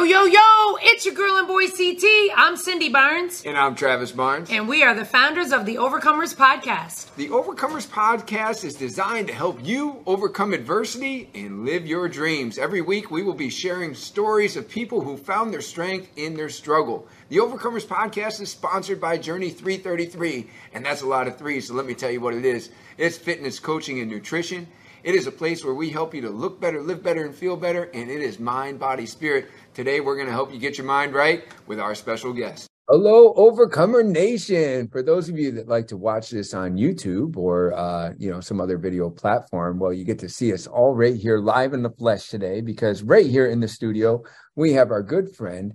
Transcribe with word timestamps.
Yo, 0.00 0.06
yo, 0.06 0.24
yo, 0.24 0.78
it's 0.80 1.04
your 1.04 1.14
girl 1.14 1.36
and 1.36 1.46
boy 1.46 1.66
CT. 1.66 2.02
I'm 2.34 2.56
Cindy 2.56 2.88
Barnes. 2.88 3.44
And 3.44 3.54
I'm 3.54 3.74
Travis 3.74 4.12
Barnes. 4.12 4.48
And 4.50 4.66
we 4.66 4.82
are 4.82 4.94
the 4.94 5.04
founders 5.04 5.52
of 5.52 5.66
the 5.66 5.74
Overcomers 5.74 6.34
Podcast. 6.34 7.14
The 7.16 7.28
Overcomers 7.28 7.86
Podcast 7.86 8.64
is 8.64 8.76
designed 8.76 9.26
to 9.26 9.34
help 9.34 9.58
you 9.62 10.02
overcome 10.06 10.54
adversity 10.54 11.28
and 11.34 11.66
live 11.66 11.86
your 11.86 12.08
dreams. 12.08 12.56
Every 12.56 12.80
week, 12.80 13.10
we 13.10 13.22
will 13.22 13.34
be 13.34 13.50
sharing 13.50 13.94
stories 13.94 14.56
of 14.56 14.70
people 14.70 15.02
who 15.02 15.18
found 15.18 15.52
their 15.52 15.60
strength 15.60 16.08
in 16.16 16.32
their 16.32 16.48
struggle. 16.48 17.06
The 17.28 17.36
Overcomers 17.36 17.84
Podcast 17.84 18.40
is 18.40 18.50
sponsored 18.50 19.02
by 19.02 19.18
Journey 19.18 19.50
333, 19.50 20.48
and 20.72 20.82
that's 20.82 21.02
a 21.02 21.06
lot 21.06 21.28
of 21.28 21.36
threes, 21.36 21.68
so 21.68 21.74
let 21.74 21.84
me 21.84 21.92
tell 21.92 22.10
you 22.10 22.22
what 22.22 22.32
it 22.32 22.46
is 22.46 22.70
it's 22.96 23.18
fitness, 23.18 23.60
coaching, 23.60 24.00
and 24.00 24.10
nutrition. 24.10 24.66
It 25.02 25.14
is 25.14 25.26
a 25.26 25.32
place 25.32 25.64
where 25.64 25.74
we 25.74 25.88
help 25.88 26.14
you 26.14 26.20
to 26.22 26.30
look 26.30 26.60
better, 26.60 26.82
live 26.82 27.02
better, 27.02 27.24
and 27.24 27.34
feel 27.34 27.56
better, 27.56 27.84
and 27.94 28.10
it 28.10 28.20
is 28.20 28.38
mind, 28.38 28.78
body, 28.78 29.06
spirit. 29.06 29.48
Today, 29.80 30.00
we're 30.00 30.16
going 30.16 30.26
to 30.26 30.32
help 30.34 30.52
you 30.52 30.58
get 30.58 30.76
your 30.76 30.86
mind 30.86 31.14
right 31.14 31.42
with 31.66 31.80
our 31.80 31.94
special 31.94 32.34
guest. 32.34 32.66
Hello, 32.86 33.32
Overcomer 33.32 34.02
Nation. 34.02 34.88
For 34.88 35.02
those 35.02 35.30
of 35.30 35.38
you 35.38 35.52
that 35.52 35.68
like 35.68 35.86
to 35.86 35.96
watch 35.96 36.28
this 36.28 36.52
on 36.52 36.76
YouTube 36.76 37.38
or 37.38 37.72
uh, 37.72 38.12
you 38.18 38.30
know 38.30 38.40
some 38.40 38.60
other 38.60 38.76
video 38.76 39.08
platform, 39.08 39.78
well, 39.78 39.90
you 39.90 40.04
get 40.04 40.18
to 40.18 40.28
see 40.28 40.52
us 40.52 40.66
all 40.66 40.94
right 40.94 41.14
here 41.14 41.38
live 41.38 41.72
in 41.72 41.82
the 41.82 41.88
flesh 41.88 42.28
today 42.28 42.60
because 42.60 43.02
right 43.02 43.24
here 43.24 43.46
in 43.46 43.60
the 43.60 43.68
studio 43.68 44.22
we 44.54 44.74
have 44.74 44.90
our 44.90 45.02
good 45.02 45.34
friend, 45.34 45.72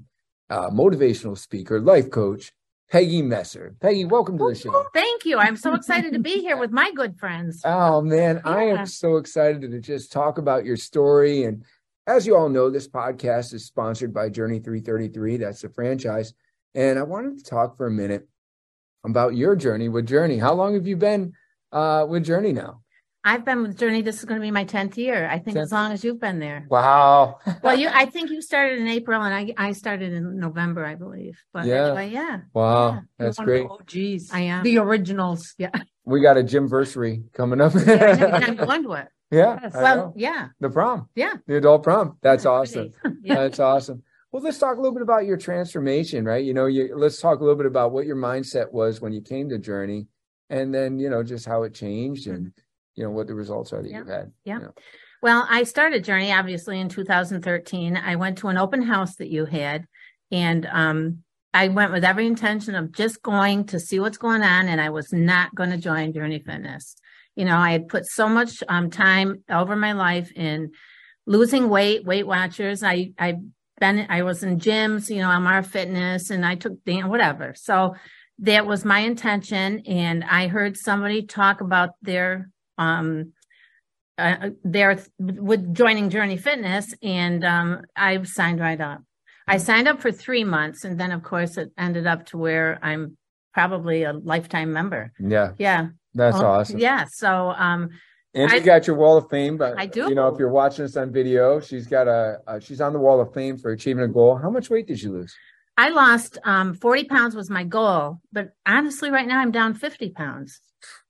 uh, 0.51 0.69
motivational 0.69 1.35
speaker, 1.35 1.81
life 1.81 2.11
coach, 2.11 2.51
Peggy 2.91 3.23
Messer. 3.23 3.75
Peggy, 3.81 4.05
welcome 4.05 4.37
to 4.37 4.49
the 4.49 4.55
show. 4.55 4.85
Thank 4.93 5.25
you. 5.25 5.39
I'm 5.39 5.57
so 5.57 5.73
excited 5.73 6.13
to 6.13 6.19
be 6.19 6.41
here 6.41 6.57
with 6.57 6.69
my 6.69 6.91
good 6.91 7.17
friends. 7.17 7.61
Oh 7.65 8.01
man, 8.01 8.41
yeah. 8.45 8.51
I 8.51 8.63
am 8.65 8.85
so 8.85 9.17
excited 9.17 9.61
to 9.61 9.79
just 9.79 10.11
talk 10.11 10.37
about 10.37 10.63
your 10.63 10.77
story. 10.77 11.45
And 11.45 11.65
as 12.07 12.27
you 12.27 12.35
all 12.35 12.49
know, 12.49 12.69
this 12.69 12.87
podcast 12.87 13.53
is 13.53 13.65
sponsored 13.65 14.13
by 14.13 14.29
Journey 14.29 14.59
333. 14.59 15.37
That's 15.37 15.61
the 15.61 15.69
franchise. 15.69 16.33
And 16.73 16.99
I 16.99 17.03
wanted 17.03 17.37
to 17.39 17.43
talk 17.43 17.77
for 17.77 17.87
a 17.87 17.91
minute 17.91 18.27
about 19.03 19.35
your 19.35 19.55
journey 19.55 19.89
with 19.89 20.05
Journey. 20.07 20.37
How 20.37 20.53
long 20.53 20.73
have 20.75 20.87
you 20.87 20.97
been 20.97 21.33
uh, 21.71 22.05
with 22.07 22.25
Journey 22.25 22.51
now? 22.51 22.81
I've 23.27 23.43
been 23.43 23.63
with 23.63 23.79
Journey. 23.79 24.03
This 24.03 24.19
is 24.19 24.25
going 24.25 24.39
to 24.39 24.45
be 24.45 24.51
my 24.51 24.65
tenth 24.65 24.99
year. 24.99 25.27
I 25.27 25.39
think 25.39 25.57
10th? 25.57 25.63
as 25.63 25.71
long 25.71 25.91
as 25.91 26.03
you've 26.03 26.19
been 26.19 26.37
there. 26.37 26.67
Wow. 26.69 27.39
well, 27.63 27.75
you. 27.77 27.89
I 27.91 28.05
think 28.05 28.29
you 28.29 28.39
started 28.39 28.77
in 28.77 28.87
April, 28.87 29.19
and 29.19 29.33
I 29.33 29.51
I 29.57 29.71
started 29.71 30.13
in 30.13 30.37
November, 30.37 30.85
I 30.85 30.93
believe. 30.93 31.39
But 31.51 31.65
yeah. 31.65 31.87
anyway, 31.87 32.11
yeah. 32.11 32.41
Wow, 32.53 32.91
yeah. 32.93 32.99
that's 33.17 33.39
great. 33.39 33.65
Oh, 33.67 33.79
geez, 33.87 34.29
I 34.31 34.41
am 34.41 34.63
the 34.63 34.77
originals. 34.77 35.55
Yeah. 35.57 35.71
We 36.05 36.21
got 36.21 36.37
a 36.37 36.43
Gymversary 36.43 37.23
coming 37.33 37.61
up. 37.61 37.73
yeah, 37.73 38.35
and 38.35 38.45
I'm 38.45 38.55
going 38.57 38.83
to 38.83 38.91
it. 38.93 39.07
Yeah. 39.35 39.59
Yes. 39.61 39.73
Well, 39.73 40.13
yeah. 40.15 40.47
The 40.59 40.69
prom. 40.69 41.09
Yeah. 41.15 41.33
The 41.47 41.57
adult 41.57 41.83
prom. 41.83 42.17
That's 42.21 42.45
awesome. 42.45 42.91
yeah. 43.23 43.35
That's 43.35 43.59
awesome. 43.59 44.03
Well, 44.31 44.43
let's 44.43 44.57
talk 44.57 44.77
a 44.77 44.79
little 44.79 44.93
bit 44.93 45.01
about 45.01 45.25
your 45.25 45.37
transformation, 45.37 46.25
right? 46.25 46.43
You 46.43 46.53
know, 46.53 46.65
you 46.65 46.95
let's 46.95 47.19
talk 47.19 47.39
a 47.39 47.43
little 47.43 47.55
bit 47.55 47.65
about 47.65 47.91
what 47.91 48.05
your 48.05 48.17
mindset 48.17 48.71
was 48.71 48.99
when 48.99 49.13
you 49.13 49.21
came 49.21 49.49
to 49.49 49.57
Journey, 49.57 50.07
and 50.49 50.73
then 50.73 50.99
you 50.99 51.09
know 51.09 51.23
just 51.23 51.45
how 51.45 51.63
it 51.63 51.73
changed 51.73 52.27
and. 52.27 52.47
Mm-hmm 52.47 52.59
you 52.95 53.03
know 53.03 53.11
what 53.11 53.27
the 53.27 53.35
results 53.35 53.73
are 53.73 53.81
that 53.81 53.89
yeah. 53.89 53.99
you've 53.99 54.07
had. 54.07 54.31
Yeah. 54.43 54.55
You 54.55 54.61
know. 54.63 54.73
Well, 55.21 55.47
I 55.49 55.63
started 55.63 56.03
Journey 56.03 56.31
obviously 56.31 56.79
in 56.79 56.89
2013. 56.89 57.97
I 57.97 58.15
went 58.15 58.37
to 58.39 58.47
an 58.47 58.57
open 58.57 58.81
house 58.81 59.15
that 59.17 59.29
you 59.29 59.45
had, 59.45 59.85
and 60.31 60.65
um, 60.71 61.19
I 61.53 61.69
went 61.69 61.91
with 61.91 62.03
every 62.03 62.27
intention 62.27 62.75
of 62.75 62.91
just 62.91 63.21
going 63.21 63.65
to 63.67 63.79
see 63.79 63.99
what's 63.99 64.17
going 64.17 64.43
on, 64.43 64.67
and 64.67 64.79
I 64.79 64.89
was 64.89 65.11
not 65.13 65.53
going 65.55 65.71
to 65.71 65.77
join 65.77 66.13
Journey 66.13 66.43
Fitness. 66.45 66.95
You 67.35 67.45
know, 67.45 67.57
I 67.57 67.71
had 67.71 67.87
put 67.87 68.05
so 68.05 68.27
much 68.29 68.63
um, 68.67 68.89
time 68.89 69.43
over 69.49 69.75
my 69.75 69.93
life 69.93 70.31
in 70.35 70.71
losing 71.25 71.69
weight, 71.69 72.05
Weight 72.05 72.27
Watchers. 72.27 72.83
I 72.83 73.11
I 73.19 73.35
been 73.79 74.05
I 74.09 74.23
was 74.23 74.43
in 74.43 74.59
gyms, 74.59 75.09
you 75.09 75.21
know, 75.21 75.29
MR 75.29 75.65
Fitness, 75.65 76.29
and 76.29 76.45
I 76.45 76.55
took 76.55 76.73
whatever. 76.85 77.53
So 77.55 77.95
that 78.39 78.65
was 78.65 78.85
my 78.85 78.99
intention, 78.99 79.81
and 79.85 80.23
I 80.23 80.47
heard 80.47 80.77
somebody 80.77 81.25
talk 81.25 81.61
about 81.61 81.91
their 82.01 82.49
um, 82.77 83.33
uh, 84.17 84.49
there 84.63 84.99
with 85.19 85.73
joining 85.73 86.09
Journey 86.09 86.37
Fitness, 86.37 86.93
and 87.01 87.43
um, 87.43 87.81
I 87.95 88.21
signed 88.23 88.59
right 88.59 88.79
up. 88.79 89.01
I 89.47 89.57
signed 89.57 89.87
up 89.87 90.01
for 90.01 90.11
three 90.11 90.43
months, 90.43 90.83
and 90.83 90.99
then 90.99 91.11
of 91.11 91.23
course 91.23 91.57
it 91.57 91.71
ended 91.77 92.07
up 92.07 92.25
to 92.27 92.37
where 92.37 92.79
I'm 92.81 93.17
probably 93.53 94.03
a 94.03 94.13
lifetime 94.13 94.73
member. 94.73 95.11
Yeah, 95.19 95.51
yeah, 95.57 95.87
that's 96.15 96.37
well, 96.37 96.45
awesome. 96.45 96.79
Yeah, 96.79 97.05
so 97.05 97.53
um, 97.57 97.91
and 98.33 98.51
you 98.51 98.59
got 98.61 98.87
your 98.87 98.95
wall 98.95 99.17
of 99.17 99.29
fame, 99.29 99.57
but 99.57 99.77
I 99.77 99.85
do. 99.85 100.09
You 100.09 100.15
know, 100.15 100.27
if 100.27 100.39
you're 100.39 100.49
watching 100.49 100.83
this 100.83 100.97
on 100.97 101.11
video, 101.11 101.59
she's 101.59 101.87
got 101.87 102.07
a, 102.07 102.39
a 102.47 102.59
she's 102.59 102.81
on 102.81 102.93
the 102.93 102.99
wall 102.99 103.21
of 103.21 103.33
fame 103.33 103.57
for 103.57 103.71
achieving 103.71 104.03
a 104.03 104.07
goal. 104.07 104.35
How 104.35 104.49
much 104.49 104.69
weight 104.69 104.87
did 104.87 105.01
you 105.01 105.11
lose? 105.11 105.33
I 105.77 105.89
lost 105.89 106.37
um, 106.43 106.73
40 106.73 107.05
pounds 107.05 107.35
was 107.35 107.49
my 107.49 107.63
goal, 107.65 108.21
but 108.31 108.51
honestly, 108.65 109.11
right 109.11 109.27
now 109.27 109.39
I'm 109.39 109.51
down 109.51 109.73
50 109.73 110.11
pounds. 110.11 110.61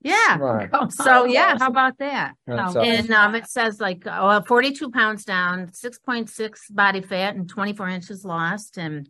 Yeah. 0.01 0.38
Right. 0.38 0.69
So 0.91 1.25
yeah, 1.25 1.57
how 1.59 1.67
about 1.67 1.97
that? 1.97 2.33
That's 2.47 2.75
and 2.75 3.11
um, 3.11 3.35
it 3.35 3.47
says 3.47 3.79
like 3.79 4.03
oh, 4.05 4.41
42 4.47 4.91
pounds 4.91 5.25
down, 5.25 5.67
6.6 5.67 6.57
body 6.69 7.01
fat, 7.01 7.35
and 7.35 7.49
24 7.49 7.89
inches 7.89 8.23
lost. 8.23 8.77
And 8.77 9.09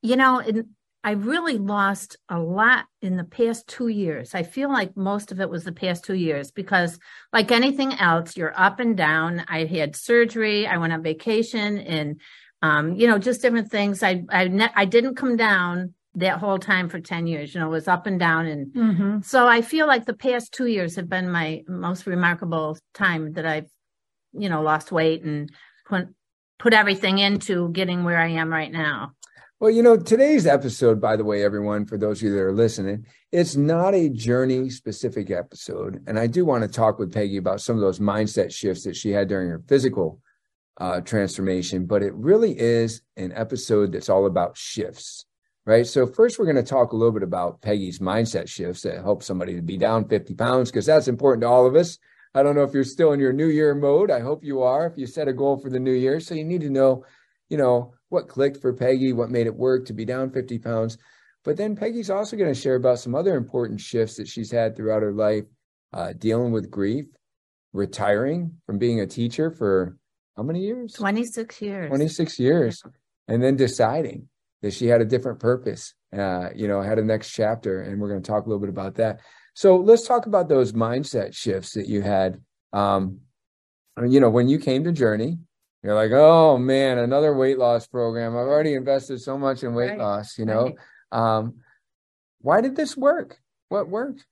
you 0.00 0.16
know, 0.16 0.38
it, 0.40 0.66
I 1.04 1.12
really 1.12 1.58
lost 1.58 2.16
a 2.28 2.38
lot 2.38 2.86
in 3.00 3.16
the 3.16 3.24
past 3.24 3.66
two 3.66 3.88
years. 3.88 4.34
I 4.34 4.44
feel 4.44 4.70
like 4.70 4.96
most 4.96 5.32
of 5.32 5.40
it 5.40 5.50
was 5.50 5.64
the 5.64 5.72
past 5.72 6.04
two 6.04 6.14
years 6.14 6.52
because, 6.52 6.98
like 7.32 7.50
anything 7.50 7.92
else, 7.94 8.36
you're 8.36 8.58
up 8.58 8.78
and 8.78 8.96
down. 8.96 9.44
I 9.48 9.64
had 9.64 9.96
surgery. 9.96 10.66
I 10.66 10.76
went 10.76 10.92
on 10.92 11.02
vacation, 11.02 11.78
and 11.78 12.20
um, 12.62 12.94
you 12.94 13.08
know, 13.08 13.18
just 13.18 13.42
different 13.42 13.70
things. 13.70 14.02
I 14.02 14.24
I 14.28 14.48
ne- 14.48 14.72
I 14.76 14.84
didn't 14.84 15.16
come 15.16 15.36
down 15.36 15.94
that 16.14 16.38
whole 16.38 16.58
time 16.58 16.88
for 16.88 17.00
10 17.00 17.26
years 17.26 17.54
you 17.54 17.60
know 17.60 17.68
it 17.68 17.70
was 17.70 17.88
up 17.88 18.06
and 18.06 18.20
down 18.20 18.46
and 18.46 18.66
mm-hmm. 18.74 19.20
so 19.22 19.48
i 19.48 19.62
feel 19.62 19.86
like 19.86 20.04
the 20.04 20.12
past 20.12 20.52
two 20.52 20.66
years 20.66 20.96
have 20.96 21.08
been 21.08 21.30
my 21.30 21.62
most 21.66 22.06
remarkable 22.06 22.76
time 22.92 23.32
that 23.32 23.46
i've 23.46 23.70
you 24.32 24.48
know 24.50 24.60
lost 24.60 24.92
weight 24.92 25.22
and 25.22 25.50
put 25.86 26.08
put 26.58 26.74
everything 26.74 27.18
into 27.18 27.70
getting 27.70 28.04
where 28.04 28.18
i 28.18 28.28
am 28.28 28.52
right 28.52 28.72
now 28.72 29.12
well 29.62 29.70
you 29.70 29.80
know 29.80 29.96
today's 29.96 30.44
episode 30.44 31.00
by 31.00 31.14
the 31.14 31.22
way 31.22 31.44
everyone 31.44 31.86
for 31.86 31.96
those 31.96 32.18
of 32.18 32.24
you 32.24 32.34
that 32.34 32.42
are 32.42 32.52
listening 32.52 33.06
it's 33.30 33.54
not 33.54 33.94
a 33.94 34.08
journey 34.08 34.68
specific 34.68 35.30
episode 35.30 36.02
and 36.08 36.18
i 36.18 36.26
do 36.26 36.44
want 36.44 36.62
to 36.62 36.68
talk 36.68 36.98
with 36.98 37.14
peggy 37.14 37.36
about 37.36 37.60
some 37.60 37.76
of 37.76 37.80
those 37.80 38.00
mindset 38.00 38.52
shifts 38.52 38.82
that 38.82 38.96
she 38.96 39.10
had 39.10 39.28
during 39.28 39.48
her 39.48 39.62
physical 39.68 40.20
uh, 40.78 41.00
transformation 41.02 41.86
but 41.86 42.02
it 42.02 42.12
really 42.14 42.58
is 42.58 43.02
an 43.16 43.32
episode 43.36 43.92
that's 43.92 44.08
all 44.08 44.26
about 44.26 44.56
shifts 44.56 45.26
right? 45.64 45.86
So 45.86 46.08
first, 46.08 46.40
we're 46.40 46.46
going 46.46 46.56
to 46.56 46.62
talk 46.64 46.90
a 46.90 46.96
little 46.96 47.12
bit 47.12 47.22
about 47.22 47.60
Peggy's 47.62 48.00
mindset 48.00 48.48
shifts 48.48 48.82
that 48.82 48.96
help 48.96 49.22
somebody 49.22 49.54
to 49.54 49.62
be 49.62 49.76
down 49.76 50.08
50 50.08 50.34
pounds 50.34 50.72
because 50.72 50.86
that's 50.86 51.06
important 51.06 51.42
to 51.42 51.46
all 51.46 51.66
of 51.66 51.76
us. 51.76 51.98
I 52.34 52.42
don't 52.42 52.56
know 52.56 52.64
if 52.64 52.74
you're 52.74 52.82
still 52.82 53.12
in 53.12 53.20
your 53.20 53.32
new 53.32 53.46
year 53.46 53.72
mode. 53.72 54.10
I 54.10 54.18
hope 54.18 54.42
you 54.42 54.62
are. 54.62 54.88
If 54.88 54.98
you 54.98 55.06
set 55.06 55.28
a 55.28 55.32
goal 55.32 55.56
for 55.58 55.70
the 55.70 55.78
new 55.78 55.92
year, 55.92 56.18
so 56.18 56.34
you 56.34 56.42
need 56.42 56.62
to 56.62 56.70
know, 56.70 57.04
you 57.48 57.58
know, 57.58 57.94
what 58.12 58.28
clicked 58.28 58.60
for 58.60 58.72
Peggy, 58.72 59.12
what 59.12 59.30
made 59.30 59.46
it 59.46 59.54
work 59.54 59.86
to 59.86 59.92
be 59.92 60.04
down 60.04 60.30
50 60.30 60.58
pounds. 60.58 60.98
But 61.44 61.56
then 61.56 61.74
Peggy's 61.74 62.10
also 62.10 62.36
going 62.36 62.52
to 62.52 62.60
share 62.60 62.76
about 62.76 63.00
some 63.00 63.14
other 63.14 63.36
important 63.36 63.80
shifts 63.80 64.16
that 64.16 64.28
she's 64.28 64.50
had 64.50 64.76
throughout 64.76 65.02
her 65.02 65.12
life, 65.12 65.44
uh, 65.92 66.12
dealing 66.16 66.52
with 66.52 66.70
grief, 66.70 67.06
retiring 67.72 68.52
from 68.66 68.78
being 68.78 69.00
a 69.00 69.06
teacher 69.06 69.50
for 69.50 69.96
how 70.36 70.42
many 70.42 70.60
years? 70.60 70.92
26 70.92 71.60
years. 71.62 71.88
26 71.88 72.38
years. 72.38 72.82
And 73.28 73.42
then 73.42 73.56
deciding 73.56 74.28
that 74.62 74.72
she 74.72 74.86
had 74.86 75.00
a 75.00 75.04
different 75.04 75.40
purpose, 75.40 75.94
uh, 76.16 76.50
you 76.54 76.68
know, 76.68 76.80
had 76.80 76.98
a 76.98 77.04
next 77.04 77.30
chapter. 77.30 77.82
And 77.82 78.00
we're 78.00 78.08
going 78.08 78.22
to 78.22 78.30
talk 78.30 78.46
a 78.46 78.48
little 78.48 78.60
bit 78.60 78.70
about 78.70 78.94
that. 78.96 79.20
So 79.54 79.76
let's 79.76 80.06
talk 80.06 80.26
about 80.26 80.48
those 80.48 80.72
mindset 80.72 81.34
shifts 81.34 81.74
that 81.74 81.88
you 81.88 82.02
had. 82.02 82.40
Um, 82.72 83.20
you 84.00 84.20
know, 84.20 84.30
when 84.30 84.48
you 84.48 84.58
came 84.58 84.84
to 84.84 84.92
Journey, 84.92 85.38
you're 85.82 85.94
like, 85.94 86.12
oh 86.12 86.58
man, 86.58 86.98
another 86.98 87.34
weight 87.34 87.58
loss 87.58 87.86
program. 87.86 88.32
I've 88.32 88.46
already 88.46 88.74
invested 88.74 89.20
so 89.20 89.36
much 89.36 89.64
in 89.64 89.74
weight 89.74 89.90
right. 89.90 89.98
loss, 89.98 90.38
you 90.38 90.44
know. 90.44 90.72
Right. 91.10 91.36
Um, 91.36 91.54
why 92.40 92.60
did 92.60 92.76
this 92.76 92.96
work? 92.96 93.38
What 93.68 93.88
worked? 93.88 94.24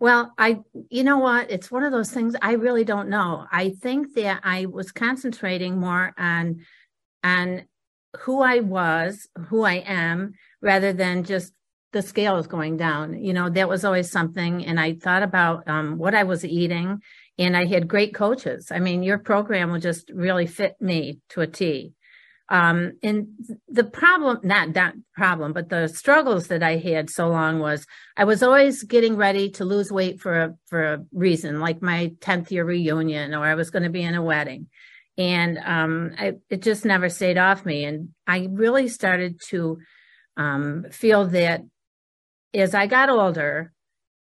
Well, 0.00 0.32
I, 0.36 0.60
you 0.90 1.04
know 1.04 1.18
what? 1.18 1.50
It's 1.50 1.70
one 1.70 1.84
of 1.84 1.92
those 1.92 2.10
things 2.10 2.34
I 2.42 2.52
really 2.54 2.84
don't 2.84 3.08
know. 3.08 3.46
I 3.52 3.70
think 3.70 4.14
that 4.14 4.40
I 4.42 4.66
was 4.66 4.90
concentrating 4.90 5.78
more 5.78 6.12
on, 6.18 6.64
on 7.22 7.64
who 8.20 8.42
I 8.42 8.60
was, 8.60 9.28
who 9.48 9.62
I 9.62 9.74
am, 9.74 10.34
rather 10.60 10.92
than 10.92 11.22
just 11.22 11.52
the 11.92 12.02
scale 12.02 12.36
is 12.38 12.46
going 12.46 12.78
down. 12.78 13.22
You 13.22 13.32
know, 13.32 13.48
that 13.50 13.68
was 13.68 13.84
always 13.84 14.10
something. 14.10 14.64
And 14.64 14.80
I 14.80 14.94
thought 14.94 15.22
about 15.22 15.68
um, 15.68 15.98
what 15.98 16.14
I 16.14 16.24
was 16.24 16.44
eating, 16.44 17.00
and 17.38 17.56
I 17.56 17.66
had 17.66 17.88
great 17.88 18.14
coaches. 18.14 18.68
I 18.70 18.78
mean, 18.78 19.02
your 19.02 19.18
program 19.18 19.70
would 19.72 19.82
just 19.82 20.10
really 20.10 20.46
fit 20.46 20.74
me 20.80 21.20
to 21.30 21.40
a 21.40 21.46
T. 21.46 21.94
Um, 22.48 22.92
and 23.02 23.28
the 23.68 23.84
problem, 23.84 24.40
not 24.42 24.74
that 24.74 24.94
problem, 25.14 25.54
but 25.54 25.70
the 25.70 25.88
struggles 25.88 26.48
that 26.48 26.62
I 26.62 26.76
had 26.76 27.08
so 27.08 27.28
long 27.28 27.60
was 27.60 27.86
I 28.16 28.24
was 28.24 28.42
always 28.42 28.82
getting 28.82 29.16
ready 29.16 29.48
to 29.52 29.64
lose 29.64 29.90
weight 29.90 30.20
for 30.20 30.38
a, 30.38 30.54
for 30.66 30.84
a 30.84 31.04
reason, 31.12 31.60
like 31.60 31.80
my 31.80 32.12
10th 32.20 32.50
year 32.50 32.64
reunion, 32.64 33.34
or 33.34 33.46
I 33.46 33.54
was 33.54 33.70
going 33.70 33.84
to 33.84 33.90
be 33.90 34.02
in 34.02 34.14
a 34.14 34.22
wedding. 34.22 34.66
and 35.16 35.58
um, 35.64 36.14
I, 36.18 36.34
it 36.50 36.62
just 36.62 36.84
never 36.84 37.08
stayed 37.08 37.38
off 37.38 37.64
me. 37.64 37.84
And 37.84 38.10
I 38.26 38.48
really 38.50 38.88
started 38.88 39.40
to 39.48 39.78
um, 40.36 40.86
feel 40.90 41.28
that 41.28 41.62
as 42.52 42.74
I 42.74 42.86
got 42.86 43.08
older, 43.08 43.72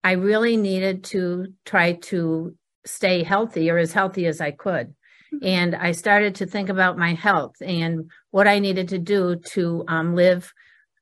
I 0.02 0.12
really 0.12 0.56
needed 0.56 1.04
to 1.04 1.52
try 1.64 1.92
to 1.94 2.54
stay 2.84 3.22
healthy 3.22 3.70
or 3.70 3.78
as 3.78 3.92
healthy 3.92 4.26
as 4.26 4.40
I 4.40 4.50
could. 4.50 4.94
Mm-hmm. 5.32 5.46
And 5.46 5.74
I 5.74 5.92
started 5.92 6.36
to 6.36 6.46
think 6.46 6.68
about 6.68 6.98
my 6.98 7.14
health 7.14 7.56
and 7.60 8.10
what 8.30 8.48
I 8.48 8.58
needed 8.58 8.88
to 8.88 8.98
do 8.98 9.36
to 9.52 9.84
um, 9.88 10.14
live. 10.14 10.52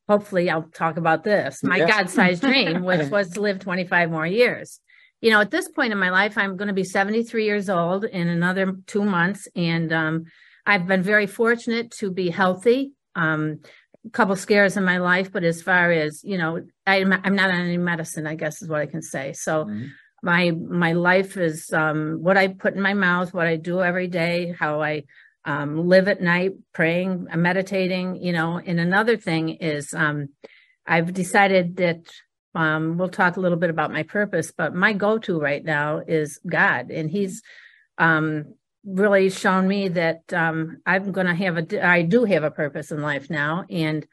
Hopefully, 0.09 0.51
I'll 0.51 0.63
talk 0.63 0.97
about 0.97 1.25
this 1.25 1.63
my 1.63 1.77
yes. 1.77 1.91
God 1.91 2.11
sized 2.11 2.43
dream, 2.43 2.83
which 2.85 3.11
was 3.11 3.31
to 3.31 3.41
live 3.41 3.59
25 3.59 4.11
more 4.11 4.27
years 4.27 4.81
you 5.21 5.31
know, 5.31 5.41
at 5.41 5.51
this 5.51 5.69
point 5.69 5.93
in 5.93 5.99
my 5.99 6.11
life, 6.11 6.39
I'm 6.39 6.57
going 6.57 6.69
to 6.69 6.75
be 6.75 6.85
73 6.85 7.45
years 7.45 7.69
old 7.69 8.05
in 8.05 8.29
another 8.29 8.77
two 8.87 9.05
months. 9.05 9.49
And 9.57 9.93
um, 9.93 10.25
I've 10.65 10.87
been 10.87 11.03
very 11.03 11.27
fortunate 11.27 11.91
to 11.93 12.11
be 12.11 12.31
healthy. 12.31 12.93
Um, 13.15 13.61
a 14.07 14.11
couple 14.11 14.37
scares 14.37 14.77
in 14.77 14.85
my 14.85 14.99
life, 14.99 15.33
but 15.33 15.43
as 15.43 15.61
far 15.61 15.91
as, 15.91 16.23
you 16.23 16.39
know, 16.39 16.65
I'm, 16.87 17.13
I'm 17.13 17.35
not 17.35 17.51
on 17.51 17.61
any 17.61 17.79
medicine, 17.79 18.27
I 18.27 18.37
guess 18.37 18.63
is 18.63 18.69
what 18.69 18.81
I 18.81 18.87
can 18.87 19.03
say. 19.03 19.33
So 19.33 19.65
mm-hmm. 19.65 19.87
My, 20.23 20.50
my 20.50 20.93
life 20.93 21.37
is 21.37 21.73
um, 21.73 22.19
what 22.20 22.37
I 22.37 22.49
put 22.49 22.75
in 22.75 22.81
my 22.81 22.94
mouth, 22.94 23.32
what 23.32 23.47
I 23.47 23.56
do 23.56 23.82
every 23.82 24.09
day, 24.09 24.55
how 24.59 24.82
I 24.82 25.05
um, 25.44 25.88
live 25.88 26.09
at 26.09 26.20
night, 26.20 26.53
praying, 26.75 27.29
meditating, 27.35 28.17
you 28.17 28.32
know, 28.32 28.61
and 28.65 28.79
another 28.79 29.17
thing 29.17 29.50
is, 29.50 29.94
um, 29.94 30.29
I've 30.87 31.12
decided 31.12 31.76
that 31.76 32.11
um, 32.55 32.97
we'll 32.97 33.09
talk 33.11 33.37
a 33.37 33.41
little 33.41 33.59
bit 33.59 33.70
about 33.70 33.93
my 33.93 34.03
purpose, 34.03 34.53
but 34.56 34.75
my 34.75 34.93
go-to 34.93 35.38
right 35.38 35.65
now 35.65 36.03
is 36.06 36.41
God, 36.47 36.91
and 36.91 37.11
He's 37.11 37.43
um, 37.99 38.55
really 38.85 39.31
shown 39.31 39.69
me 39.69 39.88
that 39.88 40.32
um, 40.32 40.79
I'm 40.87 41.12
going 41.12 41.26
to 41.26 41.35
have 41.35 41.59
a, 41.59 41.87
I 41.87 42.03
do 42.03 42.25
have 42.25 42.43
a 42.43 42.50
purpose 42.50 42.91
in 42.91 43.03
life 43.03 43.29
now, 43.31 43.64
and 43.69 44.06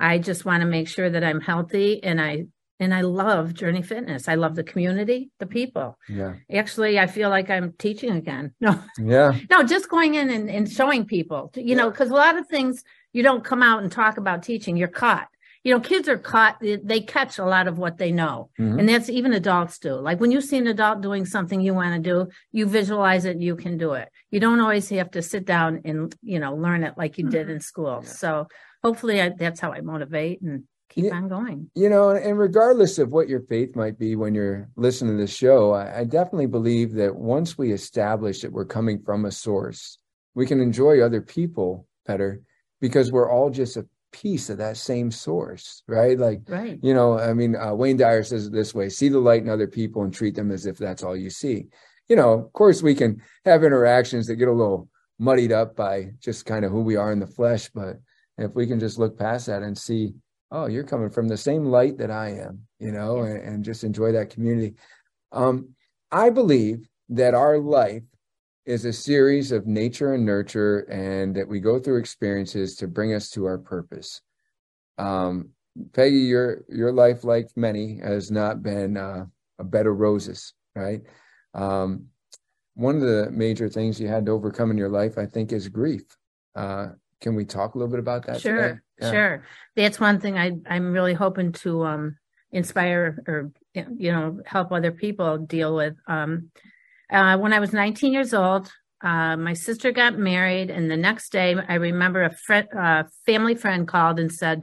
I 0.00 0.18
just 0.18 0.44
want 0.44 0.62
to 0.62 0.66
make 0.66 0.88
sure 0.88 1.08
that 1.08 1.22
I'm 1.22 1.40
healthy, 1.40 2.02
and 2.02 2.20
I 2.20 2.46
and 2.82 2.94
I 2.94 3.00
love 3.02 3.54
Journey 3.54 3.82
Fitness. 3.82 4.28
I 4.28 4.34
love 4.34 4.54
the 4.54 4.64
community, 4.64 5.30
the 5.38 5.46
people. 5.46 5.98
Yeah. 6.08 6.34
Actually, 6.52 6.98
I 6.98 7.06
feel 7.06 7.30
like 7.30 7.48
I'm 7.50 7.72
teaching 7.78 8.10
again. 8.10 8.54
No. 8.60 8.80
Yeah. 8.96 9.32
No, 9.50 9.64
just 9.64 9.88
going 9.88 10.14
in 10.14 10.30
and, 10.30 10.48
and 10.48 10.70
showing 10.70 11.04
people, 11.04 11.50
you 11.56 11.62
yeah. 11.64 11.76
know, 11.76 11.90
because 11.90 12.10
a 12.10 12.14
lot 12.14 12.38
of 12.38 12.46
things 12.46 12.84
you 13.12 13.22
don't 13.22 13.42
come 13.42 13.62
out 13.62 13.82
and 13.82 13.90
talk 13.90 14.18
about 14.18 14.42
teaching. 14.44 14.76
You're 14.76 14.88
caught 14.88 15.28
you 15.64 15.72
know, 15.72 15.80
kids 15.80 16.08
are 16.08 16.18
caught, 16.18 16.56
they 16.60 17.00
catch 17.00 17.38
a 17.38 17.44
lot 17.44 17.68
of 17.68 17.78
what 17.78 17.96
they 17.96 18.10
know. 18.10 18.50
Mm-hmm. 18.58 18.80
And 18.80 18.88
that's 18.88 19.08
even 19.08 19.32
adults 19.32 19.78
do. 19.78 19.94
Like 19.94 20.20
when 20.20 20.32
you 20.32 20.40
see 20.40 20.58
an 20.58 20.66
adult 20.66 21.02
doing 21.02 21.24
something 21.24 21.60
you 21.60 21.72
want 21.72 21.94
to 21.94 22.10
do, 22.10 22.30
you 22.50 22.66
visualize 22.66 23.24
it, 23.24 23.38
you 23.38 23.54
can 23.54 23.78
do 23.78 23.92
it. 23.92 24.08
You 24.30 24.40
don't 24.40 24.60
always 24.60 24.88
have 24.88 25.12
to 25.12 25.22
sit 25.22 25.44
down 25.44 25.82
and, 25.84 26.12
you 26.22 26.40
know, 26.40 26.54
learn 26.54 26.82
it 26.82 26.94
like 26.96 27.16
you 27.16 27.28
did 27.28 27.42
mm-hmm. 27.42 27.56
in 27.56 27.60
school. 27.60 28.00
Yeah. 28.02 28.08
So 28.08 28.48
hopefully 28.82 29.22
I, 29.22 29.28
that's 29.28 29.60
how 29.60 29.72
I 29.72 29.82
motivate 29.82 30.42
and 30.42 30.64
keep 30.92 31.06
yeah, 31.06 31.16
on 31.16 31.28
going. 31.28 31.70
You 31.74 31.88
know, 31.88 32.10
and 32.10 32.38
regardless 32.38 32.98
of 32.98 33.10
what 33.10 33.28
your 33.28 33.40
faith 33.40 33.74
might 33.74 33.98
be 33.98 34.16
when 34.16 34.34
you're 34.34 34.68
listening 34.76 35.16
to 35.16 35.22
this 35.22 35.34
show, 35.34 35.72
I, 35.72 36.00
I 36.00 36.04
definitely 36.04 36.46
believe 36.46 36.92
that 36.94 37.14
once 37.14 37.56
we 37.56 37.72
establish 37.72 38.42
that 38.42 38.52
we're 38.52 38.64
coming 38.64 39.00
from 39.02 39.24
a 39.24 39.32
source, 39.32 39.98
we 40.34 40.46
can 40.46 40.60
enjoy 40.60 41.00
other 41.00 41.20
people 41.20 41.86
better 42.06 42.42
because 42.80 43.12
we're 43.12 43.30
all 43.30 43.50
just 43.50 43.76
a 43.76 43.86
piece 44.12 44.50
of 44.50 44.58
that 44.58 44.76
same 44.76 45.10
source, 45.10 45.82
right? 45.88 46.18
Like, 46.18 46.42
right. 46.48 46.78
you 46.82 46.92
know, 46.94 47.18
I 47.18 47.32
mean, 47.32 47.56
uh, 47.56 47.74
Wayne 47.74 47.96
Dyer 47.96 48.22
says 48.22 48.46
it 48.46 48.52
this 48.52 48.74
way 48.74 48.88
see 48.88 49.08
the 49.08 49.18
light 49.18 49.42
in 49.42 49.48
other 49.48 49.66
people 49.66 50.02
and 50.02 50.12
treat 50.12 50.34
them 50.34 50.50
as 50.50 50.66
if 50.66 50.76
that's 50.76 51.02
all 51.02 51.16
you 51.16 51.30
see. 51.30 51.66
You 52.08 52.16
know, 52.16 52.32
of 52.32 52.52
course, 52.52 52.82
we 52.82 52.94
can 52.94 53.22
have 53.44 53.64
interactions 53.64 54.26
that 54.26 54.36
get 54.36 54.48
a 54.48 54.52
little 54.52 54.88
muddied 55.18 55.52
up 55.52 55.76
by 55.76 56.10
just 56.20 56.44
kind 56.44 56.64
of 56.64 56.72
who 56.72 56.82
we 56.82 56.96
are 56.96 57.12
in 57.12 57.20
the 57.20 57.26
flesh. 57.26 57.70
But 57.74 58.00
if 58.36 58.54
we 58.54 58.66
can 58.66 58.80
just 58.80 58.98
look 58.98 59.18
past 59.18 59.46
that 59.46 59.62
and 59.62 59.78
see, 59.78 60.14
oh, 60.52 60.66
you're 60.66 60.84
coming 60.84 61.10
from 61.10 61.28
the 61.28 61.36
same 61.36 61.64
light 61.64 61.98
that 61.98 62.10
I 62.10 62.28
am, 62.32 62.60
you 62.78 62.92
know, 62.92 63.22
and, 63.22 63.42
and 63.42 63.64
just 63.64 63.82
enjoy 63.82 64.12
that 64.12 64.30
community. 64.30 64.74
Um, 65.32 65.70
I 66.12 66.30
believe 66.30 66.86
that 67.08 67.34
our 67.34 67.58
life 67.58 68.02
is 68.66 68.84
a 68.84 68.92
series 68.92 69.50
of 69.50 69.66
nature 69.66 70.14
and 70.14 70.24
nurture, 70.24 70.80
and 70.80 71.34
that 71.34 71.48
we 71.48 71.58
go 71.58 71.80
through 71.80 71.98
experiences 71.98 72.76
to 72.76 72.86
bring 72.86 73.12
us 73.12 73.30
to 73.30 73.46
our 73.46 73.58
purpose. 73.58 74.20
Um, 74.98 75.48
Peggy, 75.94 76.18
your 76.18 76.64
your 76.68 76.92
life, 76.92 77.24
like 77.24 77.48
many, 77.56 77.98
has 77.98 78.30
not 78.30 78.62
been 78.62 78.96
uh, 78.96 79.24
a 79.58 79.64
bed 79.64 79.86
of 79.86 79.98
roses, 79.98 80.52
right? 80.76 81.00
Um, 81.54 82.06
one 82.74 82.96
of 82.96 83.02
the 83.02 83.30
major 83.30 83.68
things 83.68 84.00
you 84.00 84.06
had 84.06 84.26
to 84.26 84.32
overcome 84.32 84.70
in 84.70 84.78
your 84.78 84.90
life, 84.90 85.18
I 85.18 85.26
think, 85.26 85.50
is 85.52 85.68
grief. 85.68 86.02
Uh, 86.54 86.88
can 87.20 87.34
we 87.34 87.44
talk 87.44 87.74
a 87.74 87.78
little 87.78 87.90
bit 87.90 88.00
about 88.00 88.26
that? 88.26 88.40
Sure, 88.40 88.82
sure. 89.10 89.44
That's 89.76 90.00
one 90.00 90.20
thing 90.20 90.38
I 90.38 90.52
I'm 90.68 90.92
really 90.92 91.14
hoping 91.14 91.52
to 91.52 91.84
um, 91.84 92.16
inspire 92.50 93.22
or 93.26 93.52
you 93.74 94.12
know 94.12 94.40
help 94.44 94.72
other 94.72 94.92
people 94.92 95.38
deal 95.38 95.74
with. 95.74 95.94
Um, 96.06 96.50
uh, 97.10 97.36
when 97.38 97.52
I 97.52 97.60
was 97.60 97.72
19 97.72 98.12
years 98.12 98.32
old, 98.32 98.72
uh, 99.02 99.36
my 99.36 99.52
sister 99.52 99.92
got 99.92 100.16
married, 100.16 100.70
and 100.70 100.90
the 100.90 100.96
next 100.96 101.30
day, 101.30 101.54
I 101.68 101.74
remember 101.74 102.22
a 102.22 102.34
friend, 102.34 102.68
uh, 102.76 103.04
family 103.26 103.54
friend 103.54 103.86
called 103.86 104.18
and 104.18 104.32
said, 104.32 104.62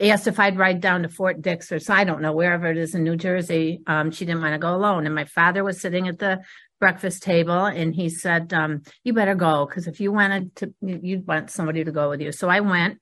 asked 0.00 0.26
if 0.26 0.40
I'd 0.40 0.58
ride 0.58 0.80
down 0.80 1.02
to 1.02 1.08
Fort 1.08 1.42
Dix 1.42 1.70
or 1.72 1.78
so 1.78 1.94
I 1.94 2.04
don't 2.04 2.22
know 2.22 2.32
wherever 2.32 2.66
it 2.66 2.76
is 2.76 2.94
in 2.94 3.04
New 3.04 3.16
Jersey. 3.16 3.80
Um, 3.86 4.10
she 4.10 4.24
didn't 4.24 4.42
want 4.42 4.54
to 4.54 4.58
go 4.58 4.74
alone, 4.74 5.06
and 5.06 5.14
my 5.14 5.24
father 5.24 5.62
was 5.64 5.80
sitting 5.80 6.08
at 6.08 6.18
the 6.18 6.40
breakfast 6.80 7.22
table, 7.22 7.64
and 7.64 7.94
he 7.94 8.08
said, 8.08 8.52
um, 8.52 8.82
"You 9.04 9.12
better 9.12 9.34
go 9.34 9.66
because 9.66 9.86
if 9.86 10.00
you 10.00 10.12
wanted 10.12 10.54
to, 10.56 10.74
you'd 10.80 11.26
want 11.26 11.50
somebody 11.50 11.84
to 11.84 11.92
go 11.92 12.10
with 12.10 12.20
you." 12.20 12.32
So 12.32 12.48
I 12.48 12.60
went. 12.60 12.98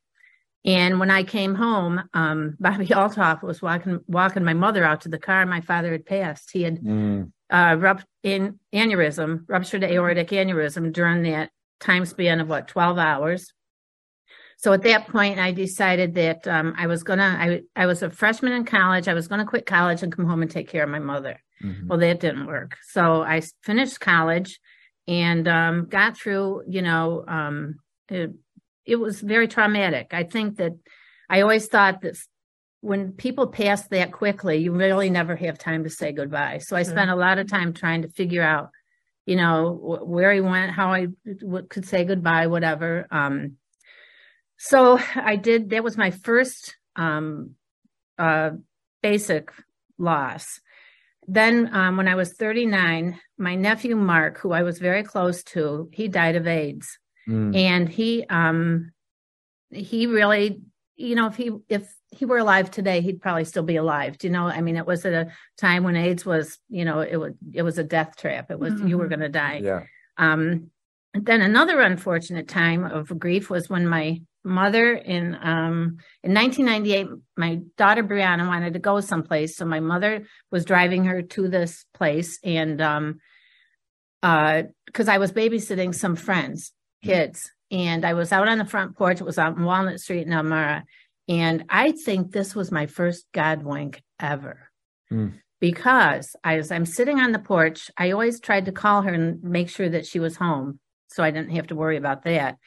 And 0.65 0.99
when 0.99 1.11
I 1.11 1.25
came 1.25 1.55
home, 1.55 2.03
um, 2.15 2.57
Bobby 2.61 2.87
Altoff 2.87 3.43
was 3.43 3.61
walking 3.61 4.01
walking 4.07 4.45
my 4.45 4.55
mother 4.55 4.85
out 4.85 5.03
to 5.03 5.09
the 5.09 5.19
car. 5.19 5.45
My 5.47 5.61
father 5.61 5.93
had 5.93 6.07
passed. 6.07 6.51
He 6.53 6.63
had 6.63 6.81
mm 6.81 7.31
uh, 7.51 7.77
rupt- 7.79 8.07
in 8.23 8.59
aneurysm, 8.75 9.45
ruptured 9.49 9.85
aortic 9.85 10.29
aneurysm 10.29 10.93
during 10.93 11.23
that 11.23 11.51
time 11.79 12.05
span 12.05 12.41
of 12.41 12.49
what, 12.49 12.67
12 12.69 12.99
hours. 12.99 13.53
So 14.57 14.73
at 14.73 14.83
that 14.83 15.09
point, 15.09 15.39
I 15.39 15.53
decided 15.53 16.15
that 16.15 16.49
um, 16.49 16.75
I 16.79 16.87
was 16.87 17.03
gonna. 17.03 17.37
I 17.39 17.63
I 17.77 17.87
was 17.87 18.03
a 18.03 18.09
freshman 18.09 18.53
in 18.53 18.65
college. 18.65 19.09
I 19.09 19.15
was 19.15 19.29
gonna 19.29 19.45
quit 19.45 19.67
college 19.67 20.03
and 20.03 20.15
come 20.15 20.27
home 20.27 20.43
and 20.43 20.51
take 20.51 20.69
care 20.69 20.83
of 20.83 20.89
my 20.89 21.01
mother. 21.01 21.43
Mm-hmm. 21.63 21.89
Well, 21.89 21.99
that 21.99 22.21
didn't 22.21 22.47
work. 22.47 22.77
So 22.89 23.23
I 23.23 23.43
finished 23.63 24.01
college 24.01 24.61
and 25.07 25.47
um, 25.49 25.87
got 25.87 26.17
through. 26.17 26.63
You 26.67 26.83
know, 26.83 27.25
um, 27.29 27.77
it, 28.09 28.31
it 28.85 28.97
was 28.97 29.21
very 29.21 29.49
traumatic. 29.49 30.09
I 30.13 30.25
think 30.25 30.57
that 30.57 30.73
I 31.29 31.41
always 31.41 31.67
thought 31.67 32.03
that 32.03 32.17
when 32.81 33.13
people 33.13 33.47
pass 33.47 33.89
that 33.89 34.13
quickly, 34.13 34.59
you 34.59 34.73
really 34.73 35.09
never 35.09 35.35
have 35.37 35.59
time 35.59 35.85
to 35.85 35.91
say 35.91 36.13
goodbye. 36.13 36.59
So 36.59 36.77
I 36.77 36.83
spent 36.83 37.11
a 37.11 37.17
lot 37.17 37.39
of 37.39 37.49
time 37.49 37.73
trying 37.73 38.03
to 38.03 38.09
figure 38.09 38.43
out, 38.43 38.69
you 39.25 39.37
know, 39.37 39.73
where 40.05 40.35
he 40.35 40.43
went, 40.43 40.73
how 40.73 40.93
I 40.93 41.07
could 41.71 41.87
say 41.87 42.05
goodbye, 42.05 42.49
whatever. 42.49 43.07
Um, 43.11 43.57
so 44.59 44.99
I 45.15 45.37
did. 45.37 45.71
That 45.71 45.83
was 45.83 45.97
my 45.97 46.11
first 46.11 46.77
um, 46.95 47.53
uh, 48.19 48.51
basic 49.03 49.51
loss. 49.99 50.61
Then, 51.27 51.75
um, 51.75 51.97
when 51.97 52.07
I 52.07 52.17
was 52.17 52.35
39, 52.35 53.19
my 53.39 53.55
nephew 53.55 53.97
Mark, 53.97 54.39
who 54.39 54.53
I 54.53 54.63
was 54.63 54.79
very 54.79 55.03
close 55.03 55.43
to, 55.45 55.89
he 55.91 56.09
died 56.09 56.37
of 56.37 56.47
AIDS, 56.47 56.99
mm. 57.29 57.57
and 57.57 57.89
he 57.89 58.25
um, 58.29 58.93
he 59.71 60.07
really, 60.07 60.61
you 60.97 61.15
know, 61.15 61.27
if 61.27 61.37
he 61.37 61.51
if 61.69 61.95
he 62.11 62.25
were 62.25 62.39
alive 62.39 62.71
today, 62.71 63.01
he'd 63.01 63.21
probably 63.21 63.45
still 63.45 63.63
be 63.63 63.77
alive. 63.77 64.19
Do 64.19 64.27
you 64.27 64.33
know? 64.33 64.47
I 64.47 64.61
mean, 64.61 64.77
it 64.77 64.87
was 64.87 65.05
at 65.05 65.13
a 65.13 65.33
time 65.59 65.85
when 65.85 65.97
AIDS 65.97 66.25
was, 66.25 66.59
you 66.69 66.85
know, 66.85 67.01
it 67.01 67.17
was 67.17 67.33
it 67.53 67.63
was 67.63 67.79
a 67.79 67.85
death 67.85 68.17
trap. 68.17 68.51
It 68.51 68.59
was 68.59 68.75
mm-hmm. 68.75 68.87
you 68.87 68.99
were 68.99 69.05
mm-hmm. 69.05 69.21
going 69.21 69.33
to 69.33 69.39
die. 69.39 69.61
Yeah. 69.63 69.83
Um, 70.17 70.71
then 71.15 71.41
another 71.41 71.81
unfortunate 71.81 72.49
time 72.49 72.85
of 72.85 73.19
grief 73.19 73.49
was 73.49 73.71
when 73.71 73.87
my 73.87 74.21
mother 74.45 74.93
in 74.93 75.35
um 75.41 75.97
in 76.23 76.35
1998 76.35 77.07
my 77.37 77.61
daughter 77.79 78.05
brianna 78.05 78.47
wanted 78.47 78.75
to 78.75 78.79
go 78.79 79.01
someplace 79.01 79.57
so 79.57 79.65
my 79.65 79.81
mother 79.81 80.27
was 80.51 80.67
driving 80.67 81.07
her 81.07 81.23
to 81.23 81.49
this 81.49 81.87
place 81.95 82.39
and 82.45 82.83
um 82.83 83.21
uh 84.23 84.65
because 84.85 85.09
i 85.09 85.17
was 85.17 85.33
babysitting 85.33 85.95
some 85.95 86.15
friends 86.15 86.73
kids 87.05 87.51
and 87.71 88.05
i 88.05 88.15
was 88.15 88.33
out 88.33 88.49
on 88.49 88.59
the 88.59 88.65
front 88.65 88.97
porch 88.97 89.21
it 89.21 89.25
was 89.25 89.39
on 89.39 89.65
walnut 89.65 90.01
street 90.01 90.27
in 90.27 90.33
elmira 90.33 90.85
and 91.29 91.65
I 91.69 91.93
think 91.93 92.33
this 92.33 92.55
was 92.55 92.71
my 92.71 92.87
first 92.87 93.27
God 93.33 93.63
wink 93.63 94.03
ever. 94.21 94.71
Mm. 95.13 95.41
Because 95.61 96.37
as 96.45 96.71
I'm 96.71 96.85
sitting 96.85 97.19
on 97.19 97.33
the 97.33 97.39
porch, 97.39 97.91
I 97.97 98.11
always 98.11 98.41
tried 98.41 98.67
to 98.67 98.73
call 98.73 99.03
her 99.03 99.15
and 99.15 99.43
make 99.43 99.71
sure 99.71 99.89
that 99.89 100.07
she 100.07 100.21
was 100.21 100.37
home. 100.37 100.81
So 101.09 101.23
I 101.23 101.31
didn't 101.31 101.55
have 101.55 101.69
to 101.69 101.77
worry 101.77 101.97
about 101.97 102.25
that. 102.25 102.59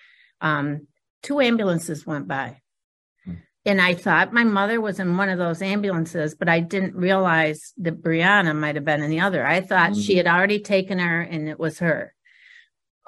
Um, 0.42 0.88
two 1.22 1.40
ambulances 1.40 2.08
went 2.08 2.28
by. 2.28 2.62
Mm. 3.28 3.38
And 3.66 3.82
I 3.82 3.94
thought 3.94 4.34
my 4.34 4.44
mother 4.44 4.82
was 4.82 5.00
in 5.00 5.18
one 5.18 5.30
of 5.30 5.38
those 5.38 5.62
ambulances, 5.62 6.34
but 6.34 6.50
I 6.50 6.62
didn't 6.62 6.96
realize 6.96 7.74
that 7.78 8.02
Brianna 8.02 8.56
might 8.56 8.76
have 8.76 8.86
been 8.86 9.04
in 9.04 9.12
the 9.12 9.20
other. 9.20 9.46
I 9.46 9.62
thought 9.62 9.92
mm. 9.92 10.04
she 10.04 10.18
had 10.18 10.26
already 10.26 10.60
taken 10.60 10.98
her 10.98 11.22
and 11.22 11.48
it 11.48 11.60
was 11.60 11.80
her. 11.80 12.16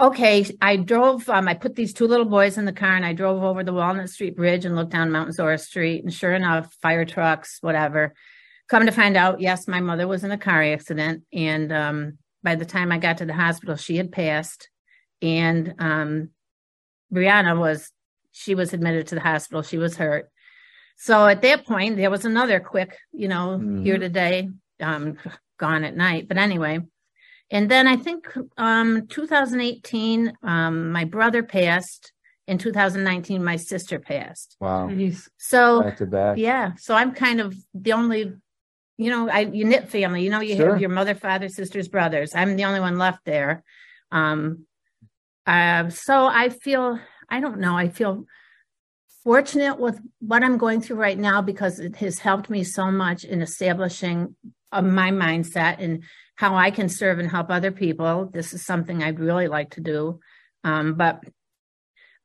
Okay, 0.02 0.46
I 0.62 0.78
drove, 0.78 1.28
um, 1.28 1.50
I 1.50 1.56
put 1.56 1.76
these 1.76 1.94
two 1.94 2.08
little 2.08 2.26
boys 2.26 2.58
in 2.58 2.64
the 2.64 2.72
car 2.72 2.96
and 2.96 3.06
I 3.06 3.12
drove 3.12 3.44
over 3.44 3.66
the 3.66 3.74
Walnut 3.74 4.10
Street 4.10 4.38
Bridge 4.38 4.64
and 4.64 4.74
looked 4.74 4.94
down 4.94 5.12
Mount 5.12 5.34
Zoar 5.34 5.58
Street. 5.58 6.04
And 6.04 6.14
sure 6.14 6.34
enough, 6.34 6.74
fire 6.82 7.04
trucks, 7.04 7.58
whatever. 7.60 8.14
Come 8.70 8.86
to 8.86 8.94
find 8.94 9.18
out, 9.18 9.42
yes, 9.42 9.68
my 9.68 9.82
mother 9.82 10.08
was 10.08 10.24
in 10.24 10.32
a 10.32 10.38
car 10.38 10.64
accident. 10.64 11.24
And 11.34 11.74
um, 11.74 12.18
by 12.44 12.56
the 12.56 12.66
time 12.66 12.94
I 12.94 12.98
got 12.98 13.18
to 13.18 13.26
the 13.26 13.34
hospital, 13.34 13.76
she 13.76 13.98
had 13.98 14.10
passed. 14.10 14.70
And 15.22 15.74
um, 15.80 16.30
Brianna 17.14 17.60
was, 17.60 17.92
she 18.32 18.56
was 18.56 18.74
admitted 18.74 19.08
to 19.08 19.16
the 19.16 19.22
hospital. 19.22 19.64
She 19.64 19.78
was 19.78 19.98
hurt. 19.98 20.30
So 20.96 21.28
at 21.28 21.42
that 21.42 21.66
point, 21.66 21.98
there 21.98 22.12
was 22.12 22.24
another 22.24 22.62
quick, 22.62 22.98
you 23.12 23.28
know, 23.28 23.58
mm-hmm. 23.58 23.84
here 23.84 23.98
today, 23.98 24.50
um, 24.80 25.18
gone 25.58 25.84
at 25.84 25.98
night. 25.98 26.30
But 26.30 26.38
anyway, 26.38 26.80
and 27.52 27.70
then 27.70 27.88
I 27.88 27.96
think 27.96 28.32
um, 28.58 29.08
2018, 29.08 30.34
um, 30.44 30.92
my 30.92 31.06
brother 31.06 31.44
passed. 31.44 32.14
In 32.48 32.58
2019, 32.58 33.44
my 33.44 33.58
sister 33.58 34.00
passed. 34.00 34.58
Wow. 34.60 34.90
So 35.38 35.84
back 35.84 35.98
to 35.98 36.08
back. 36.08 36.38
Yeah. 36.40 36.72
So 36.80 36.96
I'm 36.96 37.12
kind 37.12 37.40
of 37.40 37.56
the 37.76 37.94
only, 37.94 38.34
you 38.98 39.10
know, 39.12 39.30
I 39.30 39.42
you 39.42 39.66
knit 39.66 39.90
family. 39.90 40.24
You 40.24 40.32
know, 40.32 40.40
you 40.40 40.56
sure. 40.56 40.72
have 40.72 40.82
your 40.82 40.90
mother, 40.90 41.14
father, 41.14 41.48
sisters, 41.48 41.88
brothers. 41.88 42.34
I'm 42.34 42.56
the 42.56 42.66
only 42.66 42.80
one 42.80 42.98
left 42.98 43.24
there. 43.24 43.64
Um, 44.12 44.66
uh, 45.46 45.90
so 45.90 46.26
I 46.26 46.50
feel 46.50 47.00
I 47.30 47.40
don't 47.40 47.60
know. 47.60 47.78
I 47.78 47.90
feel 47.90 48.26
fortunate 49.24 49.80
with 49.80 50.00
what 50.20 50.44
I'm 50.44 50.58
going 50.58 50.82
through 50.82 50.98
right 50.98 51.20
now 51.20 51.44
because 51.44 51.80
it 51.80 51.98
has 51.98 52.18
helped 52.18 52.50
me 52.50 52.64
so 52.64 52.90
much 52.90 53.26
in 53.26 53.44
establishing 53.44 54.36
uh, 54.72 54.82
my 54.82 55.12
mindset 55.12 55.76
and 55.80 56.04
how 56.40 56.56
I 56.56 56.72
can 56.72 56.88
serve 56.88 57.20
and 57.20 57.30
help 57.30 57.50
other 57.50 57.70
people. 57.70 58.30
This 58.32 58.54
is 58.54 58.66
something 58.66 59.04
I'd 59.04 59.20
really 59.20 59.50
like 59.50 59.72
to 59.72 59.82
do. 59.82 60.22
Um, 60.64 60.94
but 60.94 61.22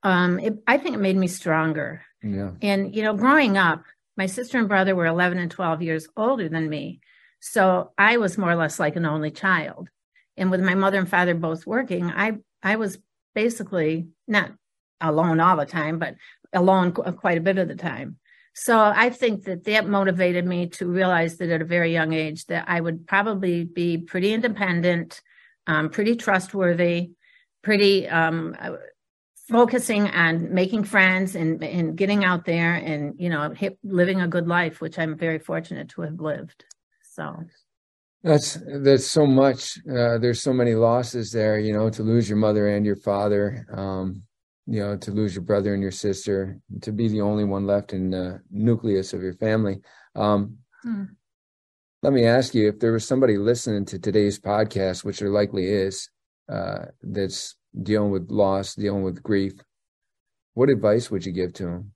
um, 0.03 0.39
it, 0.39 0.53
I 0.65 0.77
think 0.77 0.95
it 0.95 1.01
made 1.01 1.17
me 1.17 1.27
stronger. 1.27 2.01
Yeah. 2.23 2.51
And, 2.61 2.95
you 2.95 3.03
know, 3.03 3.13
growing 3.13 3.57
up, 3.57 3.83
my 4.15 4.27
sister 4.27 4.57
and 4.57 4.69
brother 4.69 4.95
were 4.95 5.05
11 5.05 5.37
and 5.37 5.51
12 5.51 5.81
years 5.81 6.07
older 6.15 6.47
than 6.47 6.69
me. 6.69 7.01
So 7.41 7.91
I 7.97 8.15
was 8.15 8.37
more 8.37 8.51
or 8.51 8.55
less 8.55 8.79
like 8.79 8.95
an 8.95 9.05
only 9.05 9.31
child. 9.31 9.89
And 10.37 10.49
with 10.49 10.61
my 10.61 10.75
mother 10.75 10.97
and 10.97 11.09
father 11.09 11.35
both 11.35 11.67
working, 11.67 12.05
I, 12.05 12.37
I 12.63 12.77
was 12.77 12.97
basically 13.33 14.07
not 14.29 14.53
alone 15.01 15.41
all 15.41 15.57
the 15.57 15.65
time, 15.65 15.99
but 15.99 16.15
alone 16.53 16.93
quite 16.93 17.37
a 17.37 17.41
bit 17.41 17.57
of 17.57 17.67
the 17.67 17.75
time. 17.75 18.15
So 18.57 18.79
I 18.79 19.09
think 19.09 19.43
that 19.43 19.65
that 19.65 19.85
motivated 19.87 20.45
me 20.45 20.67
to 20.69 20.87
realize 20.87 21.37
that 21.37 21.49
at 21.49 21.61
a 21.61 21.65
very 21.65 21.91
young 21.91 22.13
age 22.13 22.45
that 22.45 22.63
I 22.69 22.79
would 22.79 23.05
probably 23.05 23.65
be 23.65 23.97
pretty 23.97 24.33
independent, 24.33 25.21
um, 25.67 25.89
pretty 25.89 26.15
trustworthy, 26.15 27.11
pretty 27.63 28.07
um, 28.07 28.55
focusing 29.49 30.07
on 30.07 30.53
making 30.53 30.85
friends 30.85 31.35
and, 31.35 31.61
and 31.65 31.97
getting 31.97 32.23
out 32.23 32.45
there 32.45 32.75
and 32.75 33.15
you 33.19 33.29
know 33.29 33.49
hip, 33.49 33.77
living 33.83 34.21
a 34.21 34.27
good 34.27 34.47
life, 34.47 34.79
which 34.79 34.97
I'm 34.97 35.17
very 35.17 35.39
fortunate 35.39 35.89
to 35.89 36.03
have 36.03 36.21
lived. 36.21 36.63
So 37.01 37.43
that's 38.23 38.57
that's 38.65 39.05
so 39.05 39.27
much. 39.27 39.77
Uh, 39.79 40.17
there's 40.17 40.41
so 40.41 40.53
many 40.53 40.75
losses 40.75 41.29
there, 41.31 41.59
you 41.59 41.73
know, 41.73 41.89
to 41.89 42.03
lose 42.03 42.29
your 42.29 42.37
mother 42.37 42.69
and 42.69 42.85
your 42.85 42.95
father. 42.95 43.67
Um, 43.69 44.23
you 44.67 44.79
know, 44.79 44.97
to 44.97 45.11
lose 45.11 45.35
your 45.35 45.43
brother 45.43 45.73
and 45.73 45.81
your 45.81 45.91
sister, 45.91 46.59
to 46.81 46.91
be 46.91 47.07
the 47.07 47.21
only 47.21 47.43
one 47.43 47.67
left 47.67 47.93
in 47.93 48.09
the 48.09 48.41
nucleus 48.49 49.13
of 49.13 49.21
your 49.21 49.33
family. 49.33 49.79
Um, 50.15 50.57
hmm. 50.81 51.03
Let 52.01 52.13
me 52.13 52.25
ask 52.25 52.53
you 52.53 52.67
if 52.67 52.79
there 52.79 52.91
was 52.91 53.07
somebody 53.07 53.37
listening 53.37 53.85
to 53.85 53.99
today's 53.99 54.39
podcast, 54.39 55.03
which 55.03 55.19
there 55.19 55.29
likely 55.29 55.65
is, 55.65 56.09
uh, 56.51 56.85
that's 57.01 57.55
dealing 57.81 58.11
with 58.11 58.29
loss, 58.29 58.75
dealing 58.75 59.03
with 59.03 59.23
grief, 59.23 59.53
what 60.53 60.69
advice 60.69 61.09
would 61.11 61.25
you 61.25 61.31
give 61.31 61.53
to 61.53 61.63
them? 61.63 61.91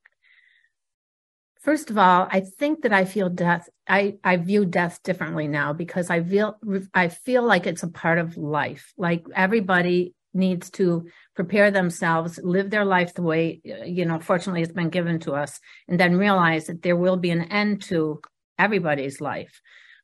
First 1.62 1.90
of 1.90 1.98
all, 1.98 2.28
I 2.32 2.40
think 2.40 2.84
that 2.84 2.94
I 2.94 3.06
feel 3.06 3.30
death. 3.30 3.70
I, 3.88 4.18
I 4.24 4.38
view 4.38 4.66
death 4.66 5.04
differently 5.04 5.48
now 5.48 5.74
because 5.74 6.10
I 6.10 6.24
feel 6.24 6.58
I 6.94 7.10
feel 7.10 7.44
like 7.44 7.68
it's 7.68 7.84
a 7.84 7.90
part 7.90 8.18
of 8.18 8.38
life. 8.38 8.94
Like 8.98 9.26
everybody 9.36 10.16
needs 10.34 10.70
to 10.72 11.08
prepare 11.40 11.72
themselves, 11.72 12.38
live 12.44 12.70
their 12.70 12.84
life 12.84 13.14
the 13.14 13.22
way, 13.22 13.62
you 13.64 14.04
know, 14.04 14.20
fortunately 14.20 14.62
it's 14.62 14.74
been 14.74 14.90
given 14.90 15.20
to 15.20 15.32
us, 15.32 15.58
and 15.88 15.98
then 15.98 16.18
realize 16.18 16.66
that 16.66 16.82
there 16.82 16.98
will 16.98 17.16
be 17.16 17.30
an 17.30 17.44
end 17.44 17.82
to 17.82 18.20
everybody's 18.58 19.22
life. 19.22 19.62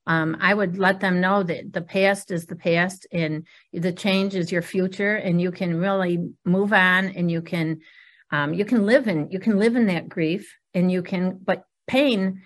Um, 0.08 0.38
I 0.39 0.54
would 0.54 0.77
let 0.77 1.01
them 1.01 1.20
know 1.20 1.44
that 1.44 1.74
the 1.74 1.82
past 1.82 2.32
is 2.32 2.46
the 2.46 2.56
past 2.56 3.06
and 3.12 3.46
the 3.74 3.92
change 3.92 4.34
is 4.34 4.50
your 4.50 4.62
future, 4.62 5.15
and 5.15 5.42
you 5.42 5.51
can 5.51 5.75
really 5.75 6.15
move 6.46 6.72
on 6.72 7.08
and 7.18 7.30
you 7.30 7.42
can, 7.42 7.82
um, 8.32 8.54
you 8.54 8.63
can 8.63 8.86
live 8.86 9.10
in, 9.10 9.30
you 9.30 9.39
can 9.39 9.60
live 9.60 9.75
in 9.75 9.88
that 9.88 10.08
grief 10.08 10.56
and 10.74 10.89
you 10.89 11.04
can, 11.04 11.38
but 11.44 11.63
pain, 11.86 12.44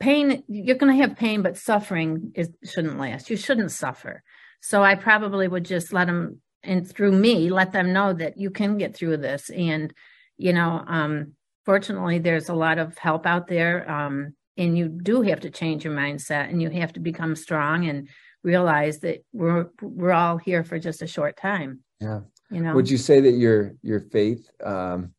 pain, 0.00 0.44
you're 0.48 0.78
going 0.78 0.96
to 0.96 1.02
have 1.02 1.18
pain, 1.18 1.42
but 1.42 1.58
suffering 1.58 2.32
is, 2.34 2.48
shouldn't 2.64 2.98
last. 2.98 3.28
You 3.28 3.36
shouldn't 3.36 3.70
suffer. 3.70 4.22
So 4.62 4.82
I 4.82 4.94
probably 4.94 5.46
would 5.46 5.66
just 5.66 5.92
let 5.92 6.06
them 6.06 6.40
and 6.64 6.88
through 6.88 7.12
me 7.12 7.50
let 7.50 7.72
them 7.72 7.92
know 7.92 8.12
that 8.12 8.36
you 8.36 8.50
can 8.50 8.78
get 8.78 8.94
through 8.96 9.18
this. 9.18 9.50
And 9.50 9.92
you 10.36 10.52
know 10.52 10.84
um 10.86 11.32
fortunately 11.64 12.18
there's 12.18 12.48
a 12.48 12.54
lot 12.54 12.78
of 12.78 12.96
help 12.98 13.26
out 13.26 13.46
there 13.46 13.90
um 13.90 14.34
and 14.56 14.78
you 14.78 14.88
do 14.88 15.22
have 15.22 15.40
to 15.40 15.50
change 15.50 15.84
your 15.84 15.94
mindset 15.94 16.48
and 16.48 16.62
you 16.62 16.70
have 16.70 16.92
to 16.92 17.00
become 17.00 17.34
strong 17.34 17.88
and 17.88 18.08
realize 18.42 19.00
that 19.00 19.24
we're 19.32 19.68
we're 19.80 20.12
all 20.12 20.36
here 20.36 20.62
for 20.62 20.78
just 20.78 21.02
a 21.02 21.06
short 21.06 21.36
time. 21.36 21.80
Yeah. 22.00 22.20
You 22.50 22.60
know? 22.60 22.74
Would 22.74 22.90
you 22.90 22.98
say 22.98 23.20
that 23.20 23.32
your 23.32 23.74
your 23.82 24.00
faith 24.00 24.48
um 24.64 25.12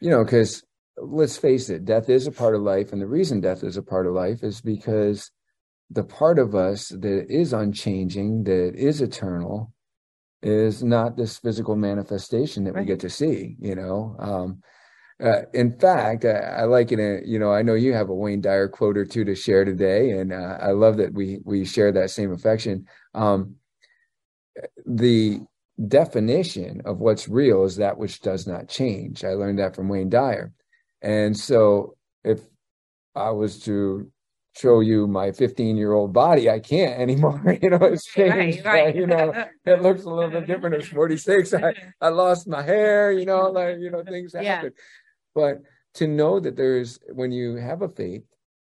you 0.00 0.10
know 0.10 0.24
because 0.24 0.62
let's 0.96 1.36
face 1.36 1.70
it 1.70 1.84
death 1.84 2.08
is 2.08 2.26
a 2.26 2.32
part 2.32 2.54
of 2.54 2.62
life 2.62 2.92
and 2.92 3.00
the 3.00 3.06
reason 3.06 3.40
death 3.40 3.64
is 3.64 3.76
a 3.76 3.82
part 3.82 4.06
of 4.06 4.12
life 4.12 4.44
is 4.44 4.60
because 4.60 5.30
the 5.90 6.04
part 6.04 6.38
of 6.38 6.54
us 6.54 6.88
that 6.88 7.26
is 7.28 7.52
unchanging 7.52 8.44
that 8.44 8.74
is 8.76 9.00
eternal 9.00 9.72
is 10.42 10.82
not 10.82 11.16
this 11.16 11.38
physical 11.38 11.76
manifestation 11.76 12.64
that 12.64 12.74
right. 12.74 12.80
we 12.80 12.86
get 12.86 13.00
to 13.00 13.10
see 13.10 13.56
you 13.60 13.74
know 13.74 14.16
um, 14.18 14.62
uh, 15.22 15.42
in 15.54 15.70
fact, 15.70 16.24
I, 16.24 16.38
I, 16.38 16.64
like 16.64 16.90
it. 16.90 17.26
You 17.26 17.38
know, 17.38 17.52
I 17.52 17.62
know 17.62 17.74
you 17.74 17.92
have 17.92 18.08
a 18.08 18.14
Wayne 18.14 18.40
Dyer 18.40 18.66
quote 18.66 18.96
or 18.96 19.04
two 19.04 19.24
to 19.24 19.36
share 19.36 19.64
today, 19.64 20.10
and 20.10 20.32
uh, 20.32 20.58
I 20.60 20.72
love 20.72 20.96
that 20.96 21.12
we 21.12 21.38
we 21.44 21.64
share 21.64 21.92
that 21.92 22.10
same 22.10 22.32
affection. 22.32 22.86
Um, 23.14 23.56
the 24.84 25.40
definition 25.86 26.82
of 26.84 26.98
what's 26.98 27.28
real 27.28 27.64
is 27.64 27.76
that 27.76 27.98
which 27.98 28.20
does 28.20 28.48
not 28.48 28.68
change. 28.68 29.24
I 29.24 29.34
learned 29.34 29.60
that 29.60 29.76
from 29.76 29.88
Wayne 29.88 30.08
Dyer, 30.08 30.52
and 31.02 31.36
so 31.38 31.96
if 32.24 32.40
I 33.14 33.30
was 33.30 33.60
to 33.64 34.10
show 34.54 34.80
you 34.80 35.06
my 35.06 35.32
15 35.32 35.76
year 35.76 35.92
old 35.92 36.12
body. 36.12 36.50
I 36.50 36.60
can't 36.60 37.00
anymore. 37.00 37.40
You 37.62 37.70
know, 37.70 37.78
it's 37.84 38.04
changed. 38.04 38.64
Right, 38.64 38.86
right. 38.86 38.96
you 38.96 39.06
know, 39.06 39.32
it 39.64 39.82
looks 39.82 40.04
a 40.04 40.10
little 40.10 40.30
bit 40.30 40.46
different 40.48 40.74
at 40.74 40.84
46. 40.84 41.54
I, 41.54 41.74
I 42.00 42.08
lost 42.08 42.48
my 42.48 42.62
hair, 42.62 43.12
you 43.12 43.24
know, 43.24 43.50
like, 43.50 43.78
you 43.78 43.90
know, 43.90 44.02
things 44.02 44.34
happen. 44.34 44.72
But 45.34 45.62
to 45.94 46.06
know 46.06 46.40
that 46.40 46.56
there's, 46.56 46.98
when 47.12 47.30
you 47.32 47.56
have 47.56 47.82
a 47.82 47.88
faith, 47.88 48.24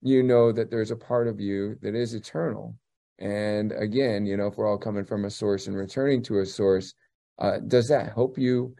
you 0.02 0.22
know 0.22 0.50
that 0.52 0.70
there's 0.70 0.90
a 0.90 0.96
part 0.96 1.28
of 1.28 1.40
you 1.40 1.78
that 1.82 1.94
is 1.94 2.14
eternal. 2.14 2.74
And 3.18 3.70
again, 3.72 4.26
you 4.26 4.36
know, 4.36 4.48
if 4.48 4.56
we're 4.56 4.68
all 4.68 4.78
coming 4.78 5.04
from 5.04 5.24
a 5.24 5.30
source 5.30 5.68
and 5.68 5.76
returning 5.76 6.22
to 6.24 6.40
a 6.40 6.46
source, 6.46 6.94
uh, 7.38 7.58
does 7.58 7.88
that 7.88 8.12
help 8.12 8.36
you 8.36 8.74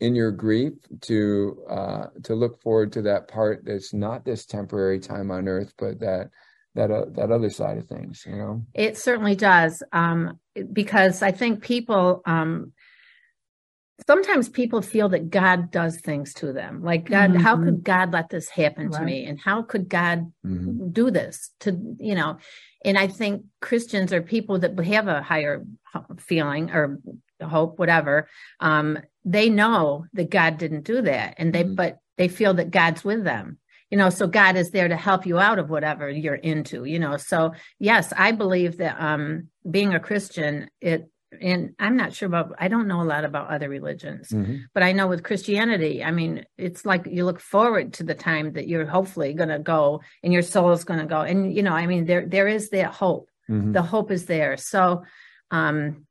in 0.00 0.14
your 0.14 0.30
grief 0.30 0.74
to 1.02 1.62
uh, 1.68 2.06
to 2.22 2.34
look 2.34 2.60
forward 2.62 2.92
to 2.92 3.02
that 3.02 3.28
part 3.28 3.64
that's 3.64 3.92
not 3.92 4.24
this 4.24 4.46
temporary 4.46 5.00
time 5.00 5.30
on 5.30 5.48
earth, 5.48 5.72
but 5.78 5.98
that 6.00 6.30
that 6.74 6.90
uh, 6.90 7.06
that 7.12 7.30
other 7.30 7.50
side 7.50 7.78
of 7.78 7.86
things? 7.86 8.24
You 8.26 8.36
know, 8.36 8.62
it 8.74 8.96
certainly 8.96 9.34
does 9.34 9.82
um, 9.92 10.38
because 10.72 11.22
I 11.22 11.32
think 11.32 11.62
people. 11.62 12.22
Um, 12.24 12.72
sometimes 14.06 14.48
people 14.48 14.80
feel 14.80 15.08
that 15.08 15.28
God 15.28 15.72
does 15.72 16.00
things 16.00 16.32
to 16.34 16.52
them. 16.52 16.84
Like 16.84 17.10
God, 17.10 17.30
mm-hmm. 17.30 17.40
how 17.40 17.56
could 17.56 17.82
God 17.82 18.12
let 18.12 18.30
this 18.30 18.48
happen 18.48 18.90
right. 18.90 18.98
to 19.00 19.04
me? 19.04 19.26
And 19.26 19.40
how 19.40 19.62
could 19.62 19.88
God 19.88 20.32
mm-hmm. 20.46 20.90
do 20.90 21.10
this 21.10 21.50
to, 21.60 21.76
you 21.98 22.14
know, 22.14 22.38
and 22.84 22.96
I 22.96 23.08
think 23.08 23.44
Christians 23.60 24.12
are 24.12 24.22
people 24.22 24.60
that 24.60 24.78
have 24.78 25.08
a 25.08 25.22
higher 25.22 25.64
feeling 26.18 26.70
or 26.70 27.00
hope, 27.46 27.78
whatever, 27.78 28.28
um, 28.60 28.98
they 29.24 29.48
know 29.50 30.06
that 30.14 30.30
God 30.30 30.58
didn't 30.58 30.84
do 30.84 31.02
that. 31.02 31.34
And 31.38 31.52
they, 31.52 31.64
mm-hmm. 31.64 31.74
but 31.74 31.98
they 32.16 32.28
feel 32.28 32.54
that 32.54 32.70
God's 32.70 33.04
with 33.04 33.24
them. 33.24 33.58
You 33.90 33.96
know, 33.96 34.10
so 34.10 34.26
God 34.26 34.56
is 34.56 34.70
there 34.70 34.88
to 34.88 34.96
help 34.96 35.24
you 35.24 35.38
out 35.38 35.58
of 35.58 35.70
whatever 35.70 36.10
you're 36.10 36.34
into, 36.34 36.84
you 36.84 36.98
know. 36.98 37.16
So 37.16 37.52
yes, 37.78 38.12
I 38.14 38.32
believe 38.32 38.78
that 38.78 39.00
um 39.00 39.48
being 39.70 39.94
a 39.94 40.00
Christian, 40.00 40.68
it 40.80 41.08
and 41.40 41.74
I'm 41.78 41.96
not 41.96 42.12
sure 42.12 42.26
about 42.26 42.54
I 42.58 42.68
don't 42.68 42.88
know 42.88 43.00
a 43.00 43.04
lot 43.04 43.24
about 43.24 43.48
other 43.48 43.68
religions, 43.68 44.28
mm-hmm. 44.28 44.56
but 44.74 44.82
I 44.82 44.92
know 44.92 45.06
with 45.06 45.22
Christianity, 45.22 46.02
I 46.02 46.10
mean, 46.10 46.44
it's 46.56 46.84
like 46.84 47.06
you 47.06 47.24
look 47.24 47.40
forward 47.40 47.94
to 47.94 48.04
the 48.04 48.14
time 48.14 48.52
that 48.52 48.68
you're 48.68 48.86
hopefully 48.86 49.32
going 49.34 49.48
to 49.50 49.58
go 49.58 50.00
and 50.22 50.32
your 50.32 50.42
soul 50.42 50.72
is 50.72 50.84
going 50.84 51.00
to 51.00 51.06
go. 51.06 51.22
And 51.22 51.54
you 51.54 51.62
know, 51.62 51.72
I 51.72 51.86
mean 51.86 52.04
there 52.04 52.26
there 52.26 52.48
is 52.48 52.70
that 52.70 52.92
hope. 52.92 53.30
Mm-hmm. 53.50 53.72
The 53.72 53.82
hope 53.82 54.10
is 54.10 54.26
there. 54.26 54.58
So 54.58 55.04
um 55.50 56.06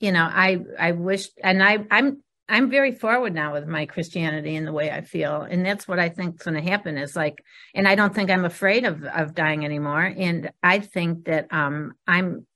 you 0.00 0.12
know, 0.12 0.24
I 0.24 0.58
I 0.78 0.92
wish, 0.92 1.28
and 1.42 1.62
I 1.62 1.84
I'm 1.90 2.22
I'm 2.48 2.70
very 2.70 2.92
forward 2.92 3.34
now 3.34 3.52
with 3.52 3.66
my 3.66 3.86
Christianity 3.86 4.56
and 4.56 4.66
the 4.66 4.72
way 4.72 4.90
I 4.90 5.02
feel, 5.02 5.42
and 5.42 5.64
that's 5.64 5.86
what 5.86 6.00
I 6.00 6.08
think 6.08 6.36
is 6.36 6.42
going 6.42 6.62
to 6.62 6.70
happen. 6.70 6.98
Is 6.98 7.14
like, 7.14 7.42
and 7.74 7.86
I 7.86 7.94
don't 7.94 8.14
think 8.14 8.30
I'm 8.30 8.44
afraid 8.44 8.84
of 8.84 9.04
of 9.04 9.34
dying 9.34 9.64
anymore, 9.64 10.02
and 10.02 10.50
I 10.62 10.80
think 10.80 11.26
that 11.26 11.46
um 11.52 11.92
I'm 12.06 12.46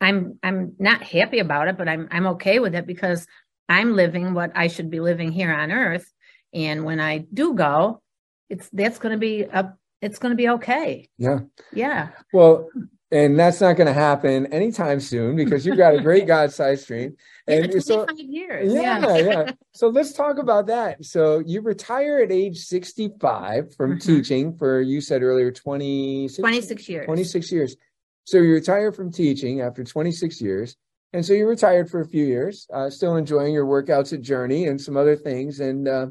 I'm 0.00 0.38
I'm 0.42 0.74
not 0.78 1.02
happy 1.02 1.38
about 1.38 1.68
it, 1.68 1.78
but 1.78 1.88
I'm 1.88 2.08
I'm 2.10 2.26
okay 2.28 2.58
with 2.58 2.74
it 2.74 2.86
because 2.86 3.26
I'm 3.68 3.94
living 3.94 4.34
what 4.34 4.52
I 4.54 4.66
should 4.66 4.90
be 4.90 5.00
living 5.00 5.32
here 5.32 5.52
on 5.52 5.72
earth. 5.72 6.10
And 6.52 6.84
when 6.84 7.00
I 7.00 7.18
do 7.32 7.54
go, 7.54 8.02
it's 8.50 8.68
that's 8.72 8.98
going 8.98 9.12
to 9.12 9.18
be 9.18 9.42
a 9.42 9.74
it's 10.02 10.18
going 10.18 10.32
to 10.32 10.36
be 10.36 10.50
okay. 10.50 11.08
Yeah. 11.16 11.40
Yeah. 11.72 12.10
Well, 12.32 12.68
and 13.14 13.38
that's 13.38 13.60
not 13.60 13.76
going 13.76 13.86
to 13.86 13.92
happen 13.92 14.52
anytime 14.52 14.98
soon 14.98 15.36
because 15.36 15.64
you've 15.64 15.76
got 15.76 15.94
a 15.94 16.02
great 16.02 16.26
God-sized 16.34 16.84
dream. 16.88 17.16
And 17.46 17.72
yeah, 17.72 17.78
so, 17.78 18.06
years. 18.16 18.72
Yeah, 18.72 18.98
yeah, 18.98 19.16
yeah. 19.18 19.50
So 19.72 19.88
let's 19.88 20.12
talk 20.12 20.38
about 20.38 20.66
that. 20.66 21.04
So 21.04 21.38
you 21.38 21.60
retire 21.60 22.18
at 22.18 22.32
age 22.32 22.58
65 22.58 23.74
from 23.76 23.92
mm-hmm. 23.92 23.98
teaching 23.98 24.56
for 24.56 24.80
you 24.80 25.00
said 25.00 25.22
earlier 25.22 25.52
26, 25.52 26.38
26 26.38 26.88
years. 26.88 27.06
26 27.06 27.52
years. 27.52 27.76
So 28.24 28.38
you 28.38 28.52
retire 28.52 28.90
from 28.90 29.12
teaching 29.12 29.60
after 29.60 29.84
26 29.84 30.40
years. 30.40 30.76
And 31.12 31.24
so 31.24 31.34
you 31.34 31.46
retired 31.46 31.88
for 31.88 32.00
a 32.00 32.08
few 32.08 32.24
years, 32.24 32.66
uh, 32.74 32.90
still 32.90 33.14
enjoying 33.14 33.54
your 33.54 33.66
workouts 33.66 34.12
at 34.12 34.22
Journey 34.22 34.66
and 34.66 34.80
some 34.80 34.96
other 34.96 35.14
things. 35.14 35.60
And 35.60 35.86
uh, 35.86 36.06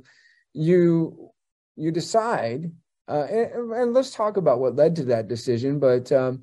you 0.54 1.32
you 1.76 1.92
decide, 1.92 2.72
uh, 3.10 3.26
and, 3.30 3.74
and, 3.74 3.94
let's 3.94 4.12
talk 4.12 4.38
about 4.38 4.60
what 4.60 4.76
led 4.76 4.96
to 4.96 5.06
that 5.06 5.28
decision. 5.28 5.80
But 5.80 6.12
um, 6.12 6.42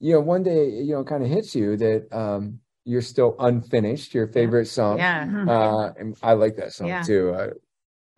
you 0.00 0.14
know, 0.14 0.20
one 0.20 0.42
day, 0.42 0.68
you 0.68 0.94
know, 0.94 1.04
kind 1.04 1.22
of 1.22 1.28
hits 1.28 1.54
you 1.54 1.76
that 1.76 2.08
um, 2.10 2.58
you're 2.84 3.02
still 3.02 3.36
unfinished. 3.38 4.14
Your 4.14 4.26
favorite 4.26 4.66
song, 4.66 4.98
yeah, 4.98 5.44
uh, 5.48 5.92
and 5.98 6.16
I 6.22 6.32
like 6.32 6.56
that 6.56 6.72
song 6.72 6.88
yeah. 6.88 7.02
too. 7.02 7.34
Uh, 7.34 7.50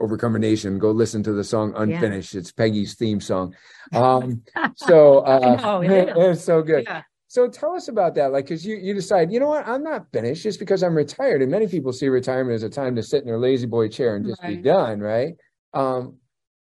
Overcomer 0.02 0.38
Nation, 0.38 0.78
go 0.78 0.90
listen 0.90 1.22
to 1.22 1.32
the 1.32 1.44
song 1.44 1.72
Unfinished. 1.76 2.34
Yeah. 2.34 2.40
It's 2.40 2.52
Peggy's 2.52 2.94
theme 2.94 3.20
song. 3.20 3.54
Um, 3.92 4.42
so 4.74 5.18
uh, 5.18 5.56
know, 5.56 5.82
yeah. 5.82 6.14
it's 6.16 6.42
so 6.42 6.62
good. 6.62 6.84
Yeah. 6.84 7.02
So 7.28 7.46
tell 7.46 7.74
us 7.74 7.88
about 7.88 8.14
that. 8.14 8.32
Like, 8.32 8.48
cause 8.48 8.64
you, 8.64 8.76
you 8.76 8.94
decide, 8.94 9.30
you 9.30 9.38
know 9.38 9.48
what, 9.48 9.68
I'm 9.68 9.82
not 9.82 10.06
finished 10.14 10.42
just 10.42 10.58
because 10.58 10.82
I'm 10.82 10.94
retired. 10.94 11.42
And 11.42 11.50
many 11.50 11.68
people 11.68 11.92
see 11.92 12.08
retirement 12.08 12.54
as 12.54 12.62
a 12.62 12.70
time 12.70 12.96
to 12.96 13.02
sit 13.02 13.20
in 13.20 13.26
their 13.26 13.38
La-Z-Boy 13.38 13.88
chair 13.88 14.16
and 14.16 14.24
just 14.24 14.42
right. 14.42 14.56
be 14.56 14.62
done. 14.62 15.00
Right. 15.00 15.34
Um, 15.74 16.16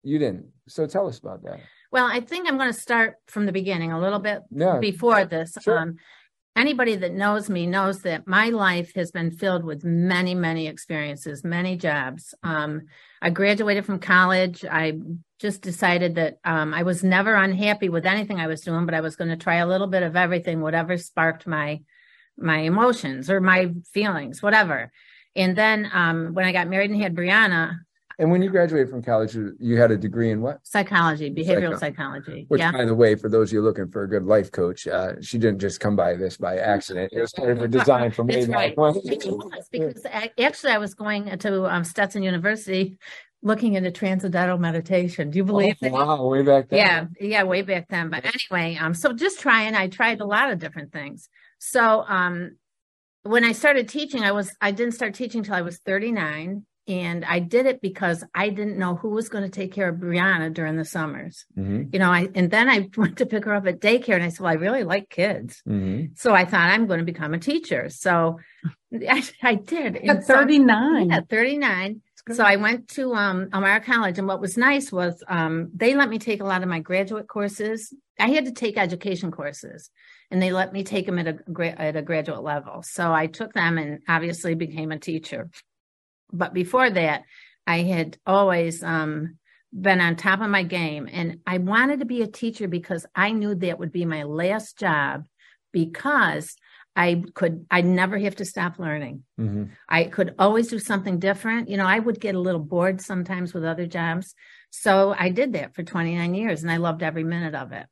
you 0.03 0.19
didn't. 0.19 0.45
So 0.69 0.87
tell 0.87 1.07
us 1.07 1.19
about 1.19 1.43
that. 1.43 1.59
Well, 1.91 2.05
I 2.05 2.19
think 2.19 2.47
I'm 2.47 2.57
going 2.57 2.71
to 2.71 2.79
start 2.79 3.15
from 3.27 3.45
the 3.45 3.51
beginning 3.51 3.91
a 3.91 3.99
little 3.99 4.19
bit 4.19 4.41
yeah. 4.51 4.79
before 4.79 5.25
this. 5.25 5.57
Sure. 5.61 5.79
Um, 5.79 5.97
anybody 6.55 6.95
that 6.95 7.13
knows 7.13 7.49
me 7.49 7.67
knows 7.67 8.01
that 8.01 8.27
my 8.27 8.49
life 8.49 8.93
has 8.95 9.11
been 9.11 9.31
filled 9.31 9.63
with 9.63 9.83
many, 9.83 10.35
many 10.35 10.67
experiences, 10.67 11.43
many 11.43 11.77
jobs. 11.77 12.33
Um, 12.43 12.87
I 13.21 13.29
graduated 13.29 13.85
from 13.85 13.99
college. 13.99 14.65
I 14.65 14.99
just 15.39 15.61
decided 15.61 16.15
that 16.15 16.39
um, 16.43 16.73
I 16.73 16.83
was 16.83 17.03
never 17.03 17.35
unhappy 17.35 17.89
with 17.89 18.05
anything 18.05 18.39
I 18.39 18.47
was 18.47 18.61
doing, 18.61 18.85
but 18.85 18.95
I 18.95 19.01
was 19.01 19.15
going 19.15 19.29
to 19.29 19.37
try 19.37 19.55
a 19.55 19.67
little 19.67 19.87
bit 19.87 20.03
of 20.03 20.15
everything, 20.15 20.61
whatever 20.61 20.97
sparked 20.97 21.47
my 21.47 21.81
my 22.39 22.59
emotions 22.59 23.31
or 23.31 23.41
my 23.41 23.71
feelings, 23.91 24.43
whatever. 24.43 24.91
And 25.35 25.55
then 25.55 25.89
um, 25.91 26.33
when 26.33 26.45
I 26.45 26.51
got 26.51 26.67
married 26.67 26.91
and 26.91 27.01
had 27.01 27.15
Brianna, 27.15 27.79
and 28.19 28.31
when 28.31 28.41
you 28.41 28.49
graduated 28.49 28.89
from 28.89 29.03
college, 29.03 29.35
you 29.35 29.77
had 29.77 29.91
a 29.91 29.97
degree 29.97 30.31
in 30.31 30.41
what? 30.41 30.65
Psychology, 30.65 31.29
behavioral 31.29 31.79
psychology. 31.79 32.45
Which, 32.47 32.59
yeah. 32.59 32.71
by 32.71 32.85
the 32.85 32.95
way, 32.95 33.13
for 33.13 33.29
those 33.29 33.49
of 33.49 33.53
you 33.53 33.61
looking 33.61 33.89
for 33.89 34.03
a 34.03 34.09
good 34.09 34.23
life 34.23 34.51
coach, 34.51 34.87
uh, 34.87 35.21
she 35.21 35.37
didn't 35.37 35.59
just 35.59 35.79
come 35.79 35.95
by 35.95 36.15
this 36.15 36.35
by 36.35 36.57
accident. 36.57 37.13
It 37.13 37.21
was 37.21 37.31
part 37.33 37.51
of 37.51 37.59
her 37.59 37.67
design 37.67 38.11
from 38.11 38.27
way 38.27 38.45
back 38.47 38.75
because 39.71 40.05
actually, 40.39 40.71
I 40.71 40.79
was 40.79 40.95
going 40.95 41.37
to 41.37 41.65
um, 41.65 41.83
Stetson 41.83 42.23
University 42.23 42.97
looking 43.43 43.75
into 43.75 43.91
transcendental 43.91 44.57
meditation. 44.57 45.29
Do 45.29 45.37
you 45.37 45.43
believe 45.43 45.75
oh, 45.83 45.85
that? 45.85 45.91
Wow, 45.91 46.27
way 46.27 46.41
back 46.41 46.69
then. 46.69 46.79
Yeah, 46.79 47.27
yeah, 47.27 47.43
way 47.43 47.61
back 47.61 47.87
then. 47.87 48.09
But 48.09 48.25
anyway, 48.25 48.77
um, 48.77 48.95
so 48.95 49.13
just 49.13 49.39
trying. 49.39 49.75
I 49.75 49.89
tried 49.89 50.21
a 50.21 50.25
lot 50.25 50.51
of 50.51 50.57
different 50.57 50.91
things. 50.91 51.29
So 51.59 52.03
um, 52.07 52.57
when 53.21 53.43
I 53.43 53.51
started 53.51 53.87
teaching, 53.87 54.23
I 54.23 54.31
was 54.31 54.55
I 54.59 54.71
didn't 54.71 54.93
start 54.93 55.13
teaching 55.13 55.39
until 55.39 55.53
I 55.53 55.61
was 55.61 55.77
39 55.77 56.65
and 56.87 57.25
I 57.25 57.39
did 57.39 57.65
it 57.65 57.81
because 57.81 58.23
I 58.33 58.49
didn't 58.49 58.77
know 58.77 58.95
who 58.95 59.09
was 59.09 59.27
going 59.27 59.43
to 59.43 59.49
take 59.49 59.73
care 59.73 59.89
of 59.89 59.97
Brianna 59.97 60.53
during 60.53 60.77
the 60.77 60.85
summers. 60.85 61.45
Mm-hmm. 61.57 61.89
You 61.91 61.99
know, 61.99 62.11
I 62.11 62.29
and 62.33 62.49
then 62.49 62.69
I 62.69 62.89
went 62.97 63.17
to 63.17 63.25
pick 63.25 63.45
her 63.45 63.53
up 63.53 63.67
at 63.67 63.79
daycare, 63.79 64.15
and 64.15 64.23
I 64.23 64.29
said, 64.29 64.41
"Well, 64.41 64.51
I 64.51 64.55
really 64.55 64.83
like 64.83 65.09
kids," 65.09 65.61
mm-hmm. 65.67 66.13
so 66.15 66.33
I 66.33 66.45
thought 66.45 66.69
I'm 66.69 66.87
going 66.87 66.99
to 66.99 67.05
become 67.05 67.33
a 67.33 67.39
teacher. 67.39 67.89
So 67.89 68.39
I, 68.93 69.23
I 69.43 69.55
did 69.55 69.97
at 69.97 70.23
39. 70.23 71.09
So, 71.09 71.15
yeah, 71.15 71.21
39. 71.29 72.01
So 72.31 72.43
I 72.43 72.57
went 72.57 72.89
to 72.89 73.13
um, 73.13 73.49
Elmira 73.53 73.79
College, 73.79 74.17
and 74.17 74.27
what 74.27 74.41
was 74.41 74.57
nice 74.57 74.91
was 74.91 75.23
um, 75.27 75.69
they 75.73 75.95
let 75.95 76.09
me 76.09 76.19
take 76.19 76.41
a 76.41 76.45
lot 76.45 76.61
of 76.61 76.69
my 76.69 76.79
graduate 76.79 77.27
courses. 77.27 77.93
I 78.19 78.29
had 78.29 78.45
to 78.45 78.51
take 78.51 78.77
education 78.77 79.31
courses, 79.31 79.89
and 80.31 80.41
they 80.41 80.51
let 80.51 80.73
me 80.73 80.83
take 80.83 81.05
them 81.05 81.19
at 81.19 81.27
a 81.27 81.81
at 81.81 81.95
a 81.95 82.01
graduate 82.01 82.43
level. 82.43 82.81
So 82.83 83.13
I 83.13 83.27
took 83.27 83.53
them, 83.53 83.77
and 83.77 83.99
obviously 84.07 84.55
became 84.55 84.91
a 84.91 84.99
teacher. 84.99 85.49
But 86.31 86.53
before 86.53 86.89
that, 86.89 87.23
I 87.65 87.79
had 87.79 88.17
always 88.25 88.83
um, 88.83 89.37
been 89.73 90.01
on 90.01 90.15
top 90.15 90.41
of 90.41 90.49
my 90.49 90.63
game. 90.63 91.09
And 91.11 91.39
I 91.45 91.57
wanted 91.57 91.99
to 91.99 92.05
be 92.05 92.21
a 92.21 92.27
teacher 92.27 92.67
because 92.67 93.05
I 93.15 93.31
knew 93.31 93.55
that 93.55 93.79
would 93.79 93.91
be 93.91 94.05
my 94.05 94.23
last 94.23 94.77
job 94.77 95.25
because 95.71 96.55
I 96.95 97.23
could, 97.35 97.65
I 97.69 97.81
never 97.81 98.17
have 98.17 98.37
to 98.37 98.45
stop 98.45 98.79
learning. 98.79 99.23
Mm-hmm. 99.39 99.65
I 99.87 100.05
could 100.05 100.33
always 100.39 100.67
do 100.67 100.79
something 100.79 101.19
different. 101.19 101.69
You 101.69 101.77
know, 101.77 101.85
I 101.85 101.99
would 101.99 102.19
get 102.19 102.33
a 102.33 102.39
little 102.39 102.61
bored 102.61 103.01
sometimes 103.01 103.53
with 103.53 103.63
other 103.63 103.85
jobs. 103.85 104.33
So 104.71 105.13
I 105.17 105.29
did 105.29 105.53
that 105.53 105.75
for 105.75 105.83
29 105.83 106.33
years 106.33 106.63
and 106.63 106.71
I 106.71 106.77
loved 106.77 107.03
every 107.03 107.23
minute 107.23 107.53
of 107.53 107.71
it. 107.71 107.85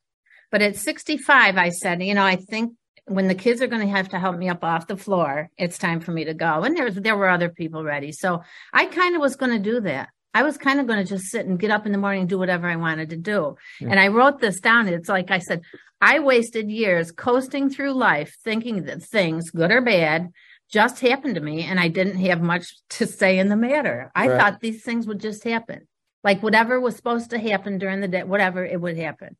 But 0.50 0.62
at 0.62 0.76
65, 0.76 1.56
I 1.56 1.70
said, 1.70 2.02
you 2.02 2.14
know, 2.14 2.24
I 2.24 2.36
think 2.36 2.74
when 3.06 3.28
the 3.28 3.34
kids 3.34 3.62
are 3.62 3.68
going 3.68 3.82
to 3.82 3.94
have 3.94 4.08
to 4.10 4.18
help 4.18 4.36
me 4.36 4.48
up 4.48 4.64
off 4.64 4.88
the 4.88 4.96
floor, 4.96 5.50
it's 5.56 5.78
time 5.78 6.00
for 6.00 6.10
me 6.10 6.24
to 6.24 6.34
go. 6.34 6.62
And 6.62 6.76
there, 6.76 6.90
there 6.90 7.16
were 7.16 7.28
other 7.28 7.48
people 7.48 7.84
ready. 7.84 8.12
So 8.12 8.42
I 8.72 8.86
kind 8.86 9.14
of 9.14 9.20
was 9.20 9.36
going 9.36 9.52
to 9.52 9.58
do 9.58 9.80
that. 9.80 10.08
I 10.34 10.42
was 10.42 10.58
kind 10.58 10.80
of 10.80 10.86
going 10.86 10.98
to 10.98 11.08
just 11.08 11.26
sit 11.26 11.46
and 11.46 11.58
get 11.58 11.70
up 11.70 11.86
in 11.86 11.92
the 11.92 11.98
morning 11.98 12.22
and 12.22 12.28
do 12.28 12.38
whatever 12.38 12.68
I 12.68 12.76
wanted 12.76 13.10
to 13.10 13.16
do. 13.16 13.56
Yeah. 13.80 13.88
And 13.90 14.00
I 14.00 14.08
wrote 14.08 14.40
this 14.40 14.60
down. 14.60 14.88
It's 14.88 15.08
like 15.08 15.30
I 15.30 15.38
said, 15.38 15.62
I 16.00 16.18
wasted 16.18 16.70
years 16.70 17.10
coasting 17.10 17.70
through 17.70 17.92
life 17.92 18.36
thinking 18.44 18.84
that 18.84 19.02
things, 19.02 19.50
good 19.50 19.70
or 19.70 19.80
bad, 19.80 20.30
just 20.70 21.00
happened 21.00 21.36
to 21.36 21.40
me 21.40 21.62
and 21.62 21.80
I 21.80 21.88
didn't 21.88 22.18
have 22.18 22.42
much 22.42 22.74
to 22.90 23.06
say 23.06 23.38
in 23.38 23.48
the 23.48 23.56
matter. 23.56 24.10
I 24.14 24.28
right. 24.28 24.38
thought 24.38 24.60
these 24.60 24.82
things 24.82 25.06
would 25.06 25.20
just 25.20 25.44
happen. 25.44 25.86
Like 26.24 26.42
whatever 26.42 26.80
was 26.80 26.96
supposed 26.96 27.30
to 27.30 27.38
happen 27.38 27.78
during 27.78 28.00
the 28.00 28.08
day, 28.08 28.24
whatever 28.24 28.64
it 28.64 28.80
would 28.80 28.98
happen. 28.98 29.36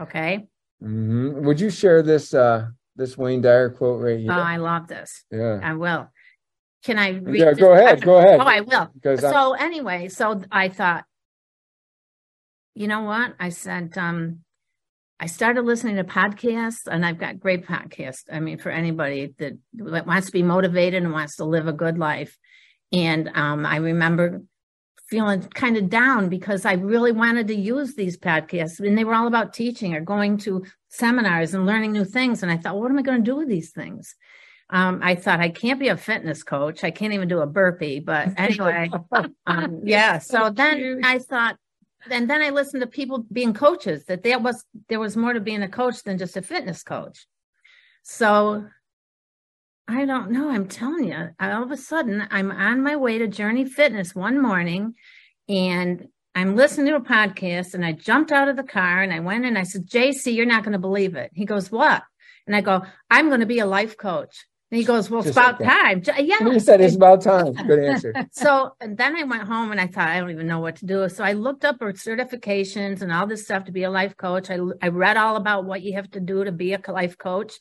Okay. 0.00 0.48
Mm-hmm. 0.82 1.44
Would 1.44 1.60
you 1.60 1.70
share 1.70 2.02
this 2.02 2.32
uh, 2.32 2.68
this 3.00 3.18
Wayne 3.18 3.40
Dyer 3.40 3.70
quote 3.70 4.00
right 4.00 4.20
here? 4.20 4.30
Oh, 4.30 4.34
I 4.34 4.58
love 4.58 4.86
this. 4.86 5.24
Yeah. 5.32 5.58
I 5.62 5.74
will. 5.74 6.08
Can 6.84 6.98
I 6.98 7.10
read? 7.10 7.40
Yeah, 7.40 7.52
go 7.54 7.72
ahead. 7.72 8.02
Go 8.02 8.18
ahead. 8.18 8.40
Oh, 8.40 8.44
I 8.44 8.60
will. 8.60 8.90
Because 8.94 9.20
so 9.20 9.56
I'm... 9.56 9.62
anyway, 9.62 10.08
so 10.08 10.42
I 10.52 10.68
thought, 10.68 11.04
you 12.74 12.86
know 12.86 13.02
what? 13.02 13.34
I 13.40 13.48
said, 13.48 13.96
um, 13.96 14.40
I 15.18 15.26
started 15.26 15.62
listening 15.62 15.96
to 15.96 16.04
podcasts, 16.04 16.86
and 16.86 17.04
I've 17.04 17.18
got 17.18 17.40
great 17.40 17.66
podcasts. 17.66 18.24
I 18.32 18.40
mean, 18.40 18.58
for 18.58 18.70
anybody 18.70 19.34
that 19.38 19.58
wants 19.74 20.26
to 20.26 20.32
be 20.32 20.42
motivated 20.42 21.02
and 21.02 21.12
wants 21.12 21.36
to 21.36 21.44
live 21.44 21.66
a 21.66 21.72
good 21.72 21.98
life. 21.98 22.36
And 22.92 23.30
um, 23.34 23.66
I 23.66 23.76
remember 23.76 24.42
feeling 25.08 25.42
kind 25.54 25.76
of 25.76 25.88
down 25.88 26.28
because 26.28 26.64
I 26.64 26.74
really 26.74 27.12
wanted 27.12 27.48
to 27.48 27.54
use 27.54 27.94
these 27.94 28.16
podcasts 28.16 28.78
and 28.78 28.96
they 28.96 29.04
were 29.04 29.14
all 29.14 29.26
about 29.26 29.52
teaching 29.52 29.94
or 29.94 30.00
going 30.00 30.38
to 30.38 30.64
seminars 30.90 31.54
and 31.54 31.66
learning 31.66 31.92
new 31.92 32.04
things. 32.04 32.42
And 32.42 32.52
I 32.52 32.56
thought, 32.56 32.78
what 32.78 32.90
am 32.90 32.98
I 32.98 33.02
going 33.02 33.24
to 33.24 33.30
do 33.30 33.36
with 33.36 33.48
these 33.48 33.70
things? 33.70 34.14
Um, 34.68 35.00
I 35.02 35.14
thought 35.14 35.40
I 35.40 35.48
can't 35.48 35.80
be 35.80 35.88
a 35.88 35.96
fitness 35.96 36.42
coach. 36.42 36.84
I 36.84 36.90
can't 36.90 37.12
even 37.12 37.28
do 37.28 37.40
a 37.40 37.46
burpee, 37.46 38.00
but 38.00 38.28
anyway, 38.36 38.90
um, 39.46 39.80
yeah. 39.84 40.18
So 40.18 40.50
then 40.50 41.00
I 41.02 41.18
thought, 41.18 41.56
and 42.10 42.30
then 42.30 42.40
I 42.40 42.50
listened 42.50 42.82
to 42.82 42.86
people 42.86 43.24
being 43.32 43.52
coaches 43.52 44.04
that 44.04 44.22
there 44.22 44.38
was, 44.38 44.64
there 44.88 45.00
was 45.00 45.16
more 45.16 45.32
to 45.32 45.40
being 45.40 45.62
a 45.62 45.68
coach 45.68 46.02
than 46.02 46.18
just 46.18 46.36
a 46.36 46.42
fitness 46.42 46.82
coach. 46.82 47.26
So 48.02 48.64
I 49.88 50.04
don't 50.04 50.30
know. 50.30 50.50
I'm 50.50 50.68
telling 50.68 51.08
you, 51.08 51.30
all 51.40 51.64
of 51.64 51.72
a 51.72 51.76
sudden, 51.76 52.26
I'm 52.30 52.52
on 52.52 52.82
my 52.82 52.94
way 52.94 53.18
to 53.18 53.26
Journey 53.26 53.64
Fitness 53.64 54.14
one 54.14 54.40
morning 54.40 54.94
and 55.48 56.06
I'm 56.34 56.56
listening 56.56 56.86
to 56.86 56.96
a 56.96 57.00
podcast 57.00 57.74
and 57.74 57.84
I 57.84 57.92
jumped 57.92 58.30
out 58.32 58.48
of 58.48 58.56
the 58.56 58.62
car 58.62 59.02
and 59.02 59.12
I 59.12 59.20
went 59.20 59.44
and 59.44 59.58
I 59.58 59.64
said, 59.64 59.86
JC, 59.86 60.34
you're 60.34 60.46
not 60.46 60.62
going 60.62 60.72
to 60.72 60.78
believe 60.78 61.16
it. 61.16 61.30
He 61.34 61.44
goes, 61.44 61.70
What? 61.70 62.02
And 62.46 62.54
I 62.54 62.60
go, 62.60 62.84
I'm 63.10 63.28
going 63.28 63.40
to 63.40 63.46
be 63.46 63.58
a 63.58 63.66
life 63.66 63.96
coach. 63.96 64.46
And 64.70 64.78
he 64.78 64.84
goes, 64.84 65.10
Well, 65.10 65.20
it's 65.20 65.30
about 65.30 65.60
time. 65.60 66.02
Yeah. 66.18 66.38
He 66.52 66.60
said 66.60 66.80
it's 66.80 66.94
about 66.94 67.22
time. 67.22 67.54
Good 67.54 67.84
answer. 67.84 68.14
so 68.32 68.76
then 68.80 69.16
I 69.16 69.24
went 69.24 69.42
home 69.42 69.72
and 69.72 69.80
I 69.80 69.88
thought, 69.88 70.08
I 70.08 70.20
don't 70.20 70.30
even 70.30 70.46
know 70.46 70.60
what 70.60 70.76
to 70.76 70.86
do. 70.86 71.08
So 71.08 71.24
I 71.24 71.32
looked 71.32 71.64
up 71.64 71.80
certifications 71.80 73.02
and 73.02 73.12
all 73.12 73.26
this 73.26 73.44
stuff 73.44 73.64
to 73.64 73.72
be 73.72 73.82
a 73.82 73.90
life 73.90 74.16
coach. 74.16 74.50
I, 74.50 74.58
I 74.80 74.88
read 74.88 75.16
all 75.16 75.34
about 75.36 75.64
what 75.64 75.82
you 75.82 75.94
have 75.94 76.10
to 76.12 76.20
do 76.20 76.44
to 76.44 76.52
be 76.52 76.74
a 76.74 76.80
life 76.88 77.18
coach. 77.18 77.54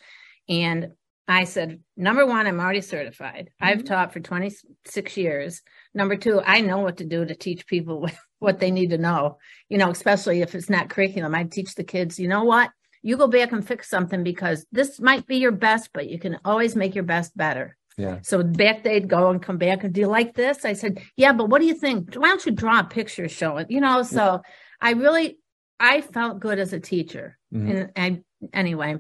And 0.47 0.89
I 1.29 1.43
said, 1.43 1.79
number 1.95 2.25
one, 2.25 2.47
I'm 2.47 2.59
already 2.59 2.81
certified. 2.81 3.51
Mm-hmm. 3.61 3.65
I've 3.67 3.83
taught 3.83 4.11
for 4.11 4.19
26 4.19 5.15
years. 5.15 5.61
Number 5.93 6.15
two, 6.15 6.41
I 6.43 6.61
know 6.61 6.79
what 6.79 6.97
to 6.97 7.05
do 7.05 7.23
to 7.23 7.35
teach 7.35 7.67
people 7.67 8.09
what 8.39 8.59
they 8.59 8.71
need 8.71 8.89
to 8.89 8.97
know, 8.97 9.37
you 9.69 9.77
know, 9.77 9.91
especially 9.91 10.41
if 10.41 10.55
it's 10.55 10.69
not 10.69 10.89
curriculum. 10.89 11.35
I 11.35 11.43
teach 11.43 11.75
the 11.75 11.83
kids, 11.83 12.19
you 12.19 12.27
know 12.27 12.43
what? 12.43 12.71
You 13.03 13.15
go 13.15 13.27
back 13.27 13.51
and 13.51 13.65
fix 13.65 13.89
something 13.89 14.23
because 14.23 14.65
this 14.71 14.99
might 14.99 15.27
be 15.27 15.37
your 15.37 15.51
best, 15.51 15.91
but 15.93 16.09
you 16.09 16.19
can 16.19 16.39
always 16.43 16.75
make 16.75 16.95
your 16.95 17.03
best 17.03 17.37
better. 17.37 17.77
Yeah. 17.95 18.19
So 18.23 18.41
back 18.41 18.83
they'd 18.83 19.07
go 19.07 19.29
and 19.29 19.41
come 19.41 19.57
back 19.57 19.83
and 19.83 19.93
do 19.93 20.01
you 20.01 20.07
like 20.07 20.33
this? 20.33 20.65
I 20.65 20.73
said, 20.73 21.01
yeah, 21.15 21.33
but 21.33 21.49
what 21.49 21.61
do 21.61 21.67
you 21.67 21.75
think? 21.75 22.15
Why 22.15 22.29
don't 22.29 22.45
you 22.45 22.53
draw 22.53 22.79
a 22.79 22.83
picture 22.85 23.29
showing, 23.29 23.67
you 23.69 23.81
know? 23.81 24.01
So 24.03 24.23
yeah. 24.23 24.37
I 24.81 24.91
really, 24.91 25.37
I 25.79 26.01
felt 26.01 26.39
good 26.39 26.59
as 26.59 26.73
a 26.73 26.79
teacher. 26.79 27.37
Mm-hmm. 27.53 27.69
And 27.69 27.91
I, 27.95 28.21
anyway, 28.57 28.97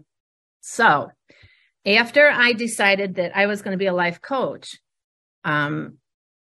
so 0.61 1.09
after 1.85 2.29
I 2.29 2.53
decided 2.53 3.15
that 3.15 3.35
I 3.35 3.45
was 3.45 3.61
going 3.61 3.73
to 3.73 3.77
be 3.77 3.87
a 3.87 3.93
life 3.93 4.21
coach, 4.21 4.77
um, 5.43 5.97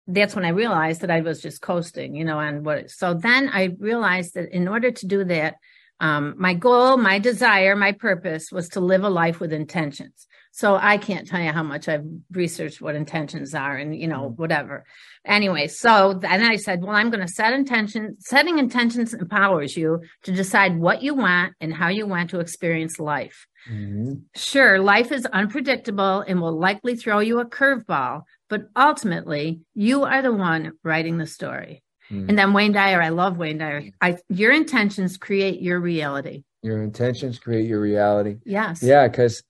that's 0.07 0.35
when 0.35 0.45
I 0.45 0.49
realized 0.49 1.01
that 1.01 1.11
I 1.11 1.21
was 1.21 1.41
just 1.41 1.61
coasting, 1.61 2.15
you 2.15 2.23
know, 2.23 2.39
and 2.39 2.65
what, 2.65 2.89
so 2.89 3.13
then 3.13 3.49
I 3.49 3.75
realized 3.79 4.35
that 4.35 4.55
in 4.55 4.67
order 4.67 4.91
to 4.91 5.05
do 5.05 5.23
that, 5.25 5.55
um, 5.99 6.35
my 6.37 6.53
goal, 6.53 6.97
my 6.97 7.19
desire, 7.19 7.75
my 7.75 7.91
purpose 7.91 8.51
was 8.51 8.69
to 8.69 8.79
live 8.79 9.03
a 9.03 9.09
life 9.09 9.39
with 9.39 9.51
intentions. 9.51 10.27
So 10.51 10.75
I 10.75 10.97
can't 10.97 11.27
tell 11.27 11.41
you 11.41 11.51
how 11.51 11.63
much 11.63 11.87
I've 11.87 12.05
researched 12.31 12.81
what 12.81 12.95
intentions 12.95 13.53
are 13.53 13.75
and, 13.75 13.95
you 13.95 14.07
know, 14.07 14.29
mm-hmm. 14.29 14.41
whatever. 14.41 14.85
Anyway, 15.25 15.67
so 15.67 16.13
then 16.13 16.43
I 16.43 16.55
said, 16.55 16.81
well, 16.81 16.95
I'm 16.95 17.09
going 17.09 17.25
to 17.25 17.31
set 17.31 17.53
intentions. 17.53 18.25
Setting 18.27 18.57
intentions 18.57 19.13
empowers 19.13 19.75
you 19.75 20.01
to 20.23 20.31
decide 20.31 20.77
what 20.77 21.03
you 21.03 21.13
want 21.13 21.53
and 21.61 21.73
how 21.73 21.89
you 21.89 22.07
want 22.07 22.31
to 22.31 22.39
experience 22.39 22.99
life. 22.99 23.45
Mm-hmm. 23.71 24.13
Sure, 24.35 24.79
life 24.79 25.11
is 25.11 25.25
unpredictable 25.25 26.21
and 26.21 26.41
will 26.41 26.57
likely 26.57 26.95
throw 26.95 27.19
you 27.19 27.39
a 27.39 27.45
curveball, 27.45 28.23
but 28.49 28.69
ultimately, 28.75 29.61
you 29.73 30.03
are 30.03 30.21
the 30.21 30.33
one 30.33 30.73
writing 30.83 31.17
the 31.17 31.27
story. 31.27 31.83
Mm-hmm. 32.11 32.29
And 32.29 32.39
then 32.39 32.53
Wayne 32.53 32.71
Dyer, 32.71 33.01
I 33.01 33.09
love 33.09 33.37
Wayne 33.37 33.57
Dyer. 33.57 33.83
I, 34.01 34.17
your 34.29 34.53
intentions 34.53 35.17
create 35.17 35.61
your 35.61 35.79
reality. 35.79 36.43
Your 36.63 36.81
intentions 36.81 37.39
create 37.39 37.67
your 37.67 37.81
reality. 37.81 38.37
Yes. 38.45 38.81
Yeah, 38.81 39.07
because 39.07 39.43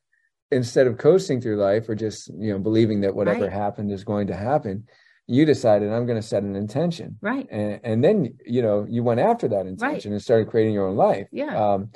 instead 0.52 0.88
of 0.88 0.98
coasting 0.98 1.42
through 1.42 1.58
life 1.58 1.90
or 1.90 1.96
just 1.96 2.30
you 2.38 2.54
know 2.54 2.60
believing 2.60 3.02
that 3.02 3.16
whatever 3.16 3.42
right. 3.42 3.52
happened 3.52 3.92
is 3.92 4.04
going 4.04 4.28
to 4.28 4.36
happen, 4.36 4.86
you 5.28 5.46
decided 5.46 5.92
I'm 5.92 6.06
going 6.06 6.20
to 6.20 6.28
set 6.28 6.44
an 6.44 6.56
intention. 6.56 7.18
Right. 7.22 7.48
And, 7.52 7.80
and 7.84 8.04
then 8.04 8.38
you 8.46 8.62
know 8.62 8.86
you 8.90 9.04
went 9.04 9.20
after 9.20 9.48
that 9.50 9.68
intention 9.68 10.12
right. 10.12 10.16
and 10.16 10.22
started 10.22 10.50
creating 10.50 10.74
your 10.74 10.88
own 10.88 10.96
life. 10.96 11.28
Yeah. 11.32 11.56
Um, 11.56 11.92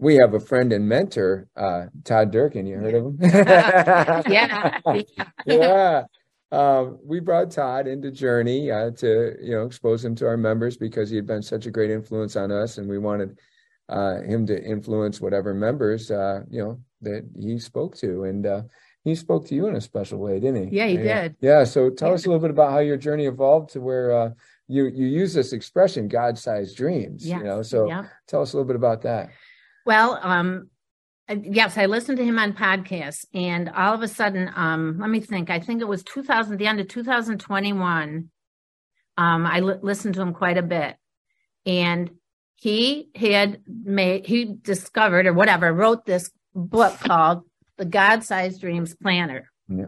we 0.00 0.16
have 0.16 0.34
a 0.34 0.40
friend 0.40 0.72
and 0.72 0.88
mentor, 0.88 1.46
uh, 1.56 1.86
Todd 2.04 2.30
Durkin. 2.30 2.66
You 2.66 2.78
heard 2.78 2.94
of 2.94 3.04
him? 3.04 3.18
yeah. 4.32 4.80
yeah. 5.46 6.02
Um, 6.50 6.98
we 7.04 7.20
brought 7.20 7.50
Todd 7.50 7.86
into 7.86 8.10
Journey 8.10 8.70
uh, 8.70 8.90
to 8.92 9.36
you 9.40 9.52
know 9.52 9.64
expose 9.64 10.04
him 10.04 10.14
to 10.16 10.26
our 10.26 10.36
members 10.36 10.76
because 10.76 11.10
he 11.10 11.16
had 11.16 11.26
been 11.26 11.42
such 11.42 11.66
a 11.66 11.70
great 11.70 11.90
influence 11.90 12.34
on 12.34 12.50
us, 12.50 12.78
and 12.78 12.88
we 12.88 12.98
wanted 12.98 13.38
uh, 13.88 14.22
him 14.22 14.46
to 14.46 14.60
influence 14.60 15.20
whatever 15.20 15.54
members 15.54 16.10
uh, 16.10 16.40
you 16.50 16.62
know 16.62 16.80
that 17.02 17.28
he 17.38 17.58
spoke 17.58 17.94
to, 17.98 18.24
and 18.24 18.46
uh, 18.46 18.62
he 19.04 19.14
spoke 19.14 19.46
to 19.46 19.54
you 19.54 19.66
in 19.66 19.76
a 19.76 19.80
special 19.80 20.18
way, 20.18 20.40
didn't 20.40 20.70
he? 20.70 20.76
Yeah, 20.76 20.86
he 20.86 20.96
did. 20.96 21.36
Yeah. 21.40 21.64
So 21.64 21.90
tell 21.90 22.08
yeah. 22.08 22.14
us 22.14 22.24
a 22.24 22.28
little 22.28 22.40
bit 22.40 22.50
about 22.50 22.72
how 22.72 22.78
your 22.78 22.96
journey 22.96 23.26
evolved 23.26 23.70
to 23.70 23.80
where 23.80 24.12
uh, 24.12 24.30
you 24.66 24.86
you 24.86 25.06
use 25.06 25.34
this 25.34 25.52
expression, 25.52 26.08
God-sized 26.08 26.76
dreams. 26.76 27.26
Yeah. 27.26 27.38
You 27.38 27.44
know, 27.44 27.62
so 27.62 27.86
yeah. 27.86 28.06
tell 28.26 28.42
us 28.42 28.54
a 28.54 28.56
little 28.56 28.66
bit 28.66 28.76
about 28.76 29.02
that. 29.02 29.30
Well, 29.86 30.18
um, 30.22 30.70
yes, 31.28 31.76
I 31.78 31.86
listened 31.86 32.18
to 32.18 32.24
him 32.24 32.38
on 32.38 32.52
podcasts, 32.52 33.24
and 33.32 33.68
all 33.70 33.94
of 33.94 34.02
a 34.02 34.08
sudden, 34.08 34.50
um, 34.54 34.98
let 34.98 35.10
me 35.10 35.20
think. 35.20 35.50
I 35.50 35.60
think 35.60 35.80
it 35.80 35.88
was 35.88 36.02
2000, 36.02 36.56
the 36.56 36.66
end 36.66 36.80
of 36.80 36.88
2021. 36.88 38.30
Um, 39.16 39.46
I 39.46 39.60
li- 39.60 39.74
listened 39.82 40.14
to 40.14 40.22
him 40.22 40.32
quite 40.32 40.58
a 40.58 40.62
bit, 40.62 40.96
and 41.66 42.10
he 42.56 43.08
had 43.14 43.62
made 43.66 44.26
he 44.26 44.44
discovered 44.44 45.26
or 45.26 45.32
whatever 45.32 45.72
wrote 45.72 46.04
this 46.04 46.30
book 46.54 46.98
called 47.00 47.42
The 47.78 47.86
God 47.86 48.22
Sized 48.22 48.60
Dreams 48.60 48.94
Planner. 48.94 49.50
Yeah. 49.68 49.86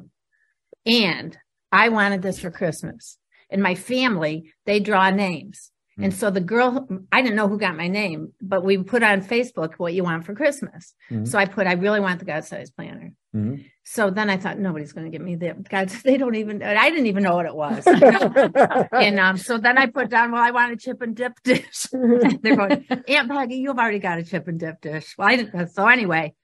And 0.87 1.37
I 1.71 1.91
wanted 1.91 2.23
this 2.23 2.39
for 2.39 2.51
Christmas. 2.51 3.19
And 3.51 3.63
my 3.63 3.75
family, 3.75 4.53
they 4.65 4.81
draw 4.81 5.11
names. 5.11 5.71
Mm-hmm. 5.93 6.05
And 6.05 6.15
so 6.15 6.31
the 6.31 6.41
girl, 6.41 6.89
I 7.11 7.21
didn't 7.21 7.37
know 7.37 7.49
who 7.49 7.59
got 7.59 7.77
my 7.77 7.89
name, 7.89 8.33
but 8.41 8.65
we 8.65 8.79
put 8.79 9.03
on 9.03 9.21
Facebook 9.21 9.75
what 9.75 9.93
you 9.93 10.05
want 10.05 10.25
for 10.25 10.35
Christmas. 10.35 10.95
Mm-hmm. 11.11 11.27
So 11.27 11.39
I 11.39 11.45
put, 11.45 11.67
I 11.67 11.75
really 11.75 12.01
want 12.01 12.19
the 12.19 12.25
God 12.25 12.45
sized 12.45 12.75
planner. 12.75 13.13
Mm-hmm. 13.35 13.63
So 13.85 14.11
then 14.11 14.31
I 14.31 14.37
thought 14.37 14.59
nobody's 14.59 14.93
going 14.93 15.05
to 15.05 15.11
get 15.11 15.21
me 15.21 15.35
the 15.35 15.55
God. 15.69 15.91
They 16.05 16.17
don't 16.17 16.35
even. 16.35 16.63
I 16.63 16.89
didn't 16.91 17.07
even 17.07 17.23
know 17.23 17.35
what 17.35 17.47
it 17.47 17.55
was. 17.55 17.83
and 18.93 19.19
um, 19.19 19.37
so 19.37 19.59
then 19.59 19.77
I 19.77 19.87
put 19.87 20.09
down. 20.09 20.33
Well, 20.33 20.43
I 20.43 20.51
want 20.51 20.73
a 20.73 20.77
chip 20.77 21.03
and 21.03 21.17
dip 21.17 21.35
dish. 21.43 21.87
They're 21.93 22.57
going, 22.57 22.87
Aunt 23.09 23.31
Peggy, 23.31 23.57
you've 23.57 23.79
already 23.79 23.99
got 23.99 24.19
a 24.19 24.23
chip 24.23 24.49
and 24.49 24.59
dip 24.59 24.81
dish. 24.81 25.15
Well, 25.19 25.29
I 25.29 25.37
didn't. 25.37 25.69
So 25.69 25.87
anyway, 25.87 26.35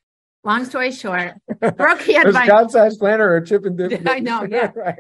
long 0.45 0.65
story 0.65 0.93
short, 0.93 1.35
Brooke 1.61 2.03
had 2.03 2.33
my 2.33 2.47
God 2.47 2.71
sized 2.71 2.99
planner 2.99 3.31
or 3.31 3.41
chip 3.41 3.65
and 3.65 3.79
dip. 3.79 4.07
I 4.07 4.19
know. 4.19 4.47
Yeah. 4.49 4.73
right. 4.75 4.99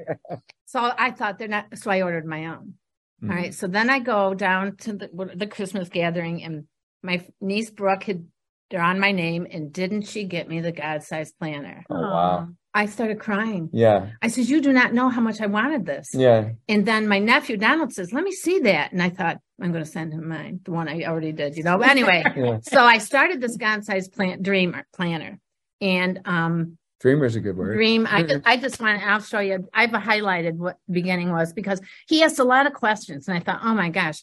So 0.66 0.92
I 0.96 1.10
thought 1.10 1.38
they're 1.38 1.48
not. 1.48 1.76
So 1.78 1.90
I 1.90 2.02
ordered 2.02 2.26
my 2.26 2.46
own. 2.46 2.74
Mm-hmm. 3.22 3.30
All 3.30 3.36
right. 3.36 3.54
So 3.54 3.66
then 3.66 3.90
I 3.90 3.98
go 3.98 4.34
down 4.34 4.76
to 4.78 4.92
the, 4.92 5.32
the 5.34 5.46
Christmas 5.46 5.88
gathering, 5.88 6.42
and 6.42 6.64
my 7.02 7.24
niece 7.40 7.70
Brooke 7.70 8.04
had 8.04 8.26
drawn 8.70 9.00
my 9.00 9.12
name, 9.12 9.46
and 9.50 9.72
didn't 9.72 10.02
she 10.02 10.24
get 10.24 10.48
me 10.48 10.60
the 10.60 10.72
God 10.72 11.02
sized 11.02 11.34
planner? 11.38 11.84
Oh, 11.90 12.00
wow. 12.00 12.48
I 12.74 12.86
started 12.86 13.18
crying. 13.18 13.70
Yeah. 13.72 14.10
I 14.22 14.28
said, 14.28 14.48
You 14.48 14.60
do 14.60 14.72
not 14.72 14.92
know 14.92 15.08
how 15.08 15.20
much 15.20 15.40
I 15.40 15.46
wanted 15.46 15.86
this. 15.86 16.10
Yeah. 16.12 16.50
And 16.68 16.86
then 16.86 17.08
my 17.08 17.18
nephew 17.18 17.56
Donald 17.56 17.92
says, 17.92 18.12
Let 18.12 18.22
me 18.22 18.30
see 18.30 18.60
that. 18.60 18.92
And 18.92 19.02
I 19.02 19.10
thought, 19.10 19.38
I'm 19.60 19.72
going 19.72 19.84
to 19.84 19.90
send 19.90 20.12
him 20.12 20.28
mine, 20.28 20.60
the 20.64 20.70
one 20.70 20.88
I 20.88 21.04
already 21.04 21.32
did, 21.32 21.56
you 21.56 21.64
know. 21.64 21.78
But 21.78 21.88
anyway, 21.88 22.22
yeah. 22.36 22.58
so 22.62 22.84
I 22.84 22.98
started 22.98 23.40
this 23.40 23.56
God 23.56 23.84
sized 23.84 24.12
plan- 24.12 24.42
dream 24.42 24.76
planner. 24.94 25.40
And 25.80 26.20
um, 26.24 26.78
Dreamer 27.00 27.26
is 27.26 27.36
a 27.36 27.40
good 27.40 27.56
word. 27.56 27.74
Dream. 27.74 28.06
I 28.10 28.22
just, 28.22 28.46
I 28.46 28.56
just 28.56 28.80
want 28.80 29.00
to, 29.00 29.06
I'll 29.06 29.20
show 29.20 29.38
you. 29.38 29.68
I've 29.72 29.90
highlighted 29.90 30.54
what 30.54 30.78
beginning 30.90 31.30
was 31.30 31.52
because 31.52 31.80
he 32.08 32.22
asked 32.22 32.40
a 32.40 32.44
lot 32.44 32.66
of 32.66 32.72
questions. 32.72 33.28
And 33.28 33.36
I 33.36 33.40
thought, 33.40 33.60
oh 33.62 33.74
my 33.74 33.88
gosh, 33.88 34.22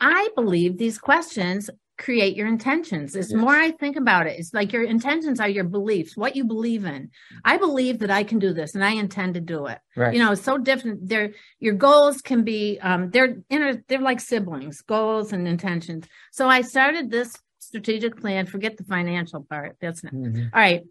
I 0.00 0.28
believe 0.34 0.78
these 0.78 0.98
questions 0.98 1.70
create 1.96 2.36
your 2.36 2.46
intentions. 2.46 3.14
As 3.14 3.30
yes. 3.30 3.40
more 3.40 3.54
I 3.54 3.72
think 3.72 3.96
about 3.96 4.26
it, 4.26 4.38
it's 4.38 4.52
like 4.52 4.72
your 4.72 4.84
intentions 4.84 5.38
are 5.40 5.48
your 5.48 5.64
beliefs, 5.64 6.16
what 6.16 6.34
you 6.34 6.44
believe 6.44 6.84
in. 6.84 7.10
I 7.44 7.56
believe 7.56 8.00
that 8.00 8.10
I 8.10 8.24
can 8.24 8.38
do 8.38 8.52
this 8.52 8.74
and 8.74 8.84
I 8.84 8.92
intend 8.92 9.34
to 9.34 9.40
do 9.40 9.66
it. 9.66 9.78
Right. 9.96 10.12
You 10.12 10.20
know, 10.20 10.32
it's 10.32 10.42
so 10.42 10.58
different. 10.58 11.08
They're, 11.08 11.32
your 11.60 11.74
goals 11.74 12.20
can 12.20 12.42
be, 12.42 12.78
um, 12.80 13.10
they're, 13.10 13.38
inner, 13.48 13.82
they're 13.88 14.00
like 14.00 14.20
siblings, 14.20 14.80
goals 14.82 15.32
and 15.32 15.46
intentions. 15.46 16.06
So 16.32 16.48
I 16.48 16.62
started 16.62 17.10
this 17.10 17.36
strategic 17.58 18.16
plan. 18.20 18.46
Forget 18.46 18.76
the 18.76 18.84
financial 18.84 19.42
part. 19.42 19.76
That's 19.80 20.02
not, 20.02 20.12
mm-hmm. 20.12 20.46
all 20.52 20.60
right 20.60 20.82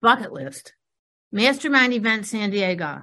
bucket 0.00 0.32
list, 0.32 0.74
mastermind 1.32 1.92
event 1.92 2.26
San 2.26 2.50
Diego. 2.50 3.02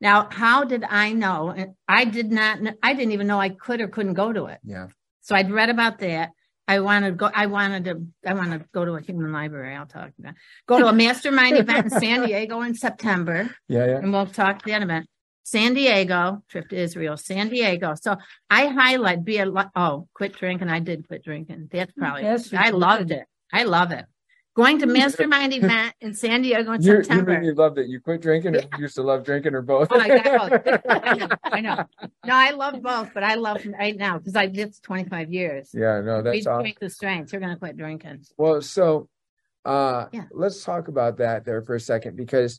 Now, 0.00 0.28
how 0.30 0.64
did 0.64 0.84
I 0.84 1.12
know? 1.12 1.54
I 1.88 2.04
did 2.04 2.30
not, 2.30 2.58
I 2.82 2.92
didn't 2.92 3.12
even 3.12 3.26
know 3.26 3.40
I 3.40 3.48
could 3.48 3.80
or 3.80 3.88
couldn't 3.88 4.14
go 4.14 4.32
to 4.32 4.46
it. 4.46 4.58
Yeah. 4.62 4.88
So 5.22 5.34
I'd 5.34 5.50
read 5.50 5.70
about 5.70 5.98
that. 6.00 6.30
I 6.68 6.80
wanted 6.80 7.10
to 7.10 7.16
go, 7.16 7.30
I 7.32 7.46
wanted 7.46 7.84
to, 7.84 8.06
I 8.26 8.34
want 8.34 8.50
to 8.50 8.64
go 8.72 8.84
to 8.84 8.92
a 8.94 9.00
human 9.00 9.32
library. 9.32 9.74
I'll 9.74 9.86
talk 9.86 10.10
about 10.18 10.34
go 10.66 10.78
to 10.78 10.88
a 10.88 10.92
mastermind 11.04 11.56
event 11.56 11.92
in 11.92 12.00
San 12.00 12.26
Diego 12.26 12.60
in 12.62 12.74
September. 12.74 13.50
Yeah. 13.68 13.86
Yeah. 13.86 13.98
And 13.98 14.12
we'll 14.12 14.26
talk 14.26 14.62
that 14.64 14.82
event. 14.82 15.06
San 15.44 15.74
Diego, 15.74 16.42
trip 16.48 16.68
to 16.70 16.76
Israel, 16.76 17.16
San 17.16 17.48
Diego. 17.48 17.94
So 17.94 18.16
I 18.50 18.66
highlight 18.66 19.24
be 19.24 19.38
a 19.38 19.46
oh, 19.76 20.08
quit 20.12 20.32
drinking. 20.32 20.68
I 20.68 20.80
did 20.80 21.06
quit 21.06 21.22
drinking. 21.22 21.68
That's 21.70 21.92
probably 21.92 22.22
yes, 22.22 22.52
I 22.52 22.70
loved 22.70 23.12
it. 23.12 23.26
I 23.52 23.62
love 23.62 23.92
it 23.92 24.04
going 24.56 24.78
to 24.78 24.86
mastermind 24.86 25.52
event 25.52 25.94
in 26.00 26.14
San 26.14 26.42
Diego 26.42 26.72
in 26.72 26.82
you, 26.82 27.02
September. 27.02 27.40
You, 27.40 27.50
you 27.50 27.54
loved 27.54 27.78
it. 27.78 27.88
You 27.88 28.00
quit 28.00 28.22
drinking 28.22 28.56
or 28.56 28.60
yeah. 28.60 28.76
you 28.76 28.82
used 28.82 28.96
to 28.96 29.02
love 29.02 29.22
drinking 29.22 29.54
or 29.54 29.62
both? 29.62 29.88
Oh, 29.90 30.00
I, 30.00 30.80
I, 30.88 31.14
know, 31.14 31.28
I 31.44 31.60
know. 31.60 31.84
No, 32.24 32.34
I 32.34 32.50
love 32.50 32.82
both, 32.82 33.10
but 33.14 33.22
I 33.22 33.34
love 33.34 33.64
right 33.78 33.96
now 33.96 34.18
because 34.18 34.34
I 34.34 34.46
did 34.46 34.74
25 34.82 35.32
years. 35.32 35.70
Yeah, 35.72 36.00
no, 36.00 36.22
that's 36.22 36.34
we 36.34 36.40
awesome. 36.40 36.62
drink 36.62 36.78
the 36.80 36.90
strengths. 36.90 37.32
You're 37.32 37.40
going 37.40 37.52
to 37.52 37.58
quit 37.58 37.76
drinking. 37.76 38.24
Well, 38.38 38.62
so 38.62 39.08
uh, 39.64 40.06
yeah. 40.12 40.24
let's 40.32 40.64
talk 40.64 40.88
about 40.88 41.18
that 41.18 41.44
there 41.44 41.62
for 41.62 41.74
a 41.74 41.80
second 41.80 42.16
because 42.16 42.58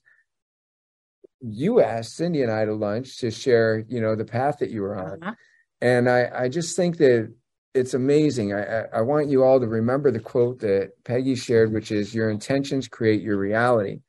you 1.42 1.82
asked 1.82 2.16
Cindy 2.16 2.44
and 2.44 2.52
I 2.52 2.66
to 2.66 2.74
lunch 2.74 3.18
to 3.20 3.32
share, 3.32 3.84
you 3.88 4.02
know, 4.02 4.16
the 4.16 4.26
path 4.26 4.60
that 4.60 4.70
you 4.70 4.82
were 4.82 4.96
on. 4.96 5.24
Uh-huh. 5.24 5.34
And 5.82 6.10
I, 6.10 6.30
I 6.34 6.50
just 6.50 6.76
think 6.76 6.98
that 6.98 7.32
it's 7.78 7.94
amazing. 7.94 8.54
I, 8.54 8.84
I 8.94 9.02
want 9.02 9.30
you 9.30 9.44
all 9.44 9.60
to 9.60 9.68
remember 9.68 10.12
the 10.12 10.20
quote 10.20 10.60
that 10.60 10.92
Peggy 11.06 11.36
shared, 11.36 11.72
which 11.72 11.92
is 11.92 12.14
your 12.14 12.30
intentions 12.30 12.88
create 12.88 13.22
your 13.22 13.38
reality. 13.38 14.00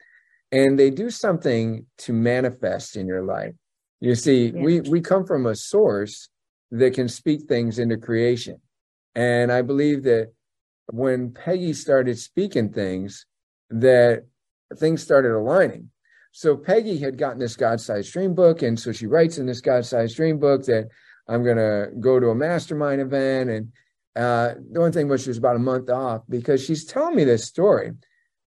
And 0.51 0.79
they 0.79 0.91
do 0.91 1.11
something 1.11 1.85
to 1.99 2.13
manifest 2.13 2.97
in 2.97 3.07
your 3.07 3.23
life. 3.23 3.53
You 4.01 4.15
see, 4.15 4.47
yeah. 4.47 4.63
we, 4.63 4.81
we 4.81 5.01
come 5.01 5.27
from 5.27 5.47
a 5.47 5.55
source 5.55 6.29
that 6.71 6.95
can 6.95 7.09
speak 7.09 7.43
things 7.49 7.79
into 7.79 7.97
creation. 7.99 8.61
And 9.15 9.53
I 9.53 9.63
believe 9.63 10.05
that 10.05 10.33
when 10.91 11.33
Peggy 11.33 11.75
started 11.75 12.19
speaking 12.19 12.71
things, 12.73 13.27
that 13.71 14.25
things 14.77 15.03
started 15.03 15.33
aligning. 15.33 15.91
So 16.33 16.57
Peggy 16.57 16.99
had 16.99 17.19
gotten 17.19 17.39
this 17.39 17.57
God 17.57 17.81
sized 17.81 18.13
dream 18.13 18.35
book. 18.35 18.63
And 18.63 18.79
so 18.79 18.93
she 18.93 19.07
writes 19.07 19.39
in 19.39 19.47
this 19.47 19.61
God 19.61 19.85
sized 19.85 20.17
dream 20.17 20.39
book 20.39 20.65
that 20.65 20.89
I'm 21.29 21.45
going 21.45 21.57
to 21.57 21.91
go 22.01 22.19
to 22.19 22.31
a 22.31 22.35
mastermind 22.35 23.01
event. 23.01 23.51
And 23.51 23.73
uh, 24.17 24.55
the 24.73 24.81
one 24.81 24.93
thing 24.93 25.09
was 25.09 25.23
she 25.23 25.31
was 25.31 25.38
about 25.38 25.57
a 25.57 25.61
month 25.61 25.91
off 25.91 26.23
because 26.29 26.64
she's 26.64 26.85
telling 26.85 27.17
me 27.17 27.25
this 27.25 27.45
story. 27.45 27.93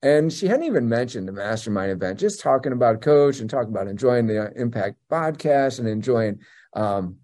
And 0.04 0.32
she 0.32 0.48
hadn't 0.48 0.66
even 0.66 0.88
mentioned 0.88 1.28
the 1.28 1.32
mastermind 1.32 1.92
event, 1.92 2.20
just 2.20 2.40
talking 2.40 2.72
about 2.72 3.02
coach 3.02 3.40
and 3.40 3.50
talking 3.50 3.72
about 3.72 3.88
enjoying 3.88 4.28
the 4.28 4.52
impact 4.56 4.98
podcast 5.12 5.80
and 5.80 5.88
enjoying 5.88 6.40
um, 6.74 7.18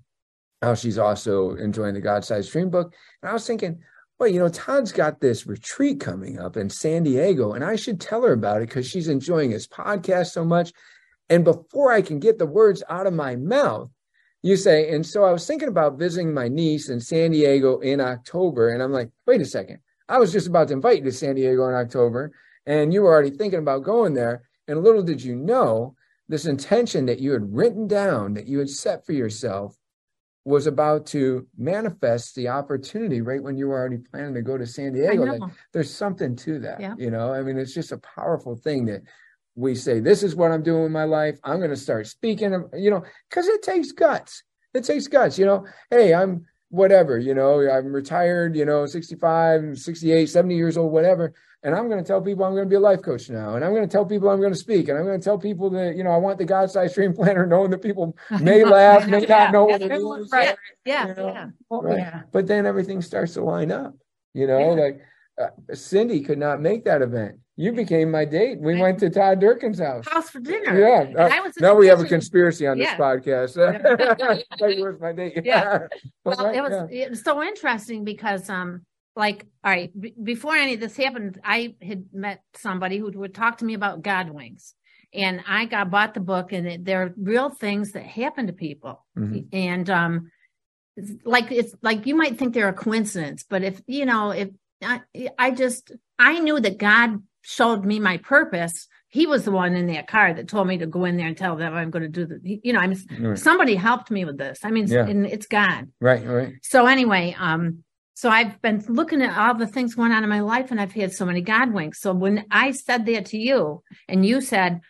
how 0.64 0.74
she's 0.74 0.98
also 0.98 1.56
enjoying 1.56 1.94
the 1.94 2.02
God 2.02 2.26
sized 2.26 2.52
dream 2.52 2.72
book. 2.72 2.94
And 3.22 3.30
I 3.30 3.34
was 3.34 3.46
thinking, 3.46 3.80
well, 4.20 4.30
you 4.30 4.40
know, 4.40 4.50
Todd's 4.50 4.92
got 4.92 5.20
this 5.20 5.46
retreat 5.46 6.00
coming 6.00 6.40
up 6.40 6.58
in 6.58 6.70
San 6.70 7.04
Diego, 7.04 7.54
and 7.54 7.64
I 7.64 7.76
should 7.76 8.00
tell 8.00 8.22
her 8.24 8.32
about 8.32 8.62
it 8.62 8.70
because 8.70 8.88
she's 8.88 9.08
enjoying 9.08 9.52
his 9.52 9.68
podcast 9.68 10.32
so 10.32 10.44
much. 10.44 10.72
And 11.30 11.44
before 11.44 11.92
I 11.92 12.02
can 12.02 12.20
get 12.20 12.40
the 12.40 12.46
words 12.46 12.84
out 12.90 13.06
of 13.08 13.14
my 13.14 13.36
mouth, 13.36 13.90
you 14.44 14.56
say, 14.58 14.94
and 14.94 15.06
so 15.06 15.24
I 15.24 15.32
was 15.32 15.48
thinking 15.48 15.70
about 15.70 15.98
visiting 15.98 16.34
my 16.34 16.48
niece 16.48 16.90
in 16.90 17.00
San 17.00 17.32
Diego 17.32 17.80
in 17.80 18.00
October. 18.00 18.70
And 18.70 18.84
I'm 18.84 18.92
like, 18.92 19.10
wait 19.26 19.42
a 19.42 19.46
second. 19.46 19.80
I 20.10 20.20
was 20.20 20.32
just 20.32 20.48
about 20.48 20.68
to 20.68 20.74
invite 20.74 21.00
you 21.00 21.06
to 21.06 21.12
San 21.12 21.36
Diego 21.36 21.68
in 21.70 21.76
October, 21.76 22.34
and 22.66 22.94
you 22.94 23.02
were 23.02 23.12
already 23.12 23.32
thinking 23.32 23.60
about 23.60 23.84
going 23.84 24.14
there. 24.14 24.44
And 24.68 24.84
little 24.84 25.02
did 25.02 25.24
you 25.24 25.36
know, 25.36 25.96
this 26.28 26.46
intention 26.46 27.06
that 27.08 27.20
you 27.20 27.32
had 27.32 27.54
written 27.54 27.88
down, 27.88 28.34
that 28.34 28.48
you 28.48 28.60
had 28.60 28.70
set 28.70 29.06
for 29.06 29.14
yourself, 29.14 29.78
was 30.46 30.68
about 30.68 31.06
to 31.06 31.48
manifest 31.58 32.36
the 32.36 32.50
opportunity 32.50 33.22
right 33.22 33.42
when 33.42 33.58
you 33.58 33.70
were 33.70 33.80
already 33.80 33.98
planning 33.98 34.34
to 34.34 34.42
go 34.42 34.58
to 34.58 34.68
San 34.68 34.92
Diego. 34.92 35.24
Like, 35.24 35.52
there's 35.72 35.94
something 35.94 36.36
to 36.36 36.60
that. 36.60 36.82
Yeah. 36.82 36.96
You 36.98 37.12
know, 37.12 37.34
I 37.34 37.42
mean, 37.42 37.58
it's 37.58 37.74
just 37.74 37.94
a 37.94 37.98
powerful 37.98 38.58
thing 38.58 38.86
that 38.88 39.04
we 39.56 39.76
say, 39.76 40.00
this 40.00 40.24
is 40.24 40.36
what 40.36 40.52
I'm 40.52 40.64
doing 40.64 40.86
in 40.86 40.92
my 40.92 41.04
life. 41.04 41.40
I'm 41.44 41.58
going 41.58 41.70
to 41.70 41.78
start 41.78 42.08
speaking, 42.08 42.52
you 42.74 42.90
know, 42.90 43.04
because 43.30 43.48
it 43.48 43.62
takes 43.62 43.92
guts. 43.92 44.44
It 44.74 44.84
takes 44.84 45.08
guts, 45.08 45.38
you 45.38 45.46
know. 45.46 45.66
Hey, 45.90 46.14
I'm 46.14 46.46
whatever, 46.70 47.20
you 47.20 47.36
know, 47.36 47.62
I'm 47.70 47.94
retired, 47.94 48.56
you 48.56 48.66
know, 48.66 48.86
65, 48.88 49.78
68, 49.78 50.26
70 50.28 50.56
years 50.56 50.78
old, 50.78 50.92
whatever 50.92 51.34
and 51.64 51.74
I'm 51.74 51.88
going 51.88 52.04
to 52.04 52.08
tell 52.08 52.22
people 52.22 52.44
I'm 52.44 52.54
going 52.54 52.66
to 52.66 52.70
be 52.70 52.76
a 52.76 52.80
life 52.80 53.02
coach 53.02 53.30
now, 53.30 53.56
and 53.56 53.64
I'm 53.64 53.72
going 53.72 53.88
to 53.88 53.92
tell 53.92 54.06
people 54.06 54.30
I'm 54.30 54.40
going 54.40 54.52
to 54.52 54.60
speak, 54.60 54.90
and 54.90 54.98
I'm 54.98 55.06
going 55.06 55.20
to 55.20 55.24
tell 55.24 55.38
people 55.38 55.70
that 55.72 55.96
you 55.96 56.04
know 56.04 56.12
I 56.12 56.18
want 56.18 56.38
the 56.38 56.46
God 56.46 56.70
sized 56.70 56.96
dream 56.96 57.14
planner, 57.14 57.46
knowing 57.46 57.72
that 57.72 57.82
people 57.82 58.16
may 58.42 58.66
laugh, 58.66 59.08
may 59.08 59.22
not 59.22 59.54
know 59.54 59.66
what 59.66 59.82
it 59.82 59.92
is. 59.92 60.30
Right. 60.32 60.56
Yeah, 60.86 61.08
you 61.08 61.16
know? 61.16 61.28
yeah. 61.34 61.48
Right. 61.70 61.98
yeah. 61.98 62.22
But 62.32 62.48
then 62.48 62.66
everything 62.66 63.02
starts 63.02 63.34
to 63.36 63.44
line 63.44 63.72
up. 63.72 63.96
You 64.34 64.48
know, 64.48 64.76
yeah. 64.76 64.82
like 64.82 65.02
uh, 65.42 65.48
Cindy 65.74 66.22
could 66.22 66.38
not 66.38 66.62
make 66.62 66.86
that 66.86 67.02
event. 67.02 67.40
You 67.56 67.72
became 67.72 68.10
my 68.10 68.26
date. 68.26 68.60
We 68.60 68.82
went 68.82 69.00
to 69.00 69.12
Todd 69.12 69.40
Durkin's 69.40 69.80
house. 69.80 70.08
House 70.08 70.30
for 70.30 70.40
dinner. 70.40 70.80
Yeah. 70.80 71.26
Uh, 71.26 71.50
now 71.60 71.76
we 71.76 71.88
have 71.88 72.00
a 72.00 72.06
conspiracy 72.06 72.66
on 72.66 72.80
this 72.80 72.88
yeah. 72.88 72.98
podcast. 72.98 73.54
that 73.54 74.60
was 74.80 75.00
my 75.00 75.12
date. 75.12 75.42
Yeah. 75.44 75.88
well, 76.26 76.46
right, 76.46 76.56
it 76.56 76.62
was 76.62 76.90
it 76.92 77.10
was 77.12 77.24
so 77.24 77.44
interesting 77.44 78.04
because 78.04 78.50
um 78.50 78.82
like 79.16 79.46
all 79.64 79.72
right 79.72 79.92
b- 80.00 80.16
before 80.22 80.56
any 80.56 80.74
of 80.74 80.80
this 80.80 80.98
happened 80.98 81.40
i 81.44 81.76
had 81.82 82.06
met 82.14 82.42
somebody 82.56 82.98
who 82.98 83.12
would 83.12 83.34
talk 83.34 83.58
to 83.58 83.66
me 83.66 83.74
about 83.74 84.02
god 84.02 84.30
winks 84.30 84.74
and 85.14 85.44
i 85.48 85.66
got 85.66 85.92
bought 85.92 86.14
the 86.14 86.20
book 86.20 86.52
and 86.52 86.68
it, 86.68 86.86
there 86.86 87.04
are 87.04 87.14
real 87.18 87.50
things 87.50 87.92
that 87.92 88.04
happen 88.04 88.48
to 88.48 88.54
people 88.54 89.06
mm-hmm. 89.18 89.40
and 89.52 89.90
um 89.90 90.32
like 91.24 91.52
it's 91.52 91.76
like 91.82 92.06
you 92.06 92.16
might 92.16 92.38
think 92.38 92.54
they're 92.54 92.70
a 92.70 92.74
coincidence 92.74 93.44
but 93.48 93.64
if 93.64 93.82
you 93.88 94.06
know 94.06 94.32
if 94.32 94.50
I, 94.84 95.30
I 95.38 95.52
just 95.52 95.92
i 96.20 96.40
knew 96.40 96.60
that 96.60 96.78
god 96.78 97.22
showed 97.42 97.86
me 97.86 98.00
my 98.00 98.18
purpose 98.18 98.88
he 99.14 99.28
was 99.28 99.46
the 99.46 99.52
one 99.52 99.76
in 99.76 99.86
that 99.86 100.08
car 100.08 100.34
that 100.34 100.48
told 100.48 100.68
me 100.68 100.80
to 100.80 100.88
go 100.88 101.06
in 101.06 101.18
there 101.18 101.28
and 101.28 101.38
tell 101.38 101.56
them 101.56 101.76
I'm 101.76 101.92
going 101.92 102.02
to 102.02 102.10
do 102.10 102.26
the, 102.26 102.40
you 102.64 102.74
know, 102.74 102.80
I'm 102.80 102.96
right. 103.20 103.38
somebody 103.38 103.76
helped 103.76 104.10
me 104.10 104.26
with 104.26 104.40
this. 104.40 104.62
I 104.64 104.72
mean, 104.72 104.88
yeah. 104.88 105.06
it's 105.08 105.46
God. 105.46 105.92
Right. 106.02 106.26
Right. 106.26 106.56
So 106.64 106.88
anyway, 106.88 107.36
um, 107.38 107.84
so 108.16 108.32
I've 108.32 108.60
been 108.64 108.84
looking 108.88 109.22
at 109.22 109.38
all 109.38 109.54
the 109.54 109.68
things 109.68 109.94
going 109.94 110.12
on 110.12 110.24
in 110.24 110.32
my 110.32 110.40
life 110.40 110.72
and 110.72 110.82
I've 110.82 110.94
had 110.94 111.14
so 111.14 111.28
many 111.28 111.42
God 111.42 111.74
winks. 111.74 112.02
So 112.02 112.12
when 112.12 112.46
I 112.50 112.72
said 112.72 113.06
that 113.06 113.28
to 113.28 113.38
you 113.38 113.84
and 114.08 114.26
you 114.26 114.42
said, 114.42 114.82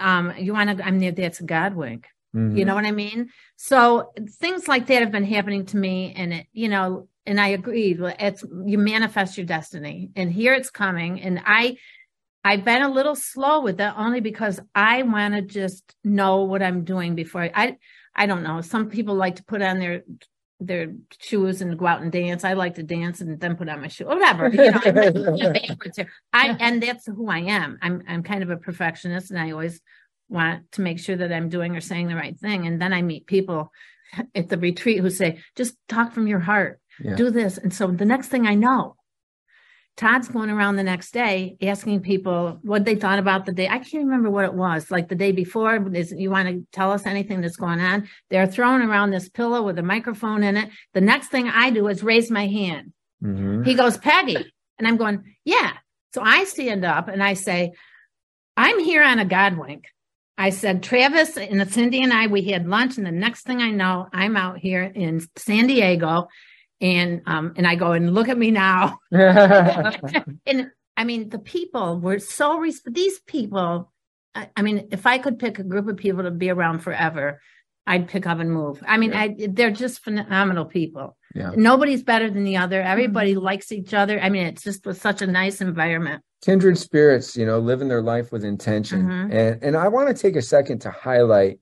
um, 0.00 0.32
you 0.38 0.54
want 0.54 0.78
to, 0.78 0.82
I'm 0.82 0.98
there, 0.98 1.12
that's 1.12 1.40
a 1.40 1.44
God 1.44 1.74
wink. 1.74 2.06
Mm-hmm. 2.34 2.56
You 2.56 2.64
know 2.64 2.74
what 2.74 2.86
I 2.86 2.92
mean? 2.92 3.28
So 3.56 4.10
things 4.40 4.68
like 4.68 4.86
that 4.86 5.02
have 5.02 5.12
been 5.12 5.24
happening 5.24 5.66
to 5.66 5.76
me 5.76 6.14
and 6.16 6.32
it, 6.32 6.46
you 6.54 6.70
know, 6.70 7.08
and 7.26 7.40
I 7.40 7.48
agreed. 7.48 7.98
It's 8.00 8.44
you 8.64 8.78
manifest 8.78 9.36
your 9.36 9.46
destiny 9.46 10.10
and 10.16 10.32
here 10.32 10.54
it's 10.54 10.70
coming. 10.70 11.20
And 11.20 11.40
I, 11.44 11.76
I've 12.44 12.64
been 12.64 12.82
a 12.82 12.90
little 12.90 13.16
slow 13.16 13.60
with 13.60 13.78
that 13.78 13.94
only 13.96 14.20
because 14.20 14.60
I 14.74 15.02
want 15.02 15.34
to 15.34 15.42
just 15.42 15.94
know 16.04 16.44
what 16.44 16.62
I'm 16.62 16.84
doing 16.84 17.14
before 17.14 17.42
I, 17.42 17.50
I, 17.54 17.76
I 18.14 18.26
don't 18.26 18.42
know. 18.42 18.60
Some 18.60 18.88
people 18.88 19.14
like 19.14 19.36
to 19.36 19.44
put 19.44 19.62
on 19.62 19.78
their 19.78 20.02
their 20.58 20.94
shoes 21.18 21.60
and 21.60 21.78
go 21.78 21.86
out 21.86 22.00
and 22.00 22.10
dance. 22.10 22.44
I 22.44 22.54
like 22.54 22.76
to 22.76 22.82
dance 22.82 23.20
and 23.20 23.38
then 23.38 23.56
put 23.56 23.68
on 23.68 23.80
my 23.80 23.88
shoe, 23.88 24.06
whatever. 24.06 24.48
You 24.48 24.70
know, 24.70 24.80
I'm, 24.84 26.06
I 26.32 26.48
and 26.60 26.82
that's 26.82 27.06
who 27.06 27.28
I 27.28 27.40
am. 27.40 27.78
I'm 27.82 28.02
I'm 28.08 28.22
kind 28.22 28.42
of 28.42 28.50
a 28.50 28.56
perfectionist, 28.56 29.30
and 29.30 29.38
I 29.38 29.50
always 29.50 29.80
want 30.28 30.72
to 30.72 30.80
make 30.80 30.98
sure 30.98 31.16
that 31.16 31.32
I'm 31.32 31.48
doing 31.48 31.76
or 31.76 31.80
saying 31.80 32.08
the 32.08 32.16
right 32.16 32.38
thing. 32.38 32.66
And 32.66 32.80
then 32.80 32.92
I 32.92 33.02
meet 33.02 33.26
people 33.26 33.70
at 34.34 34.48
the 34.48 34.56
retreat 34.56 35.00
who 35.00 35.10
say, 35.10 35.40
"Just 35.56 35.76
talk 35.88 36.12
from 36.12 36.26
your 36.26 36.40
heart, 36.40 36.80
yeah. 37.00 37.14
do 37.14 37.30
this." 37.30 37.58
And 37.58 37.72
so 37.72 37.88
the 37.88 38.04
next 38.04 38.28
thing 38.28 38.46
I 38.46 38.54
know, 38.54 38.96
Todd's 39.96 40.28
going 40.28 40.50
around 40.50 40.76
the 40.76 40.82
next 40.82 41.12
day 41.12 41.56
asking 41.62 42.00
people 42.00 42.58
what 42.62 42.84
they 42.84 42.96
thought 42.96 43.18
about 43.18 43.46
the 43.46 43.52
day. 43.52 43.66
I 43.66 43.78
can't 43.78 44.04
remember 44.04 44.30
what 44.30 44.44
it 44.44 44.54
was, 44.54 44.90
like 44.90 45.08
the 45.08 45.14
day 45.14 45.32
before. 45.32 45.76
Is 45.94 46.12
you 46.12 46.30
want 46.30 46.48
to 46.48 46.66
tell 46.72 46.92
us 46.92 47.06
anything 47.06 47.40
that's 47.40 47.56
going 47.56 47.80
on? 47.80 48.08
They're 48.28 48.46
throwing 48.46 48.82
around 48.82 49.10
this 49.10 49.28
pillow 49.28 49.62
with 49.62 49.78
a 49.78 49.82
microphone 49.82 50.42
in 50.42 50.56
it. 50.56 50.70
The 50.92 51.00
next 51.00 51.28
thing 51.28 51.48
I 51.48 51.70
do 51.70 51.88
is 51.88 52.02
raise 52.02 52.30
my 52.30 52.46
hand. 52.46 52.92
Mm-hmm. 53.22 53.62
He 53.62 53.74
goes, 53.74 53.96
Peggy. 53.96 54.52
And 54.78 54.86
I'm 54.86 54.98
going, 54.98 55.22
yeah. 55.44 55.72
So 56.12 56.20
I 56.22 56.44
stand 56.44 56.84
up 56.84 57.08
and 57.08 57.22
I 57.22 57.34
say, 57.34 57.72
I'm 58.56 58.78
here 58.78 59.02
on 59.02 59.18
a 59.18 59.24
God 59.24 59.56
wink. 59.56 59.84
I 60.38 60.50
said, 60.50 60.82
Travis 60.82 61.38
and 61.38 61.70
Cindy 61.72 62.02
and 62.02 62.12
I, 62.12 62.26
we 62.26 62.42
had 62.42 62.66
lunch. 62.66 62.98
And 62.98 63.06
the 63.06 63.10
next 63.10 63.42
thing 63.42 63.62
I 63.62 63.70
know, 63.70 64.08
I'm 64.12 64.36
out 64.36 64.58
here 64.58 64.82
in 64.82 65.26
San 65.36 65.66
Diego 65.66 66.28
and 66.80 67.22
um 67.26 67.54
and 67.56 67.66
I 67.66 67.74
go 67.74 67.92
and 67.92 68.14
look 68.14 68.28
at 68.28 68.38
me 68.38 68.50
now. 68.50 68.98
and 69.10 70.70
I 70.96 71.04
mean, 71.04 71.28
the 71.28 71.38
people 71.38 72.00
were 72.00 72.18
so 72.18 72.58
res- 72.58 72.82
these 72.86 73.18
people. 73.20 73.92
I, 74.34 74.48
I, 74.56 74.62
mean, 74.62 74.88
if 74.92 75.06
I 75.06 75.18
could 75.18 75.38
pick 75.38 75.58
a 75.58 75.62
group 75.62 75.88
of 75.88 75.96
people 75.96 76.22
to 76.22 76.30
be 76.30 76.50
around 76.50 76.80
forever, 76.80 77.40
I'd 77.86 78.08
pick 78.08 78.26
up 78.26 78.38
and 78.38 78.50
move. 78.50 78.82
I 78.86 78.96
mean, 78.96 79.12
yeah. 79.12 79.20
I, 79.20 79.36
they're 79.48 79.70
just 79.70 80.02
phenomenal 80.02 80.64
people. 80.64 81.16
Yeah. 81.34 81.52
Nobody's 81.54 82.02
better 82.02 82.30
than 82.30 82.44
the 82.44 82.56
other. 82.56 82.82
Everybody 82.82 83.34
mm-hmm. 83.34 83.44
likes 83.44 83.70
each 83.70 83.94
other. 83.94 84.18
I 84.18 84.30
mean, 84.30 84.46
it's 84.46 84.62
just 84.62 84.86
was 84.86 85.00
such 85.00 85.22
a 85.22 85.26
nice 85.26 85.60
environment. 85.60 86.22
Kindred 86.42 86.78
spirits, 86.78 87.36
you 87.36 87.46
know, 87.46 87.58
living 87.58 87.88
their 87.88 88.02
life 88.02 88.32
with 88.32 88.44
intention. 88.44 89.02
Mm-hmm. 89.02 89.32
And 89.32 89.62
and 89.62 89.76
I 89.76 89.88
want 89.88 90.08
to 90.08 90.20
take 90.20 90.36
a 90.36 90.42
second 90.42 90.80
to 90.80 90.90
highlight 90.90 91.58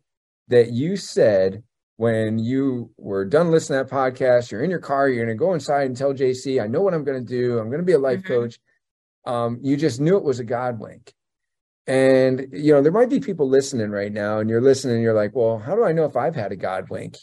that 0.48 0.70
you 0.70 0.96
said 0.96 1.62
when 1.96 2.38
you 2.38 2.90
were 2.96 3.24
done 3.24 3.50
listening 3.50 3.78
to 3.78 3.84
that 3.84 3.94
podcast, 3.94 4.50
you're 4.50 4.64
in 4.64 4.70
your 4.70 4.80
car, 4.80 5.08
you're 5.08 5.24
going 5.24 5.36
to 5.36 5.38
go 5.38 5.54
inside 5.54 5.86
and 5.86 5.96
tell 5.96 6.12
JC, 6.12 6.62
I 6.62 6.66
know 6.66 6.80
what 6.80 6.94
I'm 6.94 7.04
going 7.04 7.24
to 7.24 7.28
do. 7.28 7.58
I'm 7.58 7.68
going 7.68 7.80
to 7.80 7.86
be 7.86 7.92
a 7.92 7.98
life 7.98 8.20
mm-hmm. 8.20 8.32
coach. 8.32 8.58
Um, 9.26 9.58
you 9.62 9.76
just 9.76 10.00
knew 10.00 10.16
it 10.16 10.24
was 10.24 10.40
a 10.40 10.44
God 10.44 10.80
wink. 10.80 11.12
And, 11.86 12.48
you 12.52 12.72
know, 12.72 12.82
there 12.82 12.92
might 12.92 13.10
be 13.10 13.20
people 13.20 13.48
listening 13.48 13.90
right 13.90 14.12
now 14.12 14.38
and 14.38 14.48
you're 14.48 14.62
listening 14.62 14.96
and 14.96 15.04
you're 15.04 15.14
like, 15.14 15.34
well, 15.34 15.58
how 15.58 15.76
do 15.76 15.84
I 15.84 15.92
know 15.92 16.04
if 16.04 16.16
I've 16.16 16.34
had 16.34 16.50
a 16.50 16.56
God 16.56 16.88
wink? 16.88 17.16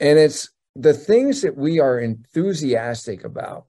And 0.00 0.18
it's 0.18 0.50
the 0.74 0.92
things 0.92 1.42
that 1.42 1.56
we 1.56 1.80
are 1.80 1.98
enthusiastic 1.98 3.24
about. 3.24 3.66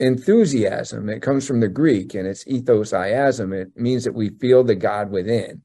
Enthusiasm, 0.00 1.08
it 1.08 1.22
comes 1.22 1.46
from 1.46 1.60
the 1.60 1.68
Greek 1.68 2.14
and 2.14 2.26
it's 2.26 2.46
ethos 2.46 2.92
iasm. 2.92 3.54
It 3.54 3.76
means 3.76 4.04
that 4.04 4.12
we 4.14 4.30
feel 4.30 4.62
the 4.64 4.74
God 4.74 5.10
within. 5.10 5.62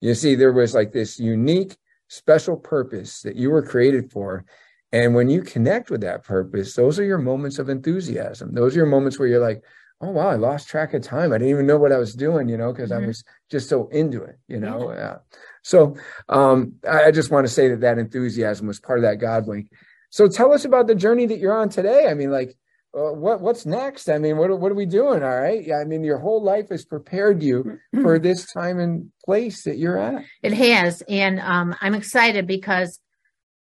You 0.00 0.14
see, 0.14 0.34
there 0.34 0.52
was 0.52 0.74
like 0.74 0.92
this 0.92 1.18
unique 1.18 1.76
special 2.10 2.56
purpose 2.56 3.22
that 3.22 3.36
you 3.36 3.50
were 3.50 3.62
created 3.62 4.10
for. 4.10 4.44
And 4.92 5.14
when 5.14 5.30
you 5.30 5.42
connect 5.42 5.90
with 5.90 6.00
that 6.00 6.24
purpose, 6.24 6.74
those 6.74 6.98
are 6.98 7.04
your 7.04 7.18
moments 7.18 7.60
of 7.60 7.68
enthusiasm. 7.68 8.52
Those 8.52 8.74
are 8.74 8.80
your 8.80 8.86
moments 8.86 9.18
where 9.18 9.28
you're 9.28 9.40
like, 9.40 9.62
oh, 10.00 10.10
wow, 10.10 10.28
I 10.28 10.34
lost 10.34 10.68
track 10.68 10.92
of 10.92 11.02
time. 11.02 11.32
I 11.32 11.38
didn't 11.38 11.50
even 11.50 11.66
know 11.66 11.78
what 11.78 11.92
I 11.92 11.98
was 11.98 12.14
doing, 12.14 12.48
you 12.48 12.56
know, 12.56 12.72
because 12.72 12.90
mm-hmm. 12.90 13.04
I 13.04 13.06
was 13.06 13.22
just 13.48 13.68
so 13.68 13.86
into 13.88 14.22
it, 14.22 14.38
you 14.48 14.58
know. 14.58 14.90
Yeah. 14.90 14.98
yeah. 14.98 15.16
So 15.62 15.96
um, 16.28 16.74
I 16.88 17.12
just 17.12 17.30
want 17.30 17.46
to 17.46 17.52
say 17.52 17.68
that 17.68 17.80
that 17.82 17.98
enthusiasm 17.98 18.66
was 18.66 18.80
part 18.80 18.98
of 18.98 19.02
that 19.04 19.20
God 19.20 19.46
wink. 19.46 19.70
So 20.10 20.26
tell 20.26 20.52
us 20.52 20.64
about 20.64 20.88
the 20.88 20.96
journey 20.96 21.26
that 21.26 21.38
you're 21.38 21.56
on 21.56 21.68
today. 21.68 22.08
I 22.08 22.14
mean, 22.14 22.32
like, 22.32 22.56
uh, 22.92 23.12
what 23.12 23.40
what's 23.40 23.66
next? 23.66 24.08
I 24.08 24.18
mean, 24.18 24.36
what 24.36 24.58
what 24.58 24.72
are 24.72 24.76
we 24.76 24.86
doing? 24.86 25.22
All 25.22 25.40
right. 25.40 25.64
Yeah, 25.64 25.76
I 25.76 25.84
mean, 25.84 26.02
your 26.02 26.18
whole 26.18 26.42
life 26.42 26.70
has 26.70 26.84
prepared 26.84 27.42
you 27.42 27.78
for 28.02 28.18
this 28.18 28.52
time 28.52 28.80
and 28.80 29.10
place 29.24 29.62
that 29.64 29.78
you're 29.78 29.98
at. 29.98 30.24
It 30.42 30.52
has, 30.54 31.02
and 31.08 31.38
um, 31.40 31.76
I'm 31.80 31.94
excited 31.94 32.46
because, 32.48 32.98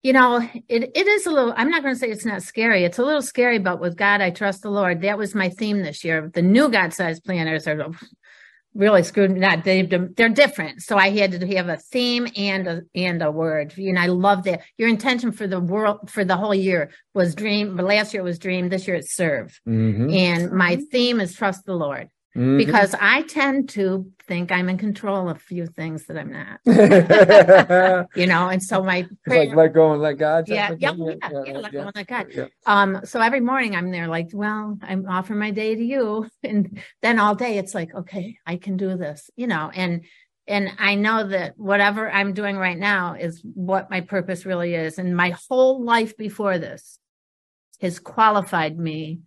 you 0.02 0.12
know, 0.12 0.40
it 0.68 0.92
it 0.94 1.06
is 1.06 1.26
a 1.26 1.30
little. 1.30 1.52
I'm 1.56 1.70
not 1.70 1.82
going 1.82 1.94
to 1.94 1.98
say 1.98 2.10
it's 2.10 2.24
not 2.24 2.42
scary. 2.42 2.84
It's 2.84 2.98
a 2.98 3.04
little 3.04 3.22
scary, 3.22 3.58
but 3.58 3.80
with 3.80 3.96
God, 3.96 4.20
I 4.20 4.30
trust 4.30 4.62
the 4.62 4.70
Lord. 4.70 5.00
That 5.02 5.18
was 5.18 5.34
my 5.34 5.48
theme 5.48 5.82
this 5.82 6.04
year. 6.04 6.30
The 6.32 6.42
new 6.42 6.68
God-sized 6.68 7.24
planners 7.24 7.66
are 7.66 7.90
really 8.74 9.02
screwed 9.02 9.36
not 9.36 9.64
they 9.64 9.82
they're 9.82 10.28
different. 10.28 10.82
So 10.82 10.96
i 10.96 11.10
had 11.10 11.32
to 11.32 11.56
have 11.56 11.68
a 11.68 11.76
theme 11.76 12.28
and 12.36 12.66
a 12.66 12.82
and 12.94 13.22
a 13.22 13.30
word. 13.30 13.74
And 13.76 13.98
i 13.98 14.06
love 14.06 14.44
that 14.44 14.62
your 14.78 14.88
intention 14.88 15.32
for 15.32 15.46
the 15.46 15.60
world 15.60 16.10
for 16.10 16.24
the 16.24 16.36
whole 16.36 16.54
year 16.54 16.90
was 17.14 17.34
dream 17.34 17.76
but 17.76 17.84
last 17.84 18.14
year 18.14 18.22
was 18.22 18.38
dream 18.38 18.68
this 18.68 18.86
year 18.86 18.96
it's 18.96 19.14
serve. 19.14 19.60
Mm-hmm. 19.68 20.10
and 20.10 20.52
my 20.52 20.76
theme 20.92 21.20
is 21.20 21.34
trust 21.34 21.64
the 21.64 21.74
lord 21.74 22.08
mm-hmm. 22.36 22.56
because 22.56 22.94
I 23.00 23.22
tend 23.22 23.68
to 23.70 24.10
think 24.26 24.52
I'm 24.52 24.68
in 24.68 24.78
control 24.78 25.28
of 25.28 25.36
a 25.36 25.40
few 25.40 25.66
things 25.66 26.06
that 26.06 26.16
I'm 26.16 26.32
not. 26.32 26.60
you 28.16 28.26
know, 28.26 28.48
and 28.48 28.62
so 28.62 28.82
my 28.82 29.06
prayer, 29.24 29.46
like 29.46 29.56
let 29.56 29.74
go 29.74 29.92
and 29.92 30.02
let 30.02 30.18
God. 30.18 30.48
Yeah, 30.48 30.74
yeah, 30.78 30.92
yeah, 30.96 31.14
yeah, 31.22 31.42
yeah, 31.46 31.58
let 31.58 31.72
go 31.72 31.80
and 31.80 31.92
let 31.94 32.06
God. 32.06 32.50
Um, 32.66 33.00
so 33.04 33.20
every 33.20 33.40
morning 33.40 33.74
I'm 33.74 33.90
there, 33.90 34.08
like, 34.08 34.30
well, 34.32 34.78
I'm 34.82 35.06
offering 35.08 35.38
my 35.38 35.50
day 35.50 35.74
to 35.74 35.82
you, 35.82 36.28
and 36.42 36.80
then 37.02 37.18
all 37.18 37.34
day 37.34 37.58
it's 37.58 37.74
like, 37.74 37.94
okay, 37.94 38.36
I 38.46 38.56
can 38.56 38.76
do 38.76 38.96
this, 38.96 39.30
you 39.36 39.46
know, 39.46 39.70
and 39.74 40.04
and 40.46 40.72
I 40.78 40.96
know 40.96 41.28
that 41.28 41.56
whatever 41.58 42.10
I'm 42.10 42.32
doing 42.32 42.56
right 42.56 42.78
now 42.78 43.14
is 43.14 43.40
what 43.54 43.90
my 43.90 44.00
purpose 44.00 44.46
really 44.46 44.74
is, 44.74 44.98
and 44.98 45.16
my 45.16 45.34
whole 45.48 45.84
life 45.84 46.16
before 46.16 46.58
this 46.58 46.98
has 47.80 47.98
qualified 47.98 48.78
me 48.78 49.20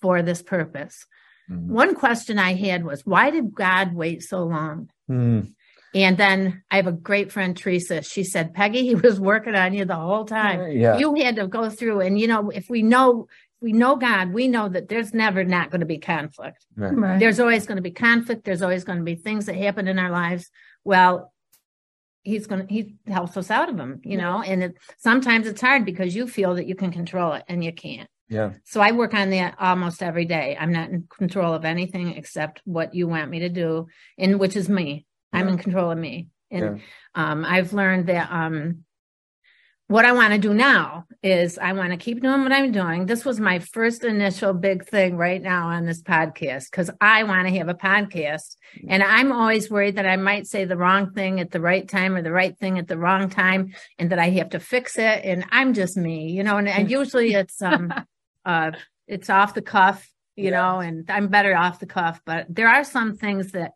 for 0.00 0.22
this 0.22 0.42
purpose. 0.42 1.06
Mm-hmm. 1.50 1.72
One 1.72 1.94
question 1.94 2.38
I 2.38 2.54
had 2.54 2.84
was, 2.84 3.04
why 3.04 3.30
did 3.30 3.54
God 3.54 3.94
wait 3.94 4.22
so 4.22 4.44
long? 4.44 4.90
Mm-hmm. 5.10 5.50
And 5.94 6.16
then 6.16 6.62
I 6.70 6.76
have 6.76 6.86
a 6.86 6.92
great 6.92 7.30
friend, 7.30 7.54
Teresa. 7.54 8.02
She 8.02 8.24
said, 8.24 8.54
Peggy, 8.54 8.86
he 8.86 8.94
was 8.94 9.20
working 9.20 9.54
on 9.54 9.74
you 9.74 9.84
the 9.84 9.94
whole 9.94 10.24
time. 10.24 10.72
Yeah. 10.72 10.96
You 10.96 11.14
had 11.16 11.36
to 11.36 11.46
go 11.46 11.68
through. 11.68 12.00
And, 12.00 12.18
you 12.18 12.28
know, 12.28 12.48
if 12.48 12.70
we 12.70 12.82
know, 12.82 13.26
we 13.60 13.72
know 13.74 13.96
God, 13.96 14.32
we 14.32 14.48
know 14.48 14.70
that 14.70 14.88
there's 14.88 15.12
never 15.12 15.44
not 15.44 15.70
going 15.70 15.80
to 15.80 15.86
be 15.86 15.98
conflict. 15.98 16.64
Right. 16.76 16.96
Right. 16.96 17.20
There's 17.20 17.38
always 17.40 17.66
going 17.66 17.76
to 17.76 17.82
be 17.82 17.90
conflict. 17.90 18.44
There's 18.44 18.62
always 18.62 18.84
going 18.84 18.98
to 18.98 19.04
be 19.04 19.16
things 19.16 19.46
that 19.46 19.56
happen 19.56 19.86
in 19.86 19.98
our 19.98 20.10
lives. 20.10 20.50
Well, 20.82 21.30
he's 22.22 22.46
going 22.46 22.66
to, 22.66 22.72
he 22.72 22.94
helps 23.06 23.36
us 23.36 23.50
out 23.50 23.68
of 23.68 23.76
them, 23.76 24.00
you 24.02 24.16
know, 24.16 24.40
and 24.40 24.62
it, 24.62 24.78
sometimes 24.96 25.46
it's 25.46 25.60
hard 25.60 25.84
because 25.84 26.14
you 26.14 26.26
feel 26.26 26.54
that 26.54 26.66
you 26.66 26.74
can 26.74 26.90
control 26.90 27.34
it 27.34 27.44
and 27.48 27.62
you 27.62 27.72
can't. 27.72 28.08
Yeah. 28.32 28.52
So 28.64 28.80
I 28.80 28.92
work 28.92 29.12
on 29.12 29.28
that 29.30 29.56
almost 29.60 30.02
every 30.02 30.24
day. 30.24 30.56
I'm 30.58 30.72
not 30.72 30.88
in 30.88 31.06
control 31.14 31.52
of 31.52 31.66
anything 31.66 32.16
except 32.16 32.62
what 32.64 32.94
you 32.94 33.06
want 33.06 33.30
me 33.30 33.40
to 33.40 33.50
do, 33.50 33.88
and 34.16 34.40
which 34.40 34.56
is 34.56 34.70
me. 34.70 35.04
Yeah. 35.32 35.40
I'm 35.40 35.48
in 35.48 35.58
control 35.58 35.90
of 35.90 35.98
me. 35.98 36.28
And 36.50 36.78
yeah. 36.78 36.82
um, 37.14 37.44
I've 37.44 37.74
learned 37.74 38.06
that 38.06 38.32
um, 38.32 38.84
what 39.88 40.06
I 40.06 40.12
want 40.12 40.32
to 40.32 40.38
do 40.38 40.54
now 40.54 41.04
is 41.22 41.58
I 41.58 41.74
want 41.74 41.90
to 41.90 41.98
keep 41.98 42.22
doing 42.22 42.42
what 42.42 42.52
I'm 42.52 42.72
doing. 42.72 43.04
This 43.04 43.26
was 43.26 43.38
my 43.38 43.58
first 43.58 44.02
initial 44.02 44.54
big 44.54 44.86
thing 44.86 45.18
right 45.18 45.42
now 45.42 45.68
on 45.68 45.84
this 45.84 46.02
podcast 46.02 46.70
because 46.70 46.88
I 47.02 47.24
want 47.24 47.48
to 47.48 47.58
have 47.58 47.68
a 47.68 47.74
podcast. 47.74 48.56
And 48.88 49.02
I'm 49.02 49.30
always 49.30 49.70
worried 49.70 49.96
that 49.96 50.06
I 50.06 50.16
might 50.16 50.46
say 50.46 50.64
the 50.64 50.78
wrong 50.78 51.12
thing 51.12 51.38
at 51.38 51.50
the 51.50 51.60
right 51.60 51.86
time 51.86 52.16
or 52.16 52.22
the 52.22 52.32
right 52.32 52.56
thing 52.58 52.78
at 52.78 52.88
the 52.88 52.96
wrong 52.96 53.28
time 53.28 53.74
and 53.98 54.10
that 54.10 54.18
I 54.18 54.30
have 54.30 54.50
to 54.50 54.60
fix 54.60 54.96
it. 54.96 55.20
And 55.22 55.44
I'm 55.50 55.74
just 55.74 55.98
me, 55.98 56.30
you 56.30 56.42
know, 56.42 56.56
and, 56.56 56.68
and 56.68 56.90
usually 57.00 57.34
it's 57.34 57.60
um 57.60 57.92
uh, 58.44 58.72
it's 59.06 59.30
off 59.30 59.54
the 59.54 59.62
cuff, 59.62 60.08
you 60.36 60.44
yeah. 60.44 60.50
know, 60.50 60.80
and 60.80 61.10
I'm 61.10 61.28
better 61.28 61.56
off 61.56 61.80
the 61.80 61.86
cuff. 61.86 62.20
But 62.24 62.46
there 62.48 62.68
are 62.68 62.84
some 62.84 63.16
things 63.16 63.52
that 63.52 63.72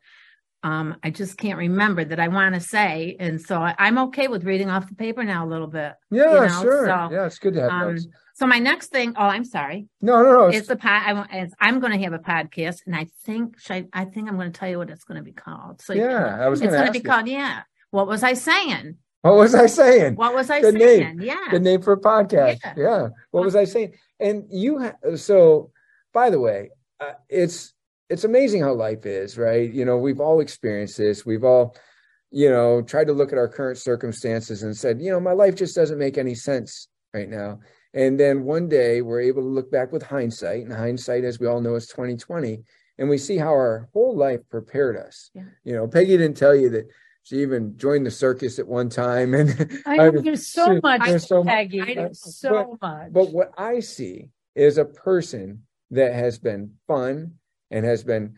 um, 0.63 0.97
I 1.03 1.11
just 1.11 1.37
can't 1.37 1.59
remember 1.59 2.05
that 2.05 2.19
I 2.19 2.29
want 2.29 2.55
to 2.55 2.61
say, 2.61 3.17
and 3.21 3.41
so 3.41 3.61
I, 3.61 3.75
am 3.79 3.99
okay 3.99 4.27
with 4.27 4.45
reading 4.45 4.69
off 4.69 4.89
the 4.89 4.95
paper 4.95 5.23
now 5.23 5.47
a 5.47 5.49
little 5.49 5.69
bit. 5.69 5.93
Yeah, 6.11 6.43
you 6.43 6.49
know? 6.49 6.63
sure. 6.63 6.87
So, 6.87 7.15
yeah, 7.15 7.27
it's 7.27 7.39
good 7.39 7.55
to 7.55 7.63
have 7.63 7.71
um, 7.71 7.95
notes. 7.95 8.07
So 8.35 8.47
my 8.47 8.59
next 8.59 8.89
thing, 8.89 9.15
oh, 9.17 9.25
I'm 9.25 9.45
sorry. 9.45 9.87
No, 10.03 10.23
no, 10.23 10.33
no. 10.33 10.47
It's 10.49 10.69
the 10.69 10.77
pod. 10.77 11.27
I, 11.31 11.49
I'm 11.61 11.81
going 11.81 11.93
to 11.93 12.05
have 12.05 12.13
a 12.13 12.19
podcast, 12.19 12.81
and 12.85 12.97
I 12.97 13.07
think 13.25 13.57
I, 13.71 13.87
I 13.93 14.05
think 14.07 14.29
I'm 14.29 14.37
going 14.37 14.53
to 14.53 14.59
tell 14.59 14.69
you 14.69 14.79
what 14.79 14.91
it's 14.91 15.05
going 15.05 15.19
to 15.19 15.25
be 15.25 15.33
called. 15.33 15.81
So 15.83 15.93
yeah, 15.93 16.37
I 16.39 16.49
was. 16.49 16.61
It's 16.61 16.75
going 16.75 16.87
to 16.87 16.93
be 16.93 17.01
called. 17.01 17.29
Yeah. 17.29 17.63
What 17.91 18.09
was 18.09 18.23
I 18.23 18.35
saying? 18.35 18.97
What 19.23 19.35
was 19.35 19.55
I 19.55 19.67
saying? 19.67 20.15
What 20.15 20.35
was 20.35 20.51
I 20.51 20.61
Good 20.61 20.79
saying? 20.79 21.19
Name. 21.19 21.21
Yeah. 21.21 21.49
Good 21.51 21.63
name 21.63 21.83
for 21.83 21.93
a 21.93 22.01
podcast. 22.01 22.61
Yeah. 22.65 22.75
yeah. 22.77 23.09
What 23.31 23.45
was 23.45 23.57
I 23.57 23.65
saying? 23.65 23.95
And 24.21 24.45
you, 24.51 24.79
ha- 24.79 25.17
so 25.17 25.71
by 26.13 26.31
the 26.31 26.41
way, 26.41 26.71
uh, 27.01 27.13
it's 27.29 27.75
it's 28.09 28.25
amazing 28.25 28.63
how 28.63 28.73
life 28.73 29.05
is, 29.05 29.37
right? 29.37 29.73
You 29.73 29.85
know, 29.85 29.97
we've 29.97 30.21
all 30.21 30.41
experienced 30.41 30.97
this. 30.97 31.27
We've 31.27 31.43
all, 31.45 31.77
you 32.31 32.49
know, 32.49 32.83
tried 32.83 33.09
to 33.09 33.13
look 33.13 33.33
at 33.33 33.39
our 33.39 33.49
current 33.49 33.79
circumstances 33.79 34.63
and 34.63 34.77
said, 34.77 35.01
you 35.01 35.11
know, 35.11 35.19
my 35.19 35.33
life 35.33 35.57
just 35.57 35.75
doesn't 35.75 35.99
make 35.99 36.17
any 36.17 36.35
sense 36.35 36.89
right 37.13 37.29
now. 37.29 37.59
And 37.95 38.21
then 38.21 38.45
one 38.45 38.69
day 38.69 39.03
we're 39.03 39.23
able 39.23 39.43
to 39.43 39.49
look 39.49 39.71
back 39.73 39.91
with 39.91 40.03
hindsight, 40.03 40.65
and 40.65 40.73
hindsight, 40.73 41.25
as 41.25 41.41
we 41.41 41.47
all 41.47 41.61
know, 41.61 41.75
is 41.75 41.89
twenty 41.89 42.17
twenty, 42.17 42.63
and 42.99 43.09
we 43.09 43.19
see 43.19 43.39
how 43.39 43.49
our 43.49 43.89
whole 43.93 44.17
life 44.17 44.41
prepared 44.51 44.97
us. 44.97 45.31
Yeah. 45.35 45.45
You 45.65 45.73
know, 45.75 45.89
Peggy 45.89 46.17
didn't 46.17 46.37
tell 46.37 46.55
you 46.55 46.71
that 46.71 46.89
she 47.27 47.43
even 47.43 47.77
joined 47.77 48.07
the 48.07 48.11
circus 48.11 48.61
at 48.61 48.67
one 48.67 48.89
time 48.89 49.35
and 49.35 49.81
i 49.85 49.97
know 50.11 50.21
there's 50.21 50.47
so 50.47 50.75
she, 50.75 50.81
much 50.81 51.05
there's 51.05 51.27
so 51.27 51.43
Peggy. 51.43 51.83
I 51.83 51.95
know 51.95 52.11
so 52.13 52.79
but, 52.81 52.89
much 52.89 53.13
but 53.13 53.33
what 53.33 53.53
i 53.59 53.81
see 53.81 54.31
is 54.55 54.79
a 54.79 54.85
person 54.85 55.63
that 55.91 56.15
has 56.15 56.39
been 56.39 56.73
fun 56.87 57.33
and 57.71 57.85
has 57.85 58.05
been 58.05 58.35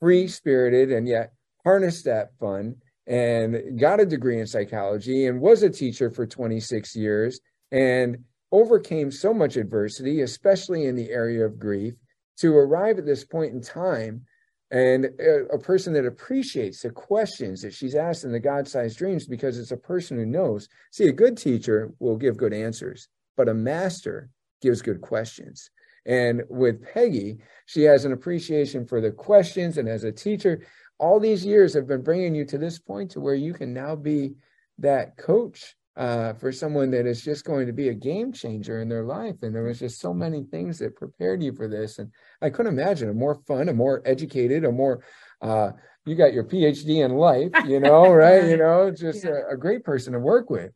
free 0.00 0.26
spirited 0.26 0.90
and 0.90 1.06
yet 1.06 1.32
harnessed 1.64 2.04
that 2.04 2.32
fun 2.40 2.76
and 3.06 3.80
got 3.80 4.00
a 4.00 4.06
degree 4.06 4.40
in 4.40 4.46
psychology 4.46 5.26
and 5.26 5.40
was 5.40 5.62
a 5.62 5.70
teacher 5.70 6.10
for 6.10 6.26
26 6.26 6.96
years 6.96 7.40
and 7.70 8.18
overcame 8.50 9.10
so 9.10 9.32
much 9.32 9.56
adversity 9.56 10.22
especially 10.22 10.86
in 10.86 10.96
the 10.96 11.10
area 11.10 11.44
of 11.44 11.58
grief 11.58 11.94
to 12.36 12.56
arrive 12.56 12.98
at 12.98 13.06
this 13.06 13.24
point 13.24 13.52
in 13.52 13.60
time 13.60 14.24
and 14.72 15.10
uh, 15.20 15.44
a, 15.52 15.58
person 15.58 15.92
that 15.92 16.06
appreciates 16.06 16.80
the 16.80 16.90
questions 16.90 17.60
that 17.60 17.74
she's 17.74 17.94
asked 17.94 18.24
in 18.24 18.32
the 18.32 18.40
God-sized 18.40 18.96
dreams 18.96 19.26
because 19.26 19.58
it's 19.58 19.70
a 19.70 19.76
person 19.76 20.16
who 20.16 20.24
knows. 20.24 20.66
See, 20.90 21.08
a 21.08 21.12
good 21.12 21.36
teacher 21.36 21.92
will 21.98 22.16
give 22.16 22.38
good 22.38 22.54
answers, 22.54 23.08
but 23.36 23.50
a 23.50 23.54
master 23.54 24.30
gives 24.62 24.80
good 24.80 25.02
questions. 25.02 25.70
And 26.06 26.42
with 26.48 26.82
Peggy, 26.82 27.38
she 27.66 27.82
has 27.82 28.06
an 28.06 28.12
appreciation 28.12 28.86
for 28.86 29.02
the 29.02 29.12
questions, 29.12 29.76
and 29.76 29.88
as 29.88 30.04
a 30.04 30.10
teacher, 30.10 30.62
all 30.98 31.20
these 31.20 31.44
years 31.44 31.74
have 31.74 31.86
been 31.86 32.02
bringing 32.02 32.34
you 32.34 32.46
to 32.46 32.56
this 32.56 32.78
point 32.78 33.10
to 33.10 33.20
where 33.20 33.34
you 33.34 33.52
can 33.52 33.74
now 33.74 33.94
be 33.94 34.34
that 34.78 35.18
coach 35.18 35.76
uh, 35.96 36.32
for 36.34 36.52
someone 36.52 36.90
that 36.90 37.06
is 37.06 37.22
just 37.22 37.44
going 37.44 37.66
to 37.66 37.72
be 37.72 37.88
a 37.88 37.94
game 37.94 38.32
changer 38.32 38.80
in 38.80 38.88
their 38.88 39.04
life. 39.04 39.36
And 39.42 39.54
there 39.54 39.64
was 39.64 39.78
just 39.78 40.00
so 40.00 40.14
many 40.14 40.44
things 40.44 40.78
that 40.78 40.96
prepared 40.96 41.42
you 41.42 41.52
for 41.52 41.68
this. 41.68 41.98
And 41.98 42.10
I 42.40 42.50
couldn't 42.50 42.72
imagine 42.72 43.10
a 43.10 43.14
more 43.14 43.34
fun, 43.46 43.68
a 43.68 43.74
more 43.74 44.02
educated, 44.04 44.64
a 44.64 44.72
more 44.72 45.02
uh, 45.42 45.72
you 46.06 46.14
got 46.14 46.32
your 46.32 46.44
PhD 46.44 47.04
in 47.04 47.12
life, 47.12 47.50
you 47.66 47.80
know, 47.80 48.12
right? 48.12 48.44
You 48.44 48.56
know, 48.56 48.90
just 48.90 49.24
yeah. 49.24 49.32
a, 49.50 49.54
a, 49.54 49.56
great 49.56 49.84
person 49.84 50.12
to 50.14 50.18
work 50.18 50.50
with. 50.50 50.72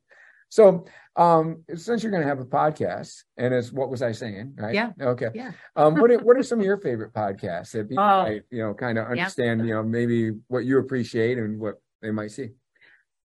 So, 0.48 0.86
um, 1.16 1.64
since 1.74 2.02
you're 2.02 2.12
going 2.12 2.22
to 2.22 2.28
have 2.28 2.40
a 2.40 2.44
podcast, 2.44 3.24
and 3.36 3.52
it's 3.52 3.72
what 3.72 3.90
was 3.90 4.02
I 4.02 4.12
saying, 4.12 4.54
right? 4.56 4.74
Yeah. 4.74 4.92
Okay. 5.00 5.28
Yeah. 5.34 5.52
um, 5.74 5.96
what 5.96 6.10
are, 6.10 6.18
what 6.18 6.36
are 6.36 6.42
some 6.42 6.60
of 6.60 6.64
your 6.66 6.78
favorite 6.78 7.12
podcasts 7.12 7.72
that 7.72 7.88
people, 7.88 8.04
oh. 8.04 8.22
might, 8.22 8.42
you 8.50 8.62
know, 8.62 8.74
kind 8.74 8.98
of 8.98 9.06
understand, 9.06 9.60
yeah. 9.60 9.66
you 9.66 9.74
know, 9.74 9.82
maybe 9.82 10.30
what 10.48 10.64
you 10.64 10.78
appreciate 10.78 11.38
and 11.38 11.58
what 11.58 11.76
they 12.02 12.10
might 12.10 12.30
see? 12.30 12.50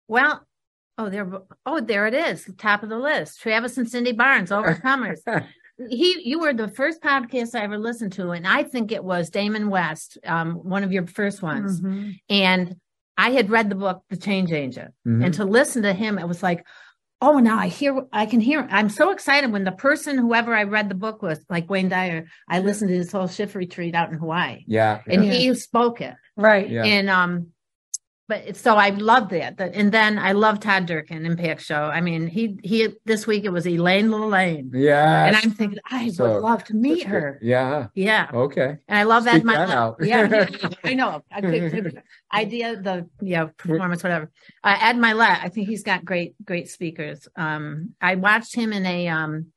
Well, 0.09 0.47
Oh, 0.99 1.11
there. 1.11 1.31
Oh, 1.65 1.81
there 1.81 2.07
it 2.07 2.15
is. 2.15 2.49
Top 2.59 2.83
of 2.83 2.89
the 2.89 2.99
list. 2.99 3.41
Travis 3.41 3.77
and 3.77 3.89
Cindy 3.89 4.13
Barnes, 4.13 4.51
Overcomers. 4.51 5.19
he, 5.91 6.23
you 6.25 6.41
were 6.41 6.55
the 6.55 6.69
first 6.69 7.03
podcast 7.03 7.55
I 7.55 7.65
ever 7.65 7.79
listened 7.79 8.13
to, 8.15 8.31
and 8.31 8.47
I 8.47 8.63
think 8.63 8.93
it 8.93 9.05
was 9.05 9.31
Damon 9.31 9.69
West, 9.69 10.19
um, 10.25 10.55
one 10.55 10.85
of 10.85 10.93
your 10.93 11.07
first 11.07 11.43
ones. 11.43 11.81
Mm-hmm. 11.81 12.11
And 12.31 12.77
I 13.19 13.31
had 13.31 13.51
read 13.51 13.69
the 13.69 13.77
book, 13.77 14.03
The 14.09 14.17
Change 14.17 14.53
Agent, 14.53 14.95
mm-hmm. 15.07 15.23
and 15.23 15.35
to 15.35 15.45
listen 15.45 15.83
to 15.83 15.93
him, 15.93 16.19
it 16.19 16.29
was 16.29 16.43
like, 16.43 16.67
oh, 17.21 17.39
now 17.39 17.59
I 17.59 17.69
hear, 17.69 18.03
I 18.13 18.27
can 18.27 18.41
hear. 18.41 18.67
I'm 18.71 18.89
so 18.89 19.11
excited 19.11 19.53
when 19.53 19.65
the 19.65 19.73
person, 19.73 20.19
whoever 20.19 20.55
I 20.55 20.65
read 20.65 20.89
the 20.89 20.95
book 20.95 21.23
with, 21.23 21.45
like 21.49 21.69
Wayne 21.69 21.89
Dyer, 21.89 22.27
I 22.49 22.61
listened 22.61 22.89
to 22.89 22.97
his 22.97 23.13
whole 23.13 23.29
shift 23.29 23.55
retreat 23.55 23.95
out 23.95 24.11
in 24.11 24.19
Hawaii. 24.19 24.65
Yeah, 24.67 25.01
and 25.07 25.25
he 25.25 25.55
spoke 25.55 26.01
it 26.01 26.15
right. 26.37 26.69
Yeah. 26.69 26.85
And 26.85 27.11
um, 27.11 27.49
but 28.29 28.57
so 28.57 28.75
I 28.75 28.91
love 28.91 29.29
that. 29.29 29.61
And 29.61 29.93
then 29.93 30.19
I 30.19 30.33
love 30.33 30.59
Todd 30.59 30.87
Durkin 30.87 31.19
in 31.19 31.27
Impact 31.27 31.63
Show. 31.63 31.85
I 31.85 32.01
mean, 32.01 32.27
he 32.27 32.59
he 32.65 32.89
this 33.05 33.27
week 33.27 33.45
it 33.45 33.51
was 33.51 33.67
Elaine 33.67 34.13
Elaine. 34.13 34.73
Yeah. 34.75 35.27
And 35.27 35.37
I'm 35.37 35.53
thinking 35.53 35.79
I 35.89 36.09
so, 36.09 36.35
would 36.35 36.43
love 36.43 36.65
to 36.65 36.75
meet 36.75 37.05
her. 37.05 37.39
Yeah. 37.41 37.87
Yeah. 37.95 38.29
Okay. 38.33 38.77
And 38.89 38.99
I 38.99 39.05
love 39.05 39.25
Speak 39.25 39.35
Ed 39.35 39.43
Mylett. 39.45 39.97
Yeah, 40.01 40.49
yeah, 40.51 40.69
I 40.85 40.95
know. 40.95 41.23
I 41.31 41.41
idea, 42.33 42.77
the 42.81 43.09
yeah, 43.21 43.47
performance, 43.57 44.03
whatever. 44.03 44.31
Uh, 44.65 44.77
Ed 44.81 44.97
Mylett, 44.97 45.41
I 45.43 45.49
think 45.49 45.69
he's 45.69 45.85
got 45.85 46.05
great, 46.05 46.35
great 46.45 46.69
speakers. 46.69 47.29
Um, 47.37 47.95
I 48.01 48.17
watched 48.17 48.57
him 48.57 48.73
in 48.73 48.85
a 48.87 49.09
um 49.09 49.53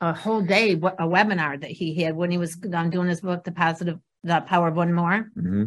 a 0.00 0.12
whole 0.12 0.42
day 0.42 0.72
a 0.72 0.76
webinar 0.76 1.60
that 1.60 1.70
he 1.70 2.02
had 2.02 2.16
when 2.16 2.30
he 2.30 2.38
was 2.38 2.56
doing 2.56 3.08
his 3.08 3.20
book, 3.20 3.44
The 3.44 3.52
Positive 3.52 3.98
the 4.24 4.40
Power 4.46 4.68
of 4.68 4.76
One 4.76 4.92
More. 4.92 5.30
Mm-hmm. 5.36 5.64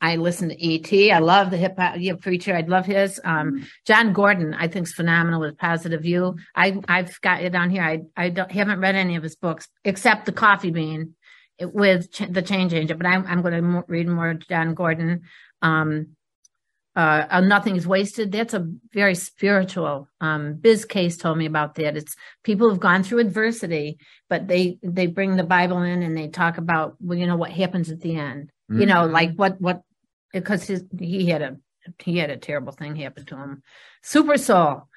I 0.00 0.16
listen 0.16 0.48
to 0.48 0.74
ET. 0.74 1.12
I 1.12 1.18
love 1.18 1.50
the 1.50 1.56
hip 1.56 1.78
hop 1.78 1.96
preacher. 2.20 2.54
I'd 2.54 2.68
love 2.68 2.86
his. 2.86 3.20
Um, 3.24 3.52
mm-hmm. 3.52 3.64
Jon 3.86 4.12
Gordon, 4.12 4.54
I 4.54 4.68
think 4.68 4.86
is 4.86 4.94
phenomenal 4.94 5.40
with 5.40 5.58
Positive 5.58 6.02
View. 6.02 6.36
I 6.54 6.80
I've 6.88 7.20
got 7.20 7.42
it 7.42 7.54
on 7.54 7.70
here. 7.70 7.82
I 7.82 8.02
I 8.16 8.30
don't 8.30 8.50
haven't 8.50 8.80
read 8.80 8.94
any 8.94 9.16
of 9.16 9.22
his 9.22 9.36
books 9.36 9.68
except 9.84 10.26
the 10.26 10.32
Coffee 10.32 10.70
Bean, 10.70 11.14
with 11.60 12.12
ch- 12.12 12.30
the 12.30 12.42
change 12.42 12.72
agent, 12.72 12.98
but 12.98 13.06
I'm, 13.06 13.26
I'm 13.26 13.42
going 13.42 13.62
to 13.62 13.84
read 13.88 14.08
more 14.08 14.34
Jon 14.34 14.74
Gordon. 14.74 15.22
Um, 15.62 16.16
uh, 16.98 17.26
uh, 17.30 17.40
nothing 17.40 17.76
is 17.76 17.86
wasted. 17.86 18.32
That's 18.32 18.54
a 18.54 18.68
very 18.92 19.14
spiritual. 19.14 20.08
Um, 20.20 20.54
Biz 20.54 20.84
Case 20.84 21.16
told 21.16 21.38
me 21.38 21.46
about 21.46 21.76
that. 21.76 21.96
It's 21.96 22.16
people 22.42 22.68
who've 22.68 22.80
gone 22.80 23.04
through 23.04 23.20
adversity, 23.20 23.98
but 24.28 24.48
they 24.48 24.80
they 24.82 25.06
bring 25.06 25.36
the 25.36 25.44
Bible 25.44 25.80
in 25.82 26.02
and 26.02 26.18
they 26.18 26.26
talk 26.26 26.58
about 26.58 26.96
well, 26.98 27.16
you 27.16 27.28
know 27.28 27.36
what 27.36 27.52
happens 27.52 27.92
at 27.92 28.00
the 28.00 28.16
end. 28.16 28.50
Mm-hmm. 28.68 28.80
You 28.80 28.86
know, 28.86 29.02
mm-hmm. 29.02 29.12
like 29.12 29.34
what 29.36 29.60
what 29.60 29.82
because 30.32 30.64
his 30.64 30.84
he 30.98 31.26
had 31.26 31.42
a 31.42 31.56
he 32.02 32.18
had 32.18 32.30
a 32.30 32.36
terrible 32.36 32.72
thing 32.72 32.96
happen 32.96 33.24
to 33.26 33.36
him. 33.36 33.62
Super 34.02 34.36
Soul 34.36 34.87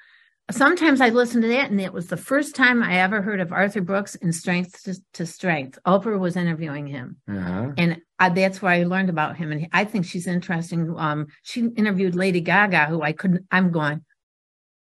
sometimes 0.52 1.00
I 1.00 1.08
listen 1.08 1.42
to 1.42 1.48
that, 1.48 1.70
and 1.70 1.80
it 1.80 1.92
was 1.92 2.06
the 2.06 2.16
first 2.16 2.54
time 2.54 2.82
I 2.82 2.98
ever 3.00 3.22
heard 3.22 3.40
of 3.40 3.52
Arthur 3.52 3.80
Brooks 3.80 4.14
in 4.16 4.32
Strength 4.32 4.84
to, 4.84 4.94
to 5.14 5.26
Strength. 5.26 5.78
Oprah 5.86 6.18
was 6.18 6.36
interviewing 6.36 6.86
him, 6.86 7.16
uh-huh. 7.28 7.72
and 7.76 8.00
I, 8.18 8.28
that's 8.28 8.62
where 8.62 8.72
I 8.72 8.84
learned 8.84 9.10
about 9.10 9.36
him. 9.36 9.52
And 9.52 9.68
I 9.72 9.84
think 9.84 10.06
she's 10.06 10.26
interesting. 10.26 10.94
Um, 10.96 11.26
she 11.42 11.66
interviewed 11.76 12.14
Lady 12.14 12.40
Gaga, 12.40 12.86
who 12.86 13.02
I 13.02 13.12
couldn't. 13.12 13.46
I'm 13.50 13.72
going, 13.72 14.04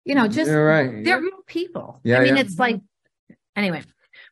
you 0.04 0.14
know, 0.14 0.28
just 0.28 0.50
You're 0.50 0.66
right. 0.66 1.04
they're 1.04 1.20
real 1.20 1.42
people. 1.46 2.00
Yeah, 2.04 2.18
I 2.18 2.24
mean, 2.24 2.36
yeah. 2.36 2.42
it's 2.42 2.58
like 2.58 2.80
anyway. 3.54 3.82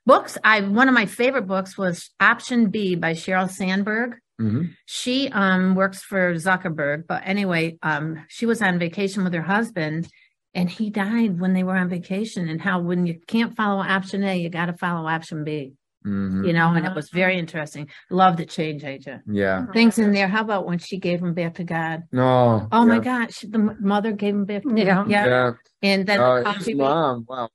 Books. 0.07 0.37
I 0.45 0.61
one 0.61 0.89
of 0.89 0.95
my 0.95 1.07
favorite 1.07 1.47
books 1.47 1.79
was 1.79 2.11
Option 2.21 2.69
B 2.69 2.95
by 2.95 3.13
Sheryl 3.13 3.51
Sandberg. 3.51 4.17
Mm-hmm. 4.41 4.65
She 4.85 5.29
um 5.31 5.75
works 5.75 6.03
for 6.03 6.35
Zuckerberg, 6.35 7.07
but 7.07 7.23
anyway, 7.25 7.79
um 7.83 8.25
she 8.29 8.45
was 8.45 8.61
on 8.61 8.79
vacation 8.79 9.25
with 9.25 9.33
her 9.33 9.43
husband 9.43 10.09
and 10.55 10.71
he 10.71 10.91
died 10.91 11.41
when 11.41 11.53
they 11.53 11.65
were 11.65 11.77
on 11.77 11.89
vacation. 11.89 12.49
And 12.49 12.61
how 12.61 12.81
when 12.81 13.07
you 13.07 13.21
can't 13.27 13.57
follow 13.57 13.83
option 13.83 14.23
a 14.25 14.37
you 14.39 14.49
got 14.49 14.67
to 14.67 14.75
follow 14.75 15.09
option 15.09 15.45
b. 15.45 15.75
Mm-hmm. 16.07 16.45
you 16.45 16.53
know 16.53 16.75
and 16.75 16.85
it 16.85 16.95
was 16.95 17.09
very 17.09 17.39
interesting. 17.39 17.89
Love 18.11 18.37
the 18.37 18.45
change 18.45 18.85
agent. 18.85 19.23
Yeah. 19.27 19.67
Things 19.73 19.99
in 19.99 20.13
there. 20.13 20.29
How 20.29 20.43
about 20.43 20.67
when 20.67 20.79
she 20.79 20.99
gave 20.99 21.23
him 21.23 21.33
back 21.33 21.55
to 21.55 21.65
god? 21.65 22.03
No. 22.13 22.69
Oh 22.71 22.81
yeah. 22.81 22.85
my 22.85 22.99
gosh 22.99 23.41
the 23.41 23.59
mother 23.81 24.13
gave 24.13 24.35
him 24.35 24.45
back 24.45 24.65
to 24.65 24.75
yeah. 24.77 25.05
yeah. 25.09 25.27
Yeah. 25.27 25.53
And 25.83 26.07
then 26.07 26.21
uh, 26.21 26.53
his 26.53 26.75
mom. 26.75 27.25
Wow. 27.27 27.49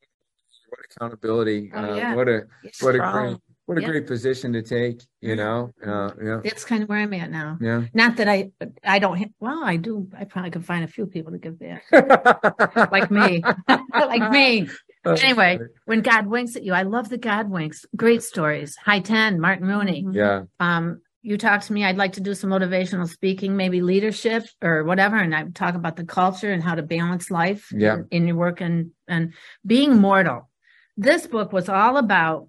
What 0.70 0.80
accountability. 0.92 1.72
Oh, 1.74 1.80
uh, 1.80 1.96
yeah. 1.96 2.16
what 2.16 2.28
a 2.28 2.48
what 2.82 2.96
a 2.96 3.00
great 3.00 3.38
what 3.70 3.78
a 3.78 3.82
great 3.82 4.08
position 4.08 4.54
to 4.54 4.62
take 4.62 5.02
you 5.22 5.36
know? 5.36 5.72
Uh, 5.86 6.12
yeah. 6.24 6.40
That's 6.44 6.66
kind 6.66 6.82
of 6.84 6.90
where 6.90 7.00
i'm 7.00 7.14
at 7.14 7.30
now. 7.30 7.58
Yeah. 7.62 7.84
Not 7.94 8.18
that 8.18 8.28
i 8.28 8.52
i 8.84 9.00
don't 9.00 9.34
well 9.40 9.64
i 9.64 9.76
do 9.76 10.08
i 10.18 10.24
probably 10.24 10.52
could 10.52 10.66
find 10.66 10.84
a 10.84 10.88
few 10.88 11.06
people 11.06 11.32
to 11.32 11.38
give 11.38 11.60
back 11.60 11.84
like 12.92 13.12
me. 13.12 13.44
Like 13.94 14.32
me. 14.32 14.68
Anyway 15.06 15.60
when 15.86 16.02
god 16.02 16.28
winks 16.28 16.56
at 16.56 16.64
you 16.64 16.74
i 16.74 16.84
love 16.84 17.10
the 17.10 17.18
god 17.18 17.50
winks. 17.50 17.86
Great 17.96 18.24
stories. 18.24 18.76
High 18.76 19.02
10 19.02 19.40
martin 19.40 19.68
rooney. 19.68 20.06
Yeah. 20.12 20.44
Um 20.60 21.02
you 21.22 21.38
talk 21.38 21.62
to 21.62 21.74
me 21.74 21.84
i'd 21.84 21.98
like 21.98 22.14
to 22.14 22.22
do 22.22 22.34
some 22.34 22.50
motivational 22.50 23.08
speaking 23.08 23.58
maybe 23.58 23.82
leadership 23.82 24.46
or 24.62 24.86
whatever 24.86 25.18
and 25.18 25.36
i 25.36 25.44
talk 25.54 25.76
about 25.76 25.98
the 25.98 26.06
culture 26.06 26.50
and 26.50 26.64
how 26.64 26.74
to 26.74 26.82
balance 26.82 27.30
life 27.30 27.68
yeah. 27.74 27.96
in, 27.96 28.08
in 28.12 28.28
your 28.28 28.38
work 28.38 28.62
and 28.62 28.92
and 29.06 29.34
being 29.66 29.98
mortal. 29.98 30.50
This 30.96 31.28
book 31.28 31.52
was 31.52 31.70
all 31.70 31.98
about 31.98 32.48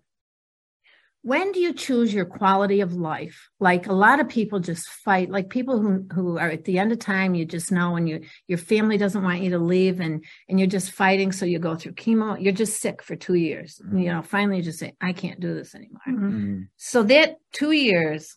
when 1.23 1.53
do 1.53 1.61
you 1.61 1.75
choose 1.75 2.15
your 2.15 2.25
quality 2.25 2.81
of 2.81 2.95
life? 2.95 3.51
Like 3.59 3.87
a 3.87 3.93
lot 3.93 4.21
of 4.21 4.29
people 4.29 4.59
just 4.59 4.89
fight 4.89 5.31
like 5.31 5.51
people 5.51 5.79
who 5.79 6.07
who 6.13 6.39
are 6.39 6.51
at 6.51 6.65
the 6.65 6.79
end 6.79 6.93
of 6.93 6.99
time 6.99 7.35
you 7.35 7.45
just 7.45 7.71
know 7.71 7.97
and 7.97 8.09
you 8.09 8.23
your 8.47 8.59
family 8.59 8.97
doesn't 8.97 9.23
want 9.23 9.43
you 9.43 9.51
to 9.51 9.59
leave 9.59 10.01
and 10.01 10.25
and 10.49 10.59
you're 10.59 10.67
just 10.67 10.93
fighting 10.93 11.31
so 11.33 11.45
you 11.45 11.59
go 11.59 11.77
through 11.77 11.93
chemo. 11.93 12.41
You're 12.41 12.55
just 12.55 12.81
sick 12.81 13.03
for 13.03 13.17
two 13.17 13.35
years. 13.35 13.81
Mm-hmm. 13.85 13.99
you 13.99 14.13
know 14.13 14.23
finally 14.23 14.59
you 14.59 14.63
just 14.63 14.79
say 14.79 14.95
i 15.01 15.13
can't 15.13 15.41
do 15.41 15.55
this 15.55 15.75
anymore. 15.75 16.01
Mm-hmm. 16.09 16.61
so 16.77 17.03
that 17.03 17.37
two 17.53 17.73
years 17.73 18.37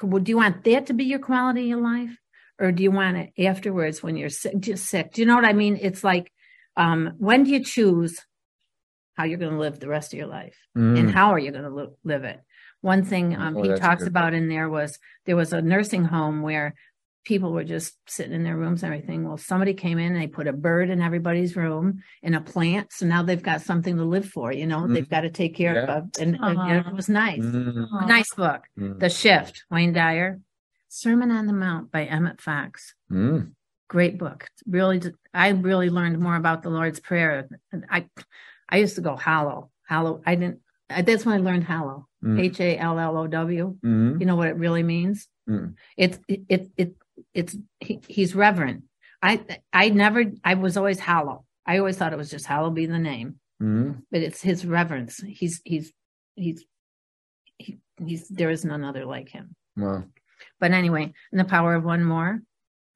do 0.00 0.22
you 0.26 0.36
want 0.36 0.64
that 0.64 0.86
to 0.86 0.94
be 0.94 1.04
your 1.04 1.20
quality 1.20 1.70
of 1.70 1.78
life? 1.78 2.18
Or 2.58 2.72
do 2.72 2.82
you 2.82 2.90
want 2.90 3.16
it 3.16 3.44
afterwards 3.46 4.02
when 4.02 4.16
you're 4.16 4.28
sick 4.28 4.58
just 4.58 4.86
sick? 4.86 5.12
Do 5.12 5.22
you 5.22 5.26
know 5.26 5.36
what 5.36 5.44
i 5.44 5.52
mean? 5.52 5.78
It's 5.80 6.02
like 6.02 6.32
um 6.76 7.12
when 7.18 7.44
do 7.44 7.50
you 7.50 7.62
choose 7.62 8.18
how 9.14 9.24
you're 9.24 9.38
going 9.38 9.52
to 9.52 9.58
live 9.58 9.78
the 9.78 9.88
rest 9.88 10.12
of 10.12 10.18
your 10.18 10.28
life 10.28 10.56
mm. 10.76 10.98
and 10.98 11.10
how 11.10 11.30
are 11.30 11.38
you 11.38 11.50
going 11.50 11.64
to 11.64 11.70
li- 11.70 11.96
live 12.04 12.24
it. 12.24 12.40
One 12.80 13.04
thing 13.04 13.36
um, 13.36 13.56
oh, 13.56 13.62
he 13.62 13.74
talks 13.74 14.06
about 14.06 14.34
in 14.34 14.48
there 14.48 14.68
was 14.68 14.98
there 15.24 15.36
was 15.36 15.52
a 15.52 15.62
nursing 15.62 16.04
home 16.04 16.42
where 16.42 16.74
people 17.24 17.52
were 17.52 17.64
just 17.64 17.96
sitting 18.08 18.32
in 18.32 18.42
their 18.42 18.56
rooms 18.56 18.82
and 18.82 18.92
everything. 18.92 19.26
Well, 19.26 19.36
somebody 19.36 19.74
came 19.74 19.98
in 19.98 20.12
and 20.12 20.22
they 20.22 20.26
put 20.26 20.48
a 20.48 20.52
bird 20.52 20.90
in 20.90 21.00
everybody's 21.00 21.54
room 21.54 22.02
and 22.22 22.34
a 22.34 22.40
plant. 22.40 22.92
So 22.92 23.06
now 23.06 23.22
they've 23.22 23.42
got 23.42 23.62
something 23.62 23.96
to 23.96 24.04
live 24.04 24.28
for, 24.28 24.52
you 24.52 24.66
know, 24.66 24.80
mm 24.80 24.92
they've 24.92 25.08
got 25.08 25.20
to 25.22 25.30
take 25.30 25.54
care 25.54 25.74
yeah. 25.74 25.96
of. 25.98 26.10
And, 26.20 26.36
and, 26.40 26.86
it 26.86 26.94
was 26.94 27.08
nice. 27.08 27.38
mm 27.38 28.06
Nice 28.08 28.34
book. 28.34 28.64
mm 28.78 28.98
The 28.98 29.08
Shift, 29.08 29.64
Wayne 29.70 29.92
Dyer. 29.92 30.40
Sermon 30.88 31.30
on 31.30 31.46
the 31.46 31.54
Mount 31.54 31.90
by 31.90 32.04
Emmett 32.04 32.42
Fox. 32.42 32.94
Mm. 33.10 33.52
Great 33.88 34.18
book. 34.18 34.48
Really, 34.66 35.00
I 35.32 35.48
really 35.48 35.88
learned 35.88 36.18
more 36.18 36.36
about 36.36 36.62
the 36.62 36.68
Lord's 36.68 37.00
Prayer. 37.00 37.48
I 37.88 38.06
I 38.72 38.78
used 38.78 38.96
to 38.96 39.02
go 39.02 39.16
hallow, 39.16 39.70
hallow. 39.86 40.22
I 40.26 40.34
didn't. 40.34 40.60
That's 40.88 41.24
when 41.24 41.36
I 41.36 41.38
learned 41.38 41.64
hallow. 41.64 42.08
Mm. 42.24 42.40
H 42.40 42.60
a 42.60 42.78
l 42.78 42.98
l 42.98 43.16
o 43.18 43.26
w. 43.26 43.76
Mm-hmm. 43.84 44.20
You 44.20 44.26
know 44.26 44.36
what 44.36 44.48
it 44.48 44.56
really 44.56 44.82
means? 44.82 45.28
Mm. 45.48 45.74
It's 45.96 46.18
it, 46.26 46.40
it 46.48 46.70
it 46.76 46.94
it's 47.34 47.56
he, 47.80 48.00
he's 48.08 48.34
reverent. 48.34 48.84
I 49.22 49.44
I 49.72 49.90
never 49.90 50.24
I 50.42 50.54
was 50.54 50.76
always 50.76 50.98
hallow. 50.98 51.44
I 51.66 51.78
always 51.78 51.96
thought 51.96 52.14
it 52.14 52.18
was 52.18 52.30
just 52.30 52.46
hallow 52.46 52.70
be 52.70 52.86
the 52.86 52.98
name, 52.98 53.36
mm-hmm. 53.62 54.00
but 54.10 54.22
it's 54.22 54.40
his 54.40 54.64
reverence. 54.64 55.22
He's 55.22 55.60
he's 55.64 55.92
he's 56.34 56.64
he, 57.58 57.78
he's 58.04 58.28
there 58.28 58.50
is 58.50 58.64
none 58.64 58.84
other 58.84 59.04
like 59.04 59.28
him. 59.28 59.54
Wow. 59.76 60.04
But 60.58 60.72
anyway, 60.72 61.12
in 61.32 61.38
the 61.38 61.44
power 61.44 61.74
of 61.74 61.84
one 61.84 62.04
more, 62.04 62.40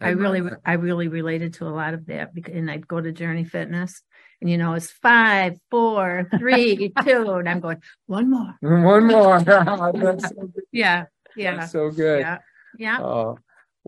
I, 0.00 0.08
I 0.08 0.10
really 0.10 0.42
I 0.64 0.72
really 0.74 1.08
related 1.08 1.54
to 1.54 1.68
a 1.68 1.76
lot 1.80 1.94
of 1.94 2.06
that 2.06 2.34
because 2.34 2.54
and 2.54 2.70
I'd 2.70 2.88
go 2.88 3.00
to 3.00 3.12
Journey 3.12 3.44
Fitness 3.44 4.02
and 4.40 4.50
you 4.50 4.58
know 4.58 4.74
it's 4.74 4.90
five, 4.90 5.58
four, 5.70 6.28
three, 6.38 6.92
two, 7.04 7.30
and 7.30 7.48
I'm 7.48 7.60
going 7.60 7.80
one 8.06 8.30
more, 8.30 8.54
one 8.60 9.06
more. 9.06 9.40
so 9.44 10.52
yeah, 10.72 11.04
yeah, 11.36 11.56
That's 11.56 11.72
so 11.72 11.90
good. 11.90 12.20
Yeah, 12.20 12.38
yeah. 12.78 12.98
Uh, 13.00 13.34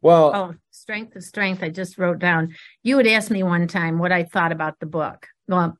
well, 0.02 0.34
oh, 0.34 0.54
strength 0.70 1.16
of 1.16 1.24
strength. 1.24 1.62
I 1.62 1.70
just 1.70 1.98
wrote 1.98 2.18
down. 2.18 2.54
You 2.82 2.98
had 2.98 3.06
asked 3.06 3.30
me 3.30 3.42
one 3.42 3.66
time 3.66 3.98
what 3.98 4.12
I 4.12 4.24
thought 4.24 4.52
about 4.52 4.78
the 4.78 4.86
book. 4.86 5.26
Well, 5.48 5.76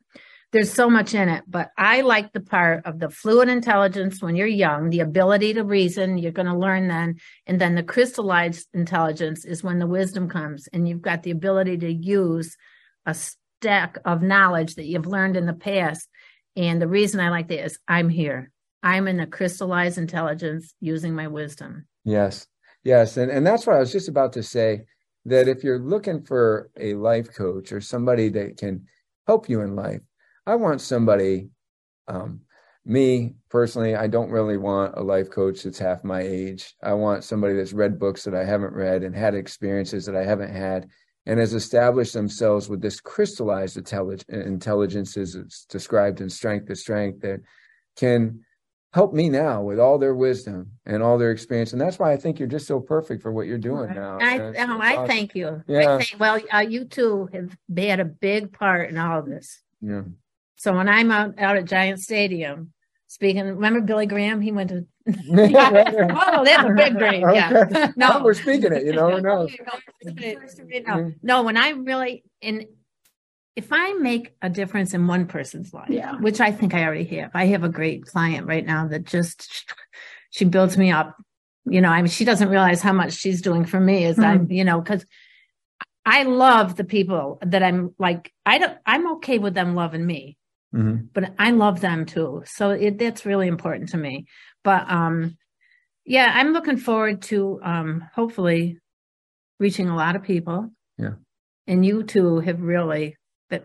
there's 0.51 0.73
so 0.73 0.89
much 0.89 1.14
in 1.14 1.29
it, 1.29 1.45
but 1.47 1.71
I 1.77 2.01
like 2.01 2.33
the 2.33 2.41
part 2.41 2.87
of 2.87 2.99
the 2.99 3.11
fluid 3.11 3.51
intelligence 3.51 4.23
when 4.23 4.35
you're 4.35 4.47
young, 4.47 4.89
the 4.89 5.01
ability 5.01 5.55
to 5.55 5.62
reason, 5.62 6.16
you're 6.16 6.33
going 6.33 6.47
to 6.47 6.57
learn 6.57 6.89
then. 6.89 7.16
And 7.47 7.61
then 7.61 7.75
the 7.75 7.83
crystallized 7.83 8.66
intelligence 8.73 9.45
is 9.45 9.62
when 9.62 9.79
the 9.79 9.87
wisdom 9.87 10.29
comes 10.29 10.66
and 10.73 10.89
you've 10.89 11.03
got 11.03 11.23
the 11.23 11.33
ability 11.33 11.77
to 11.79 11.93
use 11.93 12.57
a 13.05 13.14
stack 13.61 13.99
of 14.05 14.23
knowledge 14.23 14.77
that 14.77 14.87
you've 14.87 15.07
learned 15.07 15.37
in 15.37 15.47
the 15.47 15.53
past. 15.53 16.09
And 16.57 16.81
the 16.81 16.89
reason 16.89 17.21
I 17.21 17.31
like 17.31 17.49
that 17.49 17.65
is 17.65 17.79
I'm 17.89 18.09
here. 18.09 18.51
I'm 18.83 19.09
in 19.09 19.17
the 19.17 19.27
crystallized 19.27 19.99
intelligence 19.99 20.75
using 20.81 21.15
my 21.15 21.27
wisdom. 21.27 21.87
Yes. 22.05 22.47
Yes. 22.85 23.17
And, 23.17 23.31
and 23.31 23.47
that's 23.47 23.67
what 23.67 23.77
I 23.77 23.81
was 23.81 23.93
just 23.93 24.09
about 24.09 24.33
to 24.35 24.43
say 24.43 24.83
that 25.25 25.49
if 25.49 25.65
you're 25.65 25.81
looking 25.81 26.23
for 26.23 26.71
a 26.79 26.95
life 26.95 27.35
coach 27.35 27.73
or 27.73 27.81
somebody 27.81 28.29
that 28.31 28.57
can 28.57 28.87
help 29.27 29.49
you 29.49 29.61
in 29.63 29.75
life, 29.75 30.01
I 30.47 30.55
want 30.55 30.81
somebody, 30.81 31.51
um, 32.07 32.43
me 32.85 33.35
personally, 33.51 33.95
I 33.95 34.07
don't 34.07 34.31
really 34.31 34.57
want 34.57 34.97
a 34.97 35.03
life 35.03 35.31
coach 35.31 35.65
that's 35.65 35.79
half 35.79 36.05
my 36.05 36.23
age. 36.23 36.75
I 36.83 36.95
want 36.95 37.25
somebody 37.25 37.55
that's 37.55 37.73
read 37.73 37.99
books 37.99 38.25
that 38.25 38.35
I 38.35 38.45
haven't 38.45 38.73
read 38.73 39.03
and 39.03 39.15
had 39.15 39.35
experiences 39.35 40.07
that 40.07 40.17
I 40.17 40.25
haven't 40.25 40.55
had 40.55 40.89
and 41.29 41.39
has 41.39 41.53
established 41.53 42.14
themselves 42.14 42.70
with 42.70 42.81
this 42.81 43.01
crystallized 43.01 43.76
intelligence 43.76 45.16
as 45.18 45.35
it's 45.35 45.66
described 45.66 46.22
in 46.22 46.31
strength 46.31 46.66
to 46.66 46.74
strength 46.74 47.20
that 47.20 47.41
can 47.97 48.41
help 48.95 49.12
me 49.12 49.29
now 49.29 49.62
with 49.62 49.79
all 49.79 49.99
their 49.99 50.14
wisdom 50.14 50.70
and 50.87 51.03
all 51.03 51.18
their 51.18 51.31
experience. 51.31 51.72
And 51.72 51.81
that's 51.81 51.99
why 51.99 52.12
i 52.14 52.16
think 52.16 52.39
you're 52.39 52.49
just 52.49 52.66
so 52.66 52.81
perfect 52.81 53.22
for 53.22 53.31
what 53.31 53.47
you're 53.47 53.59
doing 53.59 53.93
now. 53.95 54.16
I, 54.18 54.39
oh, 54.39 54.81
I 54.81 55.07
thank 55.07 55.35
you. 55.35 55.62
Yeah. 55.68 55.97
I 55.97 56.03
think, 56.03 56.18
well 56.18 56.41
uh, 56.51 56.64
you 56.66 56.87
two 56.87 57.29
have 57.35 57.55
had 57.76 58.01
a 58.01 58.07
big 58.07 58.51
part 58.51 58.89
in 58.89 58.97
all 58.97 59.18
of 59.18 59.26
this. 59.26 59.61
Yeah. 59.83 60.05
So 60.57 60.74
when 60.74 60.89
i'm 60.89 61.11
out, 61.11 61.39
out 61.39 61.59
at 61.59 61.66
giant 61.66 62.01
stadium 62.01 62.72
speaking 63.09 63.45
remember 63.45 63.81
billy 63.81 64.07
graham 64.07 64.41
he 64.41 64.53
went 64.53 64.71
to 64.71 64.87
oh, 65.09 66.45
that's 66.45 66.69
a 66.69 66.75
big 66.77 66.99
dream. 66.99 67.23
Yeah. 67.33 67.65
Okay. 67.71 67.93
No, 67.97 68.21
we're 68.23 68.35
speaking 68.35 68.73
it. 68.73 68.85
You 68.85 68.93
know, 68.93 69.11
who 69.11 69.23
knows? 69.23 69.51
No, 70.87 71.13
no, 71.23 71.43
when 71.43 71.57
I 71.57 71.71
really 71.71 72.25
in 72.43 72.67
if 73.57 73.73
I 73.73 73.95
make 73.95 74.35
a 74.41 74.49
difference 74.49 74.95
in 74.95 75.07
one 75.07 75.27
person's 75.27 75.75
life, 75.75 75.89
yeah. 75.91 76.15
which 76.17 76.41
I 76.41 76.53
think 76.53 76.75
I 76.75 76.85
already 76.85 77.05
have. 77.17 77.33
I 77.35 77.47
have 77.47 77.65
a 77.65 77.69
great 77.69 78.07
client 78.07 78.47
right 78.47 78.65
now 78.65 78.87
that 78.87 79.05
just 79.05 79.75
she 80.31 80.45
builds 80.45 80.77
me 80.77 80.93
up. 80.93 81.17
You 81.65 81.81
know, 81.81 81.89
I 81.89 82.01
mean, 82.01 82.09
she 82.09 82.25
doesn't 82.25 82.51
realize 82.51 82.83
how 82.83 82.93
much 82.93 83.15
she's 83.15 83.43
doing 83.43 83.65
for 83.65 83.81
me 83.81 84.05
as 84.05 84.17
mm. 84.17 84.25
I'm, 84.25 84.51
you 84.51 84.65
know, 84.65 84.81
because 84.81 85.05
I 86.07 86.23
love 86.23 86.77
the 86.77 86.85
people 86.85 87.39
that 87.45 87.63
I'm 87.63 87.95
like. 87.99 88.33
I 88.47 88.59
don't. 88.59 88.79
I'm 88.87 89.13
okay 89.15 89.39
with 89.39 89.55
them 89.55 89.75
loving 89.75 90.07
me, 90.07 90.37
mm-hmm. 90.75 91.07
but 91.12 91.35
I 91.39 91.51
love 91.51 91.81
them 91.81 92.07
too. 92.07 92.43
So 92.47 92.71
it, 92.71 92.99
that's 92.99 93.27
really 93.27 93.49
important 93.49 93.91
to 93.91 93.97
me. 93.97 94.27
but 94.64 94.91
um, 94.91 95.37
yeah, 96.05 96.33
I'm 96.35 96.53
looking 96.53 96.79
forward 96.79 97.23
to 97.23 97.61
um, 97.62 98.05
hopefully 98.14 98.79
reaching 99.61 99.89
a 99.89 99.97
lot 99.97 100.16
of 100.16 100.23
people. 100.23 100.71
Yeah, 100.97 101.14
and 101.66 101.85
you 101.85 102.03
two 102.03 102.41
have 102.41 102.61
really 102.61 103.16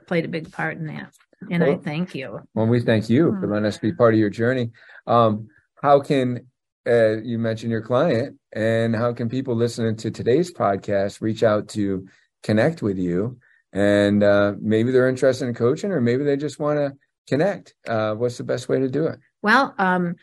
played 0.07 0.25
a 0.25 0.29
big 0.29 0.51
part 0.51 0.77
in 0.77 0.87
that, 0.87 1.13
and 1.49 1.63
well, 1.63 1.73
I 1.73 1.77
thank 1.77 2.13
you. 2.13 2.41
Well, 2.53 2.67
we 2.67 2.81
thank 2.81 3.09
you 3.09 3.35
for 3.39 3.47
letting 3.47 3.65
us 3.65 3.77
be 3.77 3.93
part 3.93 4.13
of 4.13 4.19
your 4.19 4.29
journey. 4.29 4.71
Um, 5.07 5.47
how 5.81 6.01
can 6.01 6.47
uh, 6.85 7.21
you 7.21 7.39
mention 7.39 7.69
your 7.69 7.81
client, 7.81 8.37
and 8.51 8.95
how 8.95 9.13
can 9.13 9.29
people 9.29 9.55
listening 9.55 9.95
to 9.97 10.11
today's 10.11 10.53
podcast 10.53 11.21
reach 11.21 11.43
out 11.43 11.69
to 11.69 12.07
connect 12.43 12.81
with 12.81 12.97
you? 12.97 13.37
And 13.73 14.23
uh, 14.23 14.53
maybe 14.61 14.91
they're 14.91 15.09
interested 15.09 15.47
in 15.47 15.55
coaching, 15.55 15.91
or 15.91 15.99
maybe 15.99 16.23
they 16.23 16.37
just 16.37 16.59
want 16.59 16.77
to 16.77 16.93
connect. 17.27 17.73
Uh, 17.87 18.13
what's 18.13 18.37
the 18.37 18.43
best 18.43 18.69
way 18.69 18.79
to 18.79 18.87
do 18.87 19.07
it? 19.07 19.19
Well, 19.41 19.73
um, 19.77 20.15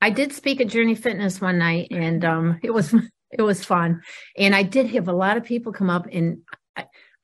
I 0.00 0.10
did 0.10 0.32
speak 0.32 0.60
at 0.60 0.68
Journey 0.68 0.94
Fitness 0.94 1.40
one 1.40 1.58
night, 1.58 1.88
and 1.90 2.24
um, 2.24 2.58
it 2.62 2.72
was 2.72 2.94
it 3.30 3.42
was 3.42 3.64
fun. 3.64 4.02
And 4.36 4.54
I 4.54 4.62
did 4.62 4.90
have 4.90 5.08
a 5.08 5.12
lot 5.12 5.36
of 5.36 5.44
people 5.44 5.72
come 5.72 5.90
up, 5.90 6.06
and 6.12 6.38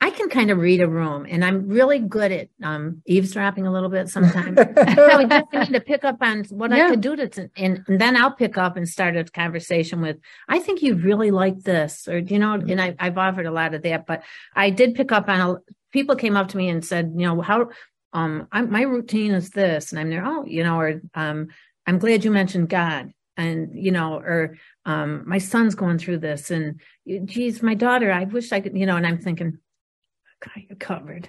I, 0.01 0.11
can 0.11 0.29
kind 0.29 0.51
of 0.51 0.59
read 0.59 0.81
a 0.81 0.89
room, 0.89 1.27
and 1.29 1.45
I'm 1.45 1.67
really 1.69 1.99
good 1.99 2.31
at 2.31 2.49
um, 2.63 3.03
eavesdropping 3.07 3.67
a 3.67 3.73
little 3.73 3.89
bit 3.89 4.09
sometimes. 4.09 4.59
I 4.77 5.43
just 5.53 5.71
need 5.71 5.79
to 5.79 5.81
pick 5.81 6.05
up 6.05 6.19
on 6.21 6.45
what 6.51 6.71
yeah. 6.71 6.87
I 6.87 6.91
could 6.91 7.01
do 7.01 7.17
to, 7.17 7.51
and, 7.57 7.85
and, 7.87 8.01
then 8.01 8.17
I'll 8.17 8.35
pick 8.35 8.57
up 8.59 8.77
and 8.77 8.89
start 8.89 9.17
a 9.17 9.25
conversation 9.25 10.01
with, 10.01 10.17
I 10.49 10.59
think 10.59 10.83
you'd 10.83 11.03
really 11.03 11.31
like 11.31 11.59
this, 11.61 12.07
or 12.07 12.19
you 12.19 12.39
know, 12.39 12.55
and 12.55 12.81
I, 12.81 12.95
I've 12.99 13.19
offered 13.19 13.47
a 13.47 13.51
lot 13.51 13.75
of 13.75 13.83
that, 13.83 14.07
but 14.07 14.23
I 14.55 14.71
did 14.71 14.95
pick 14.95 15.11
up 15.11 15.29
on 15.29 15.41
a, 15.41 15.57
people 15.93 16.17
came 16.17 16.37
up 16.37 16.49
to 16.49 16.57
me 16.57 16.69
and 16.69 16.85
said, 16.85 17.13
you 17.17 17.27
know, 17.27 17.41
how 17.41 17.71
um, 18.13 18.47
I, 18.53 18.63
my 18.63 18.83
routine 18.83 19.33
is 19.33 19.51
this, 19.51 19.91
and 19.91 19.99
I'm 19.99 20.11
there, 20.11 20.25
oh, 20.25 20.45
you 20.45 20.63
know, 20.63 20.79
or 20.79 21.01
um, 21.15 21.49
I'm 21.87 21.99
glad 21.99 22.25
you 22.25 22.31
mentioned 22.31 22.69
God, 22.69 23.13
and 23.37 23.71
you 23.75 23.91
know, 23.91 24.15
or 24.15 24.57
um, 24.85 25.25
my 25.27 25.39
son's 25.39 25.75
going 25.75 25.99
through 25.99 26.19
this, 26.19 26.51
and 26.51 26.81
geez, 27.25 27.63
my 27.63 27.75
daughter, 27.75 28.13
I 28.13 28.25
wish 28.25 28.53
I 28.53 28.61
could, 28.61 28.77
you 28.77 28.87
know, 28.87 28.97
and 28.97 29.07
I'm 29.07 29.19
thinking, 29.19 29.59
got 30.45 30.69
you 30.69 30.77
covered. 30.77 31.29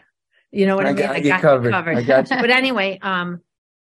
You 0.51 0.65
know 0.65 0.75
what 0.75 0.85
I, 0.85 0.89
I 0.89 0.93
mean? 0.93 1.05
I 1.05 1.19
got 1.21 1.41
covered. 1.41 1.71
covered. 1.71 1.97
I 1.97 2.03
got 2.03 2.29
you. 2.31 2.37
but 2.37 2.49
anyway, 2.49 2.99
um, 3.01 3.41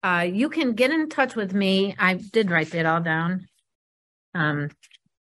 uh, 0.03 0.27
you 0.31 0.49
can 0.49 0.73
get 0.75 0.91
in 0.91 1.09
touch 1.09 1.35
with 1.37 1.53
me. 1.53 1.95
I 1.99 2.15
did 2.15 2.51
write 2.51 2.71
that 2.71 2.87
all 2.87 3.01
down. 3.01 3.47
Um, 4.35 4.71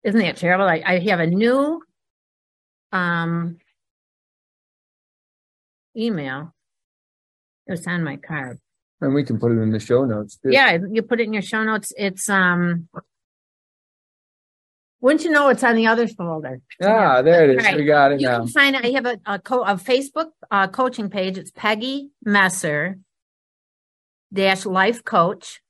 isn't 0.03 0.19
that 0.19 0.37
terrible? 0.37 0.65
I, 0.65 0.81
I 0.85 0.99
have 0.99 1.19
a 1.19 1.27
new 1.27 1.81
um 2.93 3.57
email 5.95 6.53
It 7.67 7.71
was 7.71 7.87
on 7.87 8.03
my 8.03 8.17
card. 8.17 8.59
And 9.01 9.13
we 9.13 9.23
can 9.23 9.39
put 9.39 9.51
it 9.51 9.59
in 9.59 9.71
the 9.71 9.79
show 9.79 10.05
notes 10.05 10.37
too. 10.37 10.49
Yeah, 10.51 10.77
you 10.91 11.01
put 11.01 11.19
it 11.19 11.25
in 11.25 11.33
your 11.33 11.41
show 11.41 11.63
notes. 11.63 11.91
It's 11.97 12.29
um 12.29 12.87
wouldn't 14.99 15.23
you 15.23 15.31
know 15.31 15.49
it's 15.49 15.63
on 15.63 15.75
the 15.75 15.87
other 15.87 16.07
folder? 16.07 16.59
Ah, 16.81 17.21
there 17.21 17.49
it 17.49 17.59
is. 17.59 17.65
Right. 17.65 17.77
We 17.77 17.85
got 17.85 18.11
it 18.11 18.21
you 18.21 18.27
now. 18.27 18.39
can 18.39 18.47
find 18.47 18.75
it. 18.75 18.85
I 18.85 18.89
have 18.89 19.05
a 19.05 19.19
a, 19.25 19.39
co- 19.39 19.63
a 19.63 19.75
Facebook 19.75 20.29
uh, 20.49 20.67
coaching 20.67 21.09
page. 21.09 21.37
It's 21.37 21.51
Peggy 21.51 22.09
Messer 22.23 22.97
dash 24.33 24.65
life 24.65 25.03
coach. 25.03 25.61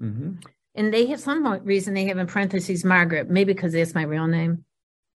Mm-hmm. 0.00 0.32
And 0.74 0.92
they 0.92 1.06
have 1.06 1.20
some 1.20 1.46
reason 1.64 1.94
they 1.94 2.06
have 2.06 2.18
in 2.18 2.26
parentheses 2.26 2.84
Margaret, 2.84 3.28
maybe 3.28 3.52
because 3.52 3.72
that's 3.72 3.94
my 3.94 4.02
real 4.02 4.26
name. 4.26 4.64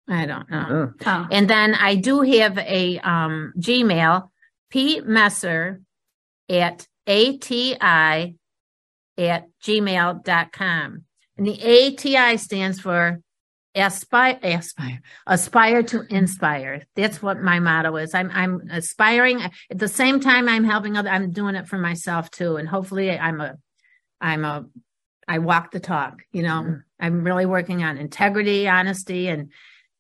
I 0.08 0.26
don't 0.26 0.50
know. 0.50 0.94
Oh. 1.00 1.04
Oh. 1.06 1.28
And 1.32 1.50
then 1.50 1.74
I 1.74 1.96
do 1.96 2.22
have 2.22 2.58
a 2.58 3.00
um, 3.00 3.54
Gmail 3.58 4.30
P. 4.70 5.02
Messer 5.02 5.82
at 6.50 6.86
ATI 7.08 8.36
at 9.18 9.48
gmail.com. 9.64 11.04
And 11.38 11.46
the 11.46 11.62
ATI 11.62 12.38
stands 12.38 12.80
for 12.80 13.20
aspire, 13.76 14.40
aspire, 14.42 15.02
aspire 15.28 15.84
to 15.84 16.04
inspire. 16.10 16.84
That's 16.96 17.22
what 17.22 17.42
my 17.42 17.60
motto 17.60 17.98
is. 17.98 18.14
I'm, 18.14 18.32
I'm 18.34 18.68
aspiring 18.72 19.42
at 19.42 19.52
the 19.70 19.88
same 19.88 20.20
time 20.20 20.48
I'm 20.48 20.64
helping 20.64 20.98
other, 20.98 21.10
I'm 21.10 21.32
doing 21.32 21.56
it 21.56 21.68
for 21.68 21.78
myself 21.78 22.32
too. 22.32 22.56
And 22.56 22.68
hopefully 22.68 23.12
I'm 23.12 23.42
a, 23.42 23.56
I'm 24.22 24.46
a, 24.46 24.66
I 25.28 25.40
walk 25.40 25.72
the 25.72 25.80
talk, 25.80 26.22
you 26.32 26.44
know, 26.44 26.62
mm-hmm. 26.62 26.76
I'm 27.00 27.24
really 27.24 27.46
working 27.46 27.84
on 27.84 27.98
integrity, 27.98 28.68
honesty, 28.68 29.28
and 29.28 29.52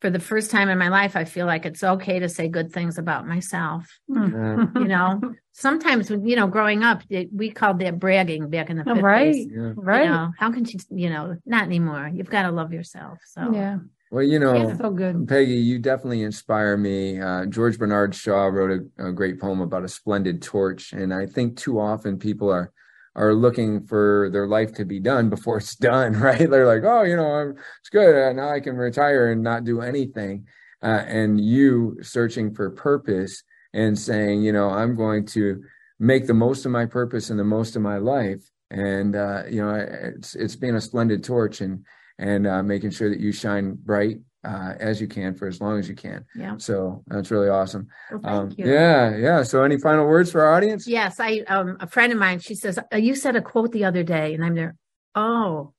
for 0.01 0.09
the 0.09 0.19
first 0.19 0.51
time 0.51 0.69
in 0.69 0.77
my 0.77 0.89
life, 0.89 1.15
I 1.15 1.23
feel 1.23 1.45
like 1.45 1.65
it's 1.65 1.83
okay 1.83 2.19
to 2.19 2.29
say 2.29 2.47
good 2.47 2.71
things 2.71 2.97
about 2.97 3.27
myself. 3.27 3.87
Yeah. 4.07 4.65
you 4.75 4.87
know, 4.87 5.21
sometimes, 5.51 6.09
you 6.09 6.35
know, 6.35 6.47
growing 6.47 6.83
up, 6.83 7.01
it, 7.09 7.29
we 7.33 7.49
called 7.49 7.79
that 7.79 7.99
bragging 7.99 8.49
back 8.49 8.69
in 8.69 8.77
the 8.77 8.83
50s. 8.83 9.01
Right. 9.01 9.35
Yeah. 9.35 9.73
Right. 9.75 10.05
You 10.05 10.11
know, 10.11 10.31
how 10.37 10.51
can 10.51 10.65
you, 10.65 10.79
you 10.91 11.09
know, 11.09 11.37
not 11.45 11.63
anymore. 11.63 12.09
You've 12.13 12.29
got 12.29 12.43
to 12.43 12.51
love 12.51 12.73
yourself. 12.73 13.19
So, 13.25 13.51
yeah. 13.53 13.77
Well, 14.11 14.23
you 14.23 14.39
know, 14.39 14.53
yeah, 14.55 14.77
so 14.77 14.91
good. 14.91 15.27
Peggy, 15.27 15.55
you 15.55 15.79
definitely 15.79 16.21
inspire 16.21 16.77
me. 16.77 17.19
Uh, 17.19 17.45
George 17.47 17.77
Bernard 17.77 18.13
Shaw 18.13 18.45
wrote 18.45 18.85
a, 18.97 19.07
a 19.07 19.11
great 19.11 19.39
poem 19.39 19.61
about 19.61 19.83
a 19.83 19.89
splendid 19.89 20.41
torch. 20.41 20.93
And 20.93 21.13
I 21.13 21.25
think 21.25 21.57
too 21.57 21.79
often 21.79 22.19
people 22.19 22.51
are, 22.51 22.71
are 23.15 23.33
looking 23.33 23.85
for 23.85 24.29
their 24.31 24.47
life 24.47 24.73
to 24.73 24.85
be 24.85 24.99
done 24.99 25.29
before 25.29 25.57
it's 25.57 25.75
done, 25.75 26.13
right? 26.19 26.49
They're 26.49 26.67
like, 26.67 26.83
oh, 26.83 27.03
you 27.03 27.15
know, 27.15 27.53
it's 27.79 27.89
good. 27.89 28.15
Uh, 28.15 28.33
now 28.33 28.49
I 28.49 28.59
can 28.59 28.75
retire 28.75 29.31
and 29.31 29.43
not 29.43 29.63
do 29.63 29.81
anything. 29.81 30.47
Uh, 30.83 31.03
and 31.07 31.39
you 31.39 31.97
searching 32.01 32.53
for 32.53 32.69
purpose 32.69 33.43
and 33.73 33.97
saying, 33.97 34.43
you 34.43 34.51
know, 34.51 34.69
I'm 34.69 34.95
going 34.95 35.25
to 35.27 35.63
make 35.99 36.27
the 36.27 36.33
most 36.33 36.65
of 36.65 36.71
my 36.71 36.85
purpose 36.85 37.29
and 37.29 37.39
the 37.39 37.43
most 37.43 37.75
of 37.75 37.81
my 37.81 37.97
life. 37.97 38.43
And, 38.69 39.15
uh, 39.15 39.43
you 39.49 39.63
know, 39.63 39.73
it's, 39.75 40.35
it's 40.35 40.55
being 40.55 40.75
a 40.75 40.81
splendid 40.81 41.23
torch 41.23 41.61
and, 41.61 41.85
and 42.19 42.45
uh, 42.45 42.63
making 42.63 42.91
sure 42.91 43.09
that 43.09 43.19
you 43.19 43.31
shine 43.31 43.77
bright 43.83 44.17
uh, 44.45 44.75
as 44.79 45.01
you 45.01 45.07
can 45.07 45.33
for 45.33 45.47
as 45.47 45.59
long 45.59 45.79
as 45.79 45.89
you 45.89 45.95
can. 45.95 46.25
Yeah. 46.35 46.55
So 46.57 47.03
that's 47.07 47.31
really 47.31 47.49
awesome. 47.49 47.87
Well, 48.11 48.21
thank 48.21 48.35
um, 48.35 48.55
you. 48.57 48.71
Yeah, 48.71 49.15
yeah. 49.15 49.43
So 49.43 49.63
any 49.63 49.77
final 49.77 50.05
words 50.05 50.31
for 50.31 50.41
our 50.41 50.53
audience? 50.53 50.87
Yes, 50.87 51.19
I 51.19 51.39
um 51.47 51.77
a 51.79 51.87
friend 51.87 52.13
of 52.13 52.19
mine. 52.19 52.39
She 52.39 52.55
says 52.55 52.77
uh, 52.77 52.97
you 52.97 53.15
said 53.15 53.35
a 53.35 53.41
quote 53.41 53.71
the 53.71 53.85
other 53.85 54.03
day, 54.03 54.33
and 54.33 54.45
I'm 54.45 54.55
there. 54.55 54.75
Oh, 55.15 55.73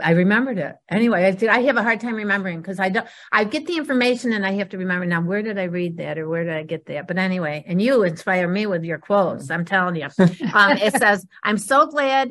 I 0.00 0.12
remembered 0.12 0.58
it. 0.58 0.76
Anyway, 0.90 1.24
I 1.24 1.30
did. 1.32 1.48
I 1.48 1.60
have 1.62 1.76
a 1.76 1.82
hard 1.82 2.00
time 2.00 2.14
remembering 2.14 2.60
because 2.60 2.80
I 2.80 2.88
don't. 2.88 3.06
I 3.30 3.44
get 3.44 3.66
the 3.66 3.76
information 3.76 4.32
and 4.32 4.44
I 4.46 4.52
have 4.52 4.70
to 4.70 4.78
remember 4.78 5.06
now. 5.06 5.20
Where 5.20 5.42
did 5.42 5.58
I 5.58 5.64
read 5.64 5.98
that 5.98 6.18
or 6.18 6.28
where 6.28 6.44
did 6.44 6.54
I 6.54 6.62
get 6.62 6.86
that? 6.86 7.06
But 7.06 7.18
anyway, 7.18 7.64
and 7.66 7.80
you 7.80 8.02
inspire 8.02 8.48
me 8.48 8.66
with 8.66 8.84
your 8.84 8.98
quotes. 8.98 9.50
I'm 9.50 9.64
telling 9.64 9.96
you. 9.96 10.08
um, 10.54 10.76
it 10.78 10.96
says, 10.96 11.26
"I'm 11.42 11.58
so 11.58 11.86
glad." 11.86 12.30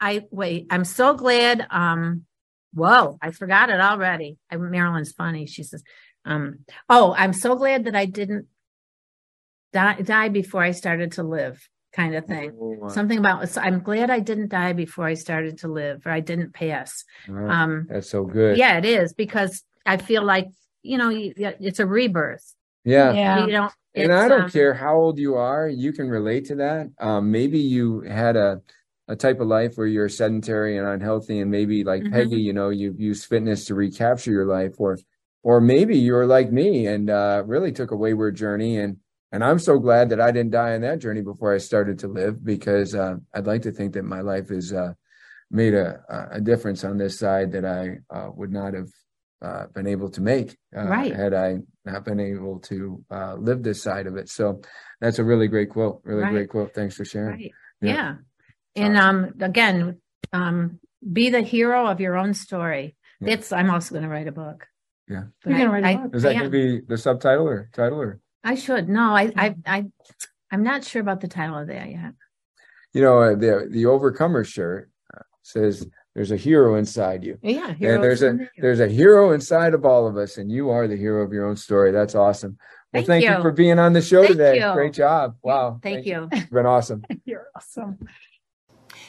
I 0.00 0.26
wait. 0.30 0.66
I'm 0.70 0.84
so 0.84 1.14
glad. 1.14 1.66
Um, 1.70 2.24
Whoa, 2.74 3.18
I 3.22 3.30
forgot 3.30 3.70
it 3.70 3.80
already. 3.80 4.36
I, 4.50 4.56
Marilyn's 4.56 5.12
funny. 5.12 5.46
She 5.46 5.62
says, 5.62 5.82
um, 6.24 6.60
"Oh, 6.88 7.14
I'm 7.16 7.32
so 7.32 7.56
glad 7.56 7.84
that 7.84 7.94
I 7.94 8.06
didn't 8.06 8.46
die, 9.72 10.00
die 10.02 10.28
before 10.28 10.62
I 10.62 10.72
started 10.72 11.12
to 11.12 11.22
live." 11.22 11.68
Kind 11.92 12.16
of 12.16 12.26
thing. 12.26 12.52
Oh, 12.60 12.88
Something 12.88 13.18
about. 13.18 13.48
So 13.48 13.60
I'm 13.60 13.80
glad 13.80 14.10
I 14.10 14.18
didn't 14.18 14.48
die 14.48 14.72
before 14.72 15.06
I 15.06 15.14
started 15.14 15.58
to 15.58 15.68
live, 15.68 16.04
or 16.04 16.10
I 16.10 16.18
didn't 16.18 16.52
pass. 16.52 17.04
Oh, 17.28 17.48
um, 17.48 17.86
that's 17.88 18.10
so 18.10 18.24
good. 18.24 18.58
Yeah, 18.58 18.78
it 18.78 18.84
is 18.84 19.12
because 19.12 19.62
I 19.86 19.96
feel 19.98 20.24
like 20.24 20.48
you 20.82 20.98
know 20.98 21.10
it's 21.14 21.78
a 21.78 21.86
rebirth. 21.86 22.54
Yeah, 22.84 23.12
yeah. 23.12 23.46
You 23.46 23.52
don't. 23.52 23.72
And 23.94 24.12
I 24.12 24.26
don't 24.26 24.42
um, 24.42 24.50
care 24.50 24.74
how 24.74 24.96
old 24.96 25.18
you 25.20 25.36
are. 25.36 25.68
You 25.68 25.92
can 25.92 26.08
relate 26.08 26.46
to 26.46 26.56
that. 26.56 26.90
Um, 26.98 27.30
maybe 27.30 27.60
you 27.60 28.00
had 28.00 28.34
a 28.34 28.60
a 29.08 29.16
type 29.16 29.40
of 29.40 29.48
life 29.48 29.72
where 29.76 29.86
you're 29.86 30.08
sedentary 30.08 30.78
and 30.78 30.86
unhealthy 30.86 31.40
and 31.40 31.50
maybe 31.50 31.84
like 31.84 32.02
mm-hmm. 32.02 32.12
Peggy, 32.12 32.40
you 32.40 32.52
know, 32.52 32.70
you've 32.70 33.00
used 33.00 33.26
fitness 33.26 33.66
to 33.66 33.74
recapture 33.74 34.30
your 34.30 34.46
life 34.46 34.74
or 34.78 34.98
or 35.42 35.60
maybe 35.60 35.98
you're 35.98 36.26
like 36.26 36.50
me 36.50 36.86
and 36.86 37.10
uh, 37.10 37.42
really 37.44 37.70
took 37.70 37.90
a 37.90 37.96
wayward 37.96 38.34
journey 38.34 38.78
and 38.78 38.96
and 39.30 39.42
I'm 39.42 39.58
so 39.58 39.78
glad 39.78 40.10
that 40.10 40.20
I 40.20 40.30
didn't 40.30 40.52
die 40.52 40.74
on 40.74 40.82
that 40.82 41.00
journey 41.00 41.20
before 41.20 41.52
I 41.52 41.58
started 41.58 41.98
to 42.00 42.08
live 42.08 42.44
because 42.44 42.94
uh, 42.94 43.16
I'd 43.34 43.46
like 43.46 43.62
to 43.62 43.72
think 43.72 43.94
that 43.94 44.04
my 44.04 44.20
life 44.20 44.48
has 44.48 44.72
uh, 44.72 44.92
made 45.50 45.74
a 45.74 46.28
a 46.32 46.40
difference 46.40 46.84
on 46.84 46.96
this 46.96 47.18
side 47.18 47.52
that 47.52 47.64
I 47.64 47.98
uh, 48.14 48.30
would 48.34 48.52
not 48.52 48.72
have 48.72 48.88
uh, 49.42 49.66
been 49.74 49.86
able 49.86 50.08
to 50.12 50.22
make 50.22 50.56
uh, 50.74 50.84
right. 50.84 51.14
had 51.14 51.34
I 51.34 51.58
not 51.84 52.06
been 52.06 52.20
able 52.20 52.60
to 52.60 53.04
live 53.36 53.62
this 53.62 53.82
side 53.82 54.06
of 54.06 54.16
it. 54.16 54.30
So 54.30 54.62
that's 55.00 55.18
a 55.18 55.24
really 55.24 55.48
great 55.48 55.68
quote. 55.68 56.00
Really 56.04 56.22
right. 56.22 56.32
great 56.32 56.48
quote. 56.48 56.72
Thanks 56.72 56.94
for 56.94 57.04
sharing. 57.04 57.32
Right. 57.32 57.52
yeah. 57.82 57.92
yeah. 57.92 58.14
And 58.76 58.96
um, 58.96 59.34
again, 59.40 60.00
um, 60.32 60.80
be 61.12 61.30
the 61.30 61.42
hero 61.42 61.86
of 61.86 62.00
your 62.00 62.16
own 62.16 62.34
story. 62.34 62.96
Yeah. 63.20 63.36
That's 63.36 63.52
I'm 63.52 63.70
also 63.70 63.94
going 63.94 64.04
to 64.04 64.08
write 64.08 64.28
a 64.28 64.32
book. 64.32 64.66
Yeah, 65.08 65.24
but 65.42 65.50
you're 65.50 65.58
going 65.58 65.70
to 65.70 65.86
write 65.88 65.96
a 65.96 65.98
book. 65.98 66.16
Is 66.16 66.22
that 66.22 66.32
going 66.32 66.44
to 66.44 66.50
be 66.50 66.80
the 66.80 66.98
subtitle 66.98 67.46
or 67.46 67.70
title 67.72 68.00
or? 68.00 68.20
I 68.42 68.54
should. 68.54 68.88
No, 68.88 69.14
I, 69.14 69.32
I, 69.36 69.54
I, 69.66 69.84
I'm 70.50 70.62
not 70.62 70.84
sure 70.84 71.00
about 71.00 71.20
the 71.20 71.28
title 71.28 71.58
of 71.58 71.68
that 71.68 71.90
yet. 71.90 72.12
You 72.92 73.02
know, 73.02 73.22
uh, 73.22 73.34
the 73.34 73.68
the 73.70 73.86
Overcomer 73.86 74.44
shirt 74.44 74.90
uh, 75.14 75.22
says 75.42 75.86
there's 76.14 76.30
a 76.30 76.36
hero 76.36 76.76
inside 76.76 77.24
you. 77.24 77.38
Yeah, 77.42 77.68
and 77.68 78.02
there's 78.02 78.22
a 78.22 78.38
there's 78.58 78.80
a 78.80 78.88
hero 78.88 79.32
inside 79.32 79.74
of 79.74 79.84
all 79.84 80.06
of 80.06 80.16
us, 80.16 80.38
and 80.38 80.50
you 80.50 80.70
are 80.70 80.86
the 80.86 80.96
hero 80.96 81.22
of 81.22 81.32
your 81.32 81.46
own 81.46 81.56
story. 81.56 81.90
That's 81.90 82.14
awesome. 82.14 82.56
Well, 82.92 83.00
thank, 83.00 83.06
thank 83.08 83.24
you. 83.24 83.36
you. 83.36 83.42
for 83.42 83.50
being 83.50 83.80
on 83.80 83.92
the 83.92 84.00
show 84.00 84.22
thank 84.22 84.36
today. 84.36 84.60
You. 84.60 84.72
Great 84.72 84.92
job. 84.92 85.36
Wow. 85.42 85.80
Thank, 85.82 85.96
thank 85.96 86.06
you. 86.06 86.28
It's 86.30 86.50
been 86.50 86.66
awesome. 86.66 87.04
You're 87.24 87.46
awesome. 87.56 87.98